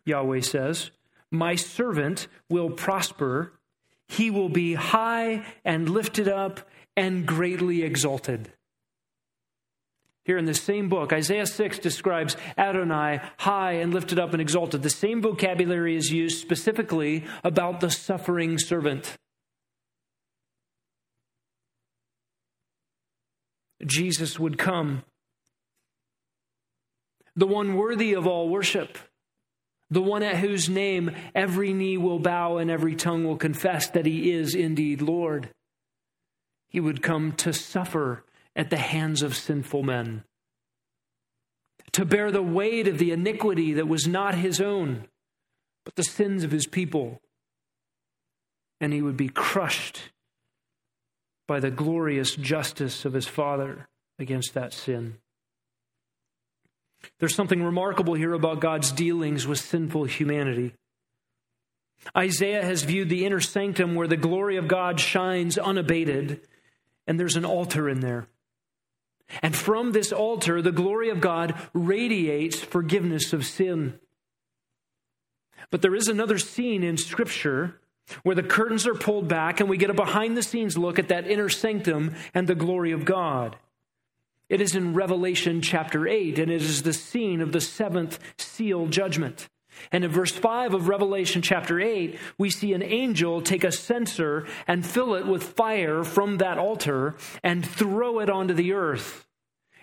Yahweh 0.04 0.40
says, 0.40 0.90
My 1.30 1.54
servant 1.54 2.26
will 2.50 2.70
prosper. 2.70 3.52
He 4.08 4.30
will 4.30 4.48
be 4.48 4.74
high 4.74 5.46
and 5.64 5.88
lifted 5.88 6.28
up 6.28 6.68
and 6.96 7.26
greatly 7.26 7.82
exalted. 7.82 8.52
Here 10.24 10.38
in 10.38 10.46
the 10.46 10.54
same 10.54 10.88
book, 10.88 11.12
Isaiah 11.12 11.46
6 11.46 11.78
describes 11.80 12.36
Adonai 12.56 13.20
high 13.36 13.72
and 13.72 13.92
lifted 13.92 14.18
up 14.18 14.32
and 14.32 14.40
exalted. 14.40 14.82
The 14.82 14.90
same 14.90 15.20
vocabulary 15.20 15.96
is 15.96 16.10
used 16.10 16.40
specifically 16.40 17.24
about 17.42 17.80
the 17.80 17.90
suffering 17.90 18.58
servant. 18.58 19.16
Jesus 23.84 24.38
would 24.38 24.56
come. 24.56 25.04
The 27.36 27.46
one 27.46 27.74
worthy 27.74 28.14
of 28.14 28.26
all 28.26 28.48
worship, 28.48 28.96
the 29.90 30.00
one 30.00 30.22
at 30.22 30.36
whose 30.36 30.70
name 30.70 31.10
every 31.34 31.74
knee 31.74 31.98
will 31.98 32.18
bow 32.18 32.56
and 32.56 32.70
every 32.70 32.94
tongue 32.94 33.24
will 33.24 33.36
confess 33.36 33.90
that 33.90 34.06
he 34.06 34.32
is 34.32 34.54
indeed 34.54 35.02
Lord. 35.02 35.50
He 36.68 36.80
would 36.80 37.02
come 37.02 37.32
to 37.32 37.52
suffer 37.52 38.24
at 38.56 38.70
the 38.70 38.76
hands 38.76 39.22
of 39.22 39.36
sinful 39.36 39.82
men, 39.82 40.24
to 41.92 42.04
bear 42.04 42.30
the 42.30 42.42
weight 42.42 42.88
of 42.88 42.98
the 42.98 43.12
iniquity 43.12 43.74
that 43.74 43.88
was 43.88 44.06
not 44.06 44.34
his 44.34 44.60
own, 44.60 45.06
but 45.84 45.96
the 45.96 46.02
sins 46.02 46.44
of 46.44 46.50
his 46.50 46.66
people. 46.66 47.20
And 48.80 48.92
he 48.92 49.02
would 49.02 49.16
be 49.16 49.28
crushed 49.28 50.10
by 51.46 51.60
the 51.60 51.70
glorious 51.70 52.34
justice 52.34 53.04
of 53.04 53.12
his 53.12 53.26
Father 53.26 53.88
against 54.18 54.54
that 54.54 54.72
sin. 54.72 55.16
There's 57.20 57.34
something 57.34 57.62
remarkable 57.62 58.14
here 58.14 58.32
about 58.32 58.60
God's 58.60 58.90
dealings 58.92 59.46
with 59.46 59.58
sinful 59.58 60.04
humanity. 60.04 60.74
Isaiah 62.16 62.64
has 62.64 62.82
viewed 62.82 63.08
the 63.08 63.24
inner 63.24 63.40
sanctum 63.40 63.94
where 63.94 64.08
the 64.08 64.16
glory 64.16 64.56
of 64.56 64.68
God 64.68 65.00
shines 65.00 65.58
unabated, 65.58 66.40
and 67.06 67.18
there's 67.18 67.36
an 67.36 67.44
altar 67.44 67.88
in 67.88 68.00
there. 68.00 68.26
And 69.42 69.56
from 69.56 69.92
this 69.92 70.12
altar, 70.12 70.60
the 70.60 70.72
glory 70.72 71.08
of 71.08 71.20
God 71.20 71.54
radiates 71.72 72.60
forgiveness 72.60 73.32
of 73.32 73.46
sin. 73.46 73.98
But 75.70 75.82
there 75.82 75.94
is 75.94 76.08
another 76.08 76.38
scene 76.38 76.82
in 76.82 76.96
Scripture 76.96 77.80
where 78.22 78.34
the 78.36 78.42
curtains 78.42 78.86
are 78.86 78.94
pulled 78.94 79.28
back 79.28 79.60
and 79.60 79.68
we 79.68 79.78
get 79.78 79.90
a 79.90 79.94
behind 79.94 80.36
the 80.36 80.42
scenes 80.42 80.76
look 80.76 80.98
at 80.98 81.08
that 81.08 81.26
inner 81.26 81.48
sanctum 81.48 82.14
and 82.34 82.46
the 82.46 82.54
glory 82.54 82.92
of 82.92 83.04
God. 83.04 83.56
It 84.48 84.60
is 84.60 84.76
in 84.76 84.94
Revelation 84.94 85.62
chapter 85.62 86.06
8, 86.06 86.38
and 86.38 86.52
it 86.52 86.60
is 86.60 86.82
the 86.82 86.92
scene 86.92 87.40
of 87.40 87.52
the 87.52 87.62
seventh 87.62 88.18
seal 88.36 88.86
judgment. 88.86 89.48
And 89.92 90.04
in 90.04 90.10
verse 90.10 90.32
5 90.32 90.74
of 90.74 90.88
Revelation 90.88 91.42
chapter 91.42 91.80
8, 91.80 92.18
we 92.38 92.50
see 92.50 92.72
an 92.72 92.82
angel 92.82 93.42
take 93.42 93.64
a 93.64 93.72
censer 93.72 94.46
and 94.66 94.86
fill 94.86 95.14
it 95.14 95.26
with 95.26 95.42
fire 95.42 96.04
from 96.04 96.38
that 96.38 96.58
altar 96.58 97.16
and 97.42 97.64
throw 97.64 98.20
it 98.20 98.30
onto 98.30 98.54
the 98.54 98.72
earth. 98.72 99.26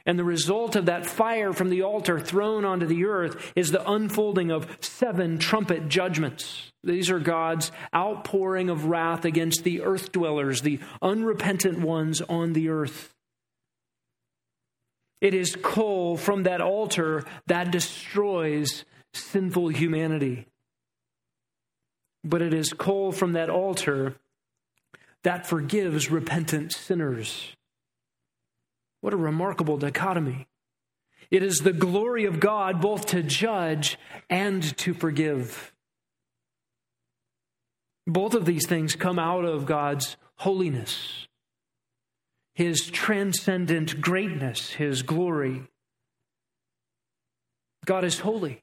And 0.05 0.17
the 0.17 0.23
result 0.23 0.75
of 0.75 0.87
that 0.87 1.05
fire 1.05 1.53
from 1.53 1.69
the 1.69 1.83
altar 1.83 2.19
thrown 2.19 2.65
onto 2.65 2.87
the 2.87 3.05
earth 3.05 3.53
is 3.55 3.71
the 3.71 3.87
unfolding 3.89 4.51
of 4.51 4.67
seven 4.81 5.37
trumpet 5.37 5.89
judgments. 5.89 6.71
These 6.83 7.11
are 7.11 7.19
God's 7.19 7.71
outpouring 7.95 8.69
of 8.69 8.85
wrath 8.85 9.25
against 9.25 9.63
the 9.63 9.81
earth 9.81 10.11
dwellers, 10.11 10.61
the 10.61 10.79
unrepentant 11.01 11.79
ones 11.79 12.21
on 12.21 12.53
the 12.53 12.69
earth. 12.69 13.13
It 15.21 15.35
is 15.35 15.55
coal 15.61 16.17
from 16.17 16.43
that 16.43 16.61
altar 16.61 17.23
that 17.45 17.71
destroys 17.71 18.85
sinful 19.13 19.69
humanity. 19.69 20.47
But 22.23 22.41
it 22.41 22.53
is 22.53 22.73
coal 22.73 23.11
from 23.11 23.33
that 23.33 23.49
altar 23.49 24.15
that 25.23 25.45
forgives 25.45 26.09
repentant 26.11 26.71
sinners. 26.71 27.55
What 29.01 29.13
a 29.13 29.17
remarkable 29.17 29.77
dichotomy. 29.77 30.47
It 31.29 31.43
is 31.43 31.59
the 31.59 31.73
glory 31.73 32.25
of 32.25 32.39
God 32.39 32.81
both 32.81 33.05
to 33.07 33.23
judge 33.23 33.97
and 34.29 34.75
to 34.77 34.93
forgive. 34.93 35.73
Both 38.05 38.33
of 38.33 38.45
these 38.45 38.67
things 38.67 38.95
come 38.95 39.17
out 39.17 39.45
of 39.45 39.65
God's 39.65 40.17
holiness, 40.37 41.27
His 42.53 42.87
transcendent 42.87 44.01
greatness, 44.01 44.71
His 44.71 45.03
glory. 45.03 45.63
God 47.85 48.03
is 48.03 48.19
holy. 48.19 48.61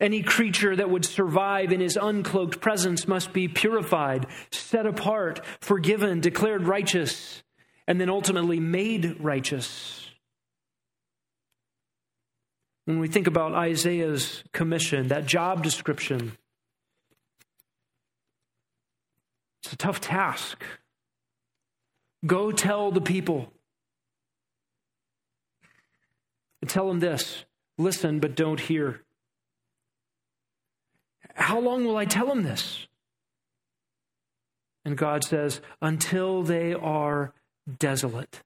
Any 0.00 0.22
creature 0.22 0.76
that 0.76 0.90
would 0.90 1.04
survive 1.04 1.72
in 1.72 1.80
his 1.80 1.96
uncloaked 1.96 2.60
presence 2.60 3.08
must 3.08 3.32
be 3.32 3.48
purified, 3.48 4.26
set 4.52 4.86
apart, 4.86 5.40
forgiven, 5.60 6.20
declared 6.20 6.62
righteous, 6.66 7.42
and 7.86 8.00
then 8.00 8.08
ultimately 8.08 8.60
made 8.60 9.16
righteous. 9.18 10.10
When 12.84 13.00
we 13.00 13.08
think 13.08 13.26
about 13.26 13.54
Isaiah's 13.54 14.44
commission, 14.52 15.08
that 15.08 15.26
job 15.26 15.64
description, 15.64 16.38
it's 19.62 19.72
a 19.72 19.76
tough 19.76 20.00
task. 20.00 20.62
Go 22.24 22.52
tell 22.52 22.92
the 22.92 23.00
people. 23.00 23.52
And 26.60 26.70
tell 26.70 26.88
them 26.88 27.00
this 27.00 27.44
listen, 27.76 28.20
but 28.20 28.34
don't 28.34 28.60
hear. 28.60 29.02
How 31.38 31.60
long 31.60 31.84
will 31.84 31.96
I 31.96 32.04
tell 32.04 32.26
them 32.26 32.42
this? 32.42 32.86
And 34.84 34.98
God 34.98 35.22
says, 35.22 35.60
Until 35.80 36.42
they 36.42 36.74
are 36.74 37.32
desolate. 37.78 38.42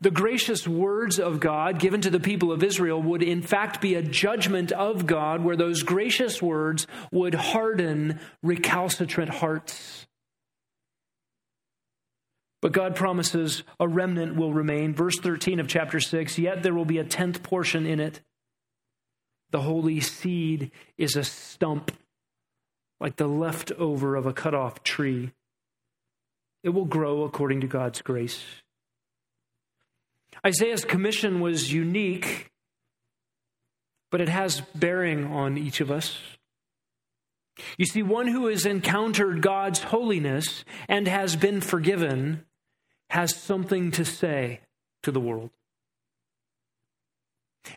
The 0.00 0.10
gracious 0.10 0.66
words 0.66 1.20
of 1.20 1.40
God 1.40 1.78
given 1.78 2.00
to 2.00 2.10
the 2.10 2.18
people 2.18 2.52
of 2.52 2.64
Israel 2.64 3.00
would, 3.02 3.22
in 3.22 3.42
fact, 3.42 3.80
be 3.80 3.94
a 3.94 4.02
judgment 4.02 4.72
of 4.72 5.06
God 5.06 5.44
where 5.44 5.56
those 5.56 5.82
gracious 5.82 6.40
words 6.40 6.86
would 7.12 7.34
harden 7.34 8.18
recalcitrant 8.42 9.30
hearts. 9.30 10.06
But 12.62 12.72
God 12.72 12.96
promises 12.96 13.62
a 13.78 13.86
remnant 13.86 14.36
will 14.36 14.52
remain. 14.52 14.94
Verse 14.94 15.18
13 15.18 15.60
of 15.60 15.68
chapter 15.68 16.00
6 16.00 16.38
Yet 16.38 16.62
there 16.62 16.74
will 16.74 16.84
be 16.84 16.98
a 16.98 17.04
tenth 17.04 17.42
portion 17.42 17.86
in 17.86 18.00
it 18.00 18.20
the 19.50 19.62
holy 19.62 20.00
seed 20.00 20.70
is 20.96 21.16
a 21.16 21.24
stump, 21.24 21.92
like 23.00 23.16
the 23.16 23.26
leftover 23.26 24.16
of 24.16 24.26
a 24.26 24.32
cut 24.32 24.54
off 24.54 24.82
tree. 24.82 25.32
It 26.62 26.70
will 26.70 26.84
grow 26.84 27.24
according 27.24 27.62
to 27.62 27.66
God's 27.66 28.02
grace. 28.02 28.44
Isaiah's 30.44 30.84
commission 30.84 31.40
was 31.40 31.72
unique, 31.72 32.50
but 34.10 34.20
it 34.20 34.28
has 34.28 34.60
bearing 34.74 35.26
on 35.26 35.58
each 35.58 35.80
of 35.80 35.90
us. 35.90 36.18
You 37.76 37.86
see, 37.86 38.02
one 38.02 38.28
who 38.28 38.46
has 38.46 38.64
encountered 38.64 39.42
God's 39.42 39.80
holiness 39.80 40.64
and 40.88 41.06
has 41.06 41.36
been 41.36 41.60
forgiven 41.60 42.44
has 43.10 43.34
something 43.34 43.90
to 43.92 44.04
say 44.04 44.60
to 45.02 45.10
the 45.10 45.20
world. 45.20 45.50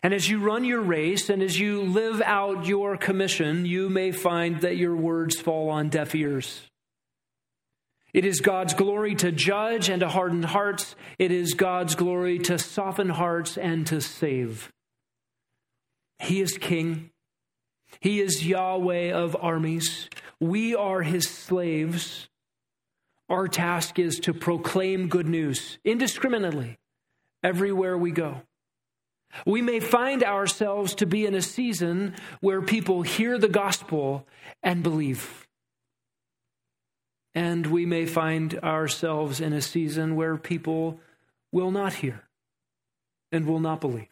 And 0.02 0.14
as 0.14 0.28
you 0.28 0.40
run 0.40 0.64
your 0.64 0.80
race 0.80 1.28
and 1.28 1.42
as 1.42 1.58
you 1.58 1.82
live 1.82 2.22
out 2.22 2.66
your 2.66 2.96
commission, 2.96 3.66
you 3.66 3.88
may 3.88 4.12
find 4.12 4.60
that 4.60 4.76
your 4.76 4.96
words 4.96 5.38
fall 5.38 5.68
on 5.70 5.88
deaf 5.88 6.14
ears. 6.14 6.62
It 8.12 8.24
is 8.24 8.40
God's 8.40 8.74
glory 8.74 9.16
to 9.16 9.32
judge 9.32 9.88
and 9.88 10.00
to 10.00 10.08
harden 10.08 10.44
hearts. 10.44 10.94
It 11.18 11.32
is 11.32 11.54
God's 11.54 11.96
glory 11.96 12.38
to 12.40 12.58
soften 12.58 13.08
hearts 13.08 13.58
and 13.58 13.86
to 13.88 14.00
save. 14.00 14.72
He 16.20 16.40
is 16.40 16.56
King. 16.56 17.10
He 18.00 18.20
is 18.20 18.46
Yahweh 18.46 19.12
of 19.12 19.36
armies. 19.40 20.08
We 20.38 20.74
are 20.76 21.02
his 21.02 21.28
slaves. 21.28 22.28
Our 23.28 23.48
task 23.48 23.98
is 23.98 24.20
to 24.20 24.32
proclaim 24.32 25.08
good 25.08 25.26
news 25.26 25.78
indiscriminately 25.84 26.78
everywhere 27.42 27.98
we 27.98 28.12
go. 28.12 28.42
We 29.46 29.62
may 29.62 29.80
find 29.80 30.22
ourselves 30.22 30.94
to 30.96 31.06
be 31.06 31.26
in 31.26 31.34
a 31.34 31.42
season 31.42 32.14
where 32.40 32.62
people 32.62 33.02
hear 33.02 33.38
the 33.38 33.48
gospel 33.48 34.26
and 34.62 34.82
believe. 34.82 35.46
And 37.34 37.66
we 37.66 37.84
may 37.84 38.06
find 38.06 38.58
ourselves 38.60 39.40
in 39.40 39.52
a 39.52 39.60
season 39.60 40.14
where 40.14 40.36
people 40.36 41.00
will 41.50 41.70
not 41.70 41.94
hear 41.94 42.22
and 43.32 43.46
will 43.46 43.60
not 43.60 43.80
believe. 43.80 44.08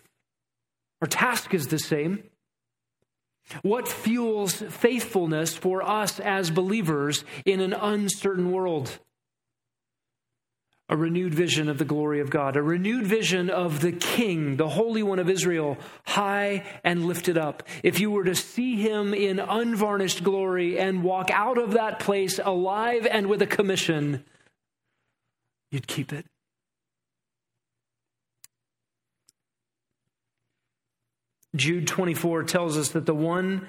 Our 1.00 1.08
task 1.08 1.54
is 1.54 1.68
the 1.68 1.78
same. 1.78 2.24
What 3.62 3.88
fuels 3.88 4.54
faithfulness 4.54 5.56
for 5.56 5.82
us 5.82 6.20
as 6.20 6.50
believers 6.50 7.24
in 7.44 7.60
an 7.60 7.72
uncertain 7.72 8.52
world? 8.52 8.98
A 10.92 10.96
renewed 10.96 11.32
vision 11.32 11.70
of 11.70 11.78
the 11.78 11.86
glory 11.86 12.20
of 12.20 12.28
God, 12.28 12.54
a 12.54 12.62
renewed 12.62 13.06
vision 13.06 13.48
of 13.48 13.80
the 13.80 13.92
King, 13.92 14.58
the 14.58 14.68
Holy 14.68 15.02
One 15.02 15.18
of 15.18 15.30
Israel, 15.30 15.78
high 16.04 16.64
and 16.84 17.06
lifted 17.06 17.38
up. 17.38 17.62
If 17.82 17.98
you 17.98 18.10
were 18.10 18.24
to 18.24 18.34
see 18.34 18.76
him 18.76 19.14
in 19.14 19.38
unvarnished 19.38 20.22
glory 20.22 20.78
and 20.78 21.02
walk 21.02 21.30
out 21.30 21.56
of 21.56 21.72
that 21.72 21.98
place 21.98 22.38
alive 22.38 23.06
and 23.10 23.28
with 23.28 23.40
a 23.40 23.46
commission, 23.46 24.22
you'd 25.70 25.86
keep 25.86 26.12
it. 26.12 26.26
Jude 31.56 31.86
24 31.86 32.44
tells 32.44 32.76
us 32.76 32.90
that 32.90 33.06
the 33.06 33.14
one 33.14 33.66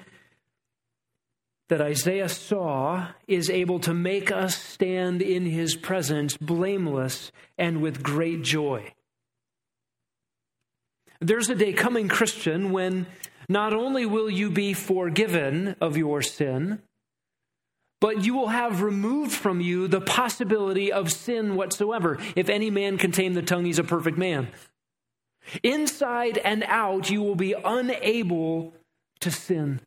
that 1.68 1.80
Isaiah 1.80 2.28
saw 2.28 3.08
is 3.26 3.48
able 3.48 3.80
to 3.80 3.94
make 3.94 4.30
us 4.30 4.56
stand 4.56 5.22
in 5.22 5.46
his 5.46 5.76
presence 5.76 6.36
blameless 6.36 7.32
and 7.56 7.80
with 7.80 8.02
great 8.02 8.42
joy. 8.42 8.92
There's 11.20 11.48
a 11.48 11.54
day 11.54 11.72
coming, 11.72 12.08
Christian, 12.08 12.70
when 12.70 13.06
not 13.48 13.72
only 13.72 14.04
will 14.04 14.28
you 14.28 14.50
be 14.50 14.74
forgiven 14.74 15.76
of 15.80 15.96
your 15.96 16.20
sin, 16.20 16.80
but 18.00 18.24
you 18.24 18.34
will 18.34 18.48
have 18.48 18.82
removed 18.82 19.32
from 19.32 19.62
you 19.62 19.88
the 19.88 20.00
possibility 20.00 20.92
of 20.92 21.10
sin 21.10 21.56
whatsoever. 21.56 22.18
If 22.36 22.50
any 22.50 22.68
man 22.68 22.98
can 22.98 23.12
tame 23.12 23.32
the 23.32 23.42
tongue, 23.42 23.64
he's 23.64 23.78
a 23.78 23.84
perfect 23.84 24.18
man. 24.18 24.48
Inside 25.62 26.36
and 26.38 26.64
out, 26.64 27.08
you 27.08 27.22
will 27.22 27.34
be 27.36 27.54
unable 27.64 28.74
to 29.20 29.30
sin. 29.30 29.80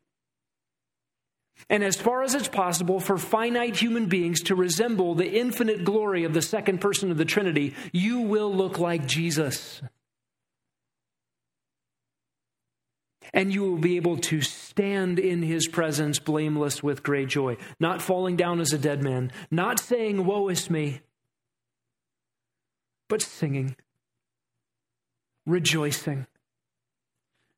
And 1.70 1.84
as 1.84 1.96
far 1.96 2.22
as 2.22 2.34
it's 2.34 2.48
possible 2.48 3.00
for 3.00 3.18
finite 3.18 3.76
human 3.76 4.06
beings 4.06 4.42
to 4.44 4.54
resemble 4.54 5.14
the 5.14 5.28
infinite 5.28 5.84
glory 5.84 6.24
of 6.24 6.32
the 6.32 6.42
second 6.42 6.80
person 6.80 7.10
of 7.10 7.18
the 7.18 7.24
Trinity, 7.24 7.74
you 7.92 8.20
will 8.20 8.54
look 8.54 8.78
like 8.78 9.06
Jesus. 9.06 9.82
And 13.34 13.52
you 13.52 13.62
will 13.62 13.78
be 13.78 13.96
able 13.96 14.16
to 14.16 14.40
stand 14.40 15.18
in 15.18 15.42
his 15.42 15.68
presence 15.68 16.18
blameless 16.18 16.82
with 16.82 17.02
great 17.02 17.28
joy, 17.28 17.58
not 17.78 18.00
falling 18.00 18.36
down 18.36 18.60
as 18.60 18.72
a 18.72 18.78
dead 18.78 19.02
man, 19.02 19.30
not 19.50 19.78
saying, 19.78 20.24
Woe 20.24 20.48
is 20.48 20.70
me, 20.70 21.02
but 23.08 23.20
singing, 23.20 23.76
rejoicing, 25.44 26.26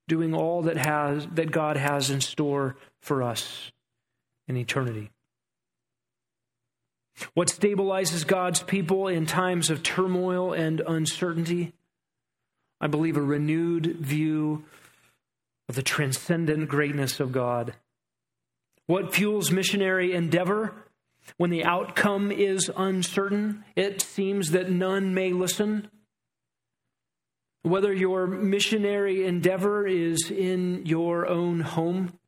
doing 0.08 0.34
all 0.34 0.62
that, 0.62 0.76
has, 0.76 1.28
that 1.34 1.52
God 1.52 1.76
has 1.76 2.10
in 2.10 2.20
store 2.20 2.76
for 3.00 3.22
us 3.22 3.70
in 4.50 4.56
eternity. 4.56 5.10
What 7.34 7.48
stabilizes 7.48 8.26
God's 8.26 8.62
people 8.62 9.08
in 9.08 9.24
times 9.24 9.70
of 9.70 9.82
turmoil 9.82 10.52
and 10.52 10.80
uncertainty? 10.80 11.72
I 12.80 12.88
believe 12.88 13.16
a 13.16 13.22
renewed 13.22 13.96
view 14.00 14.64
of 15.68 15.76
the 15.76 15.82
transcendent 15.82 16.68
greatness 16.68 17.20
of 17.20 17.30
God. 17.30 17.74
What 18.86 19.14
fuels 19.14 19.52
missionary 19.52 20.12
endeavor? 20.12 20.74
When 21.36 21.50
the 21.50 21.64
outcome 21.64 22.32
is 22.32 22.70
uncertain, 22.76 23.64
it 23.76 24.00
seems 24.00 24.50
that 24.50 24.70
none 24.70 25.14
may 25.14 25.32
listen. 25.32 25.88
Whether 27.62 27.92
your 27.92 28.26
missionary 28.26 29.26
endeavor 29.26 29.86
is 29.86 30.30
in 30.30 30.86
your 30.86 31.28
own 31.28 31.60
home, 31.60 32.18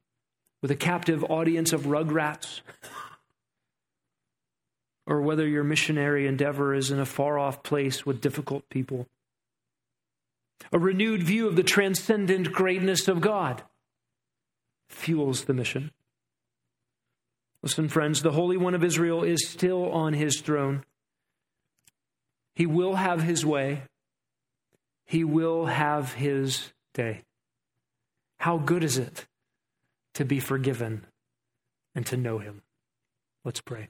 with 0.62 0.70
a 0.70 0.76
captive 0.76 1.24
audience 1.24 1.72
of 1.72 1.82
rugrats, 1.82 2.60
or 5.06 5.20
whether 5.20 5.46
your 5.46 5.64
missionary 5.64 6.28
endeavor 6.28 6.72
is 6.72 6.92
in 6.92 7.00
a 7.00 7.04
far 7.04 7.38
off 7.38 7.64
place 7.64 8.06
with 8.06 8.20
difficult 8.20 8.68
people. 8.70 9.08
A 10.72 10.78
renewed 10.78 11.24
view 11.24 11.48
of 11.48 11.56
the 11.56 11.64
transcendent 11.64 12.52
greatness 12.52 13.08
of 13.08 13.20
God 13.20 13.62
fuels 14.88 15.44
the 15.44 15.54
mission. 15.54 15.90
Listen, 17.62 17.88
friends, 17.88 18.22
the 18.22 18.32
Holy 18.32 18.56
One 18.56 18.74
of 18.74 18.84
Israel 18.84 19.24
is 19.24 19.48
still 19.48 19.90
on 19.90 20.14
his 20.14 20.40
throne. 20.40 20.84
He 22.54 22.66
will 22.66 22.94
have 22.94 23.22
his 23.22 23.44
way, 23.44 23.82
he 25.04 25.24
will 25.24 25.66
have 25.66 26.14
his 26.14 26.72
day. 26.94 27.22
How 28.38 28.58
good 28.58 28.84
is 28.84 28.98
it 28.98 29.26
to 30.14 30.24
be 30.24 30.40
forgiven 30.40 31.06
and 31.94 32.06
to 32.06 32.16
know 32.16 32.38
him. 32.38 32.62
Let's 33.44 33.60
pray. 33.60 33.88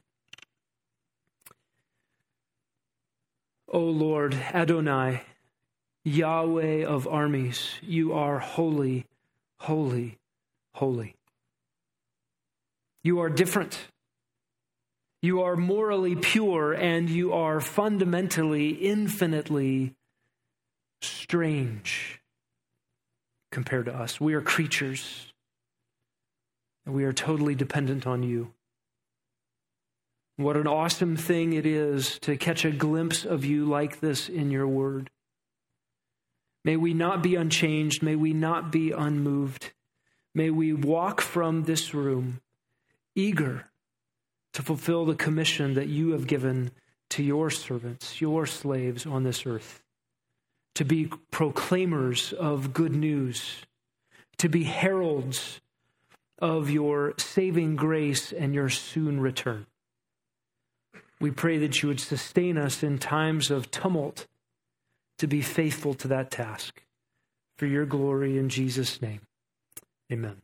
O 3.67 3.79
Lord 3.79 4.33
Adonai, 4.33 5.23
Yahweh 6.03 6.85
of 6.85 7.07
armies, 7.07 7.73
you 7.81 8.13
are 8.13 8.39
holy, 8.39 9.05
holy, 9.59 10.17
holy. 10.73 11.15
You 13.03 13.19
are 13.21 13.29
different. 13.29 13.79
You 15.21 15.41
are 15.41 15.55
morally 15.55 16.15
pure 16.15 16.73
and 16.73 17.09
you 17.09 17.33
are 17.33 17.59
fundamentally, 17.59 18.69
infinitely 18.69 19.95
strange 21.01 22.21
compared 23.51 23.85
to 23.85 23.95
us. 23.95 24.19
We 24.19 24.33
are 24.33 24.41
creatures 24.41 25.32
we 26.85 27.03
are 27.05 27.13
totally 27.13 27.55
dependent 27.55 28.05
on 28.05 28.23
you. 28.23 28.51
What 30.35 30.57
an 30.57 30.67
awesome 30.67 31.15
thing 31.15 31.53
it 31.53 31.65
is 31.65 32.17
to 32.19 32.37
catch 32.37 32.65
a 32.65 32.71
glimpse 32.71 33.23
of 33.23 33.45
you 33.45 33.65
like 33.65 33.99
this 33.99 34.29
in 34.29 34.49
your 34.49 34.67
word. 34.67 35.09
May 36.65 36.75
we 36.75 36.93
not 36.93 37.21
be 37.21 37.35
unchanged. 37.35 38.01
May 38.01 38.15
we 38.15 38.33
not 38.33 38.71
be 38.71 38.91
unmoved. 38.91 39.71
May 40.33 40.49
we 40.49 40.73
walk 40.73 41.21
from 41.21 41.63
this 41.63 41.93
room 41.93 42.41
eager 43.15 43.65
to 44.53 44.61
fulfill 44.61 45.05
the 45.05 45.15
commission 45.15 45.75
that 45.75 45.87
you 45.87 46.11
have 46.11 46.25
given 46.25 46.71
to 47.11 47.23
your 47.23 47.51
servants, 47.51 48.19
your 48.19 48.45
slaves 48.45 49.05
on 49.05 49.23
this 49.23 49.45
earth, 49.45 49.83
to 50.75 50.83
be 50.83 51.11
proclaimers 51.29 52.33
of 52.33 52.73
good 52.73 52.93
news, 52.93 53.65
to 54.37 54.49
be 54.49 54.63
heralds 54.63 55.61
of 56.43 56.69
your 56.69 57.13
saving 57.17 57.73
grace 57.77 58.33
and 58.33 58.53
your 58.53 58.67
soon 58.67 59.21
return. 59.21 59.65
We 61.21 61.31
pray 61.31 61.57
that 61.59 61.81
you 61.81 61.87
would 61.87 62.01
sustain 62.01 62.57
us 62.57 62.83
in 62.83 62.99
times 62.99 63.49
of 63.49 63.71
tumult 63.71 64.27
to 65.19 65.25
be 65.25 65.41
faithful 65.41 65.93
to 65.93 66.07
that 66.09 66.31
task. 66.31 66.83
For 67.55 67.65
your 67.65 67.85
glory 67.85 68.37
in 68.37 68.49
Jesus' 68.49 69.01
name. 69.01 69.21
Amen. 70.11 70.42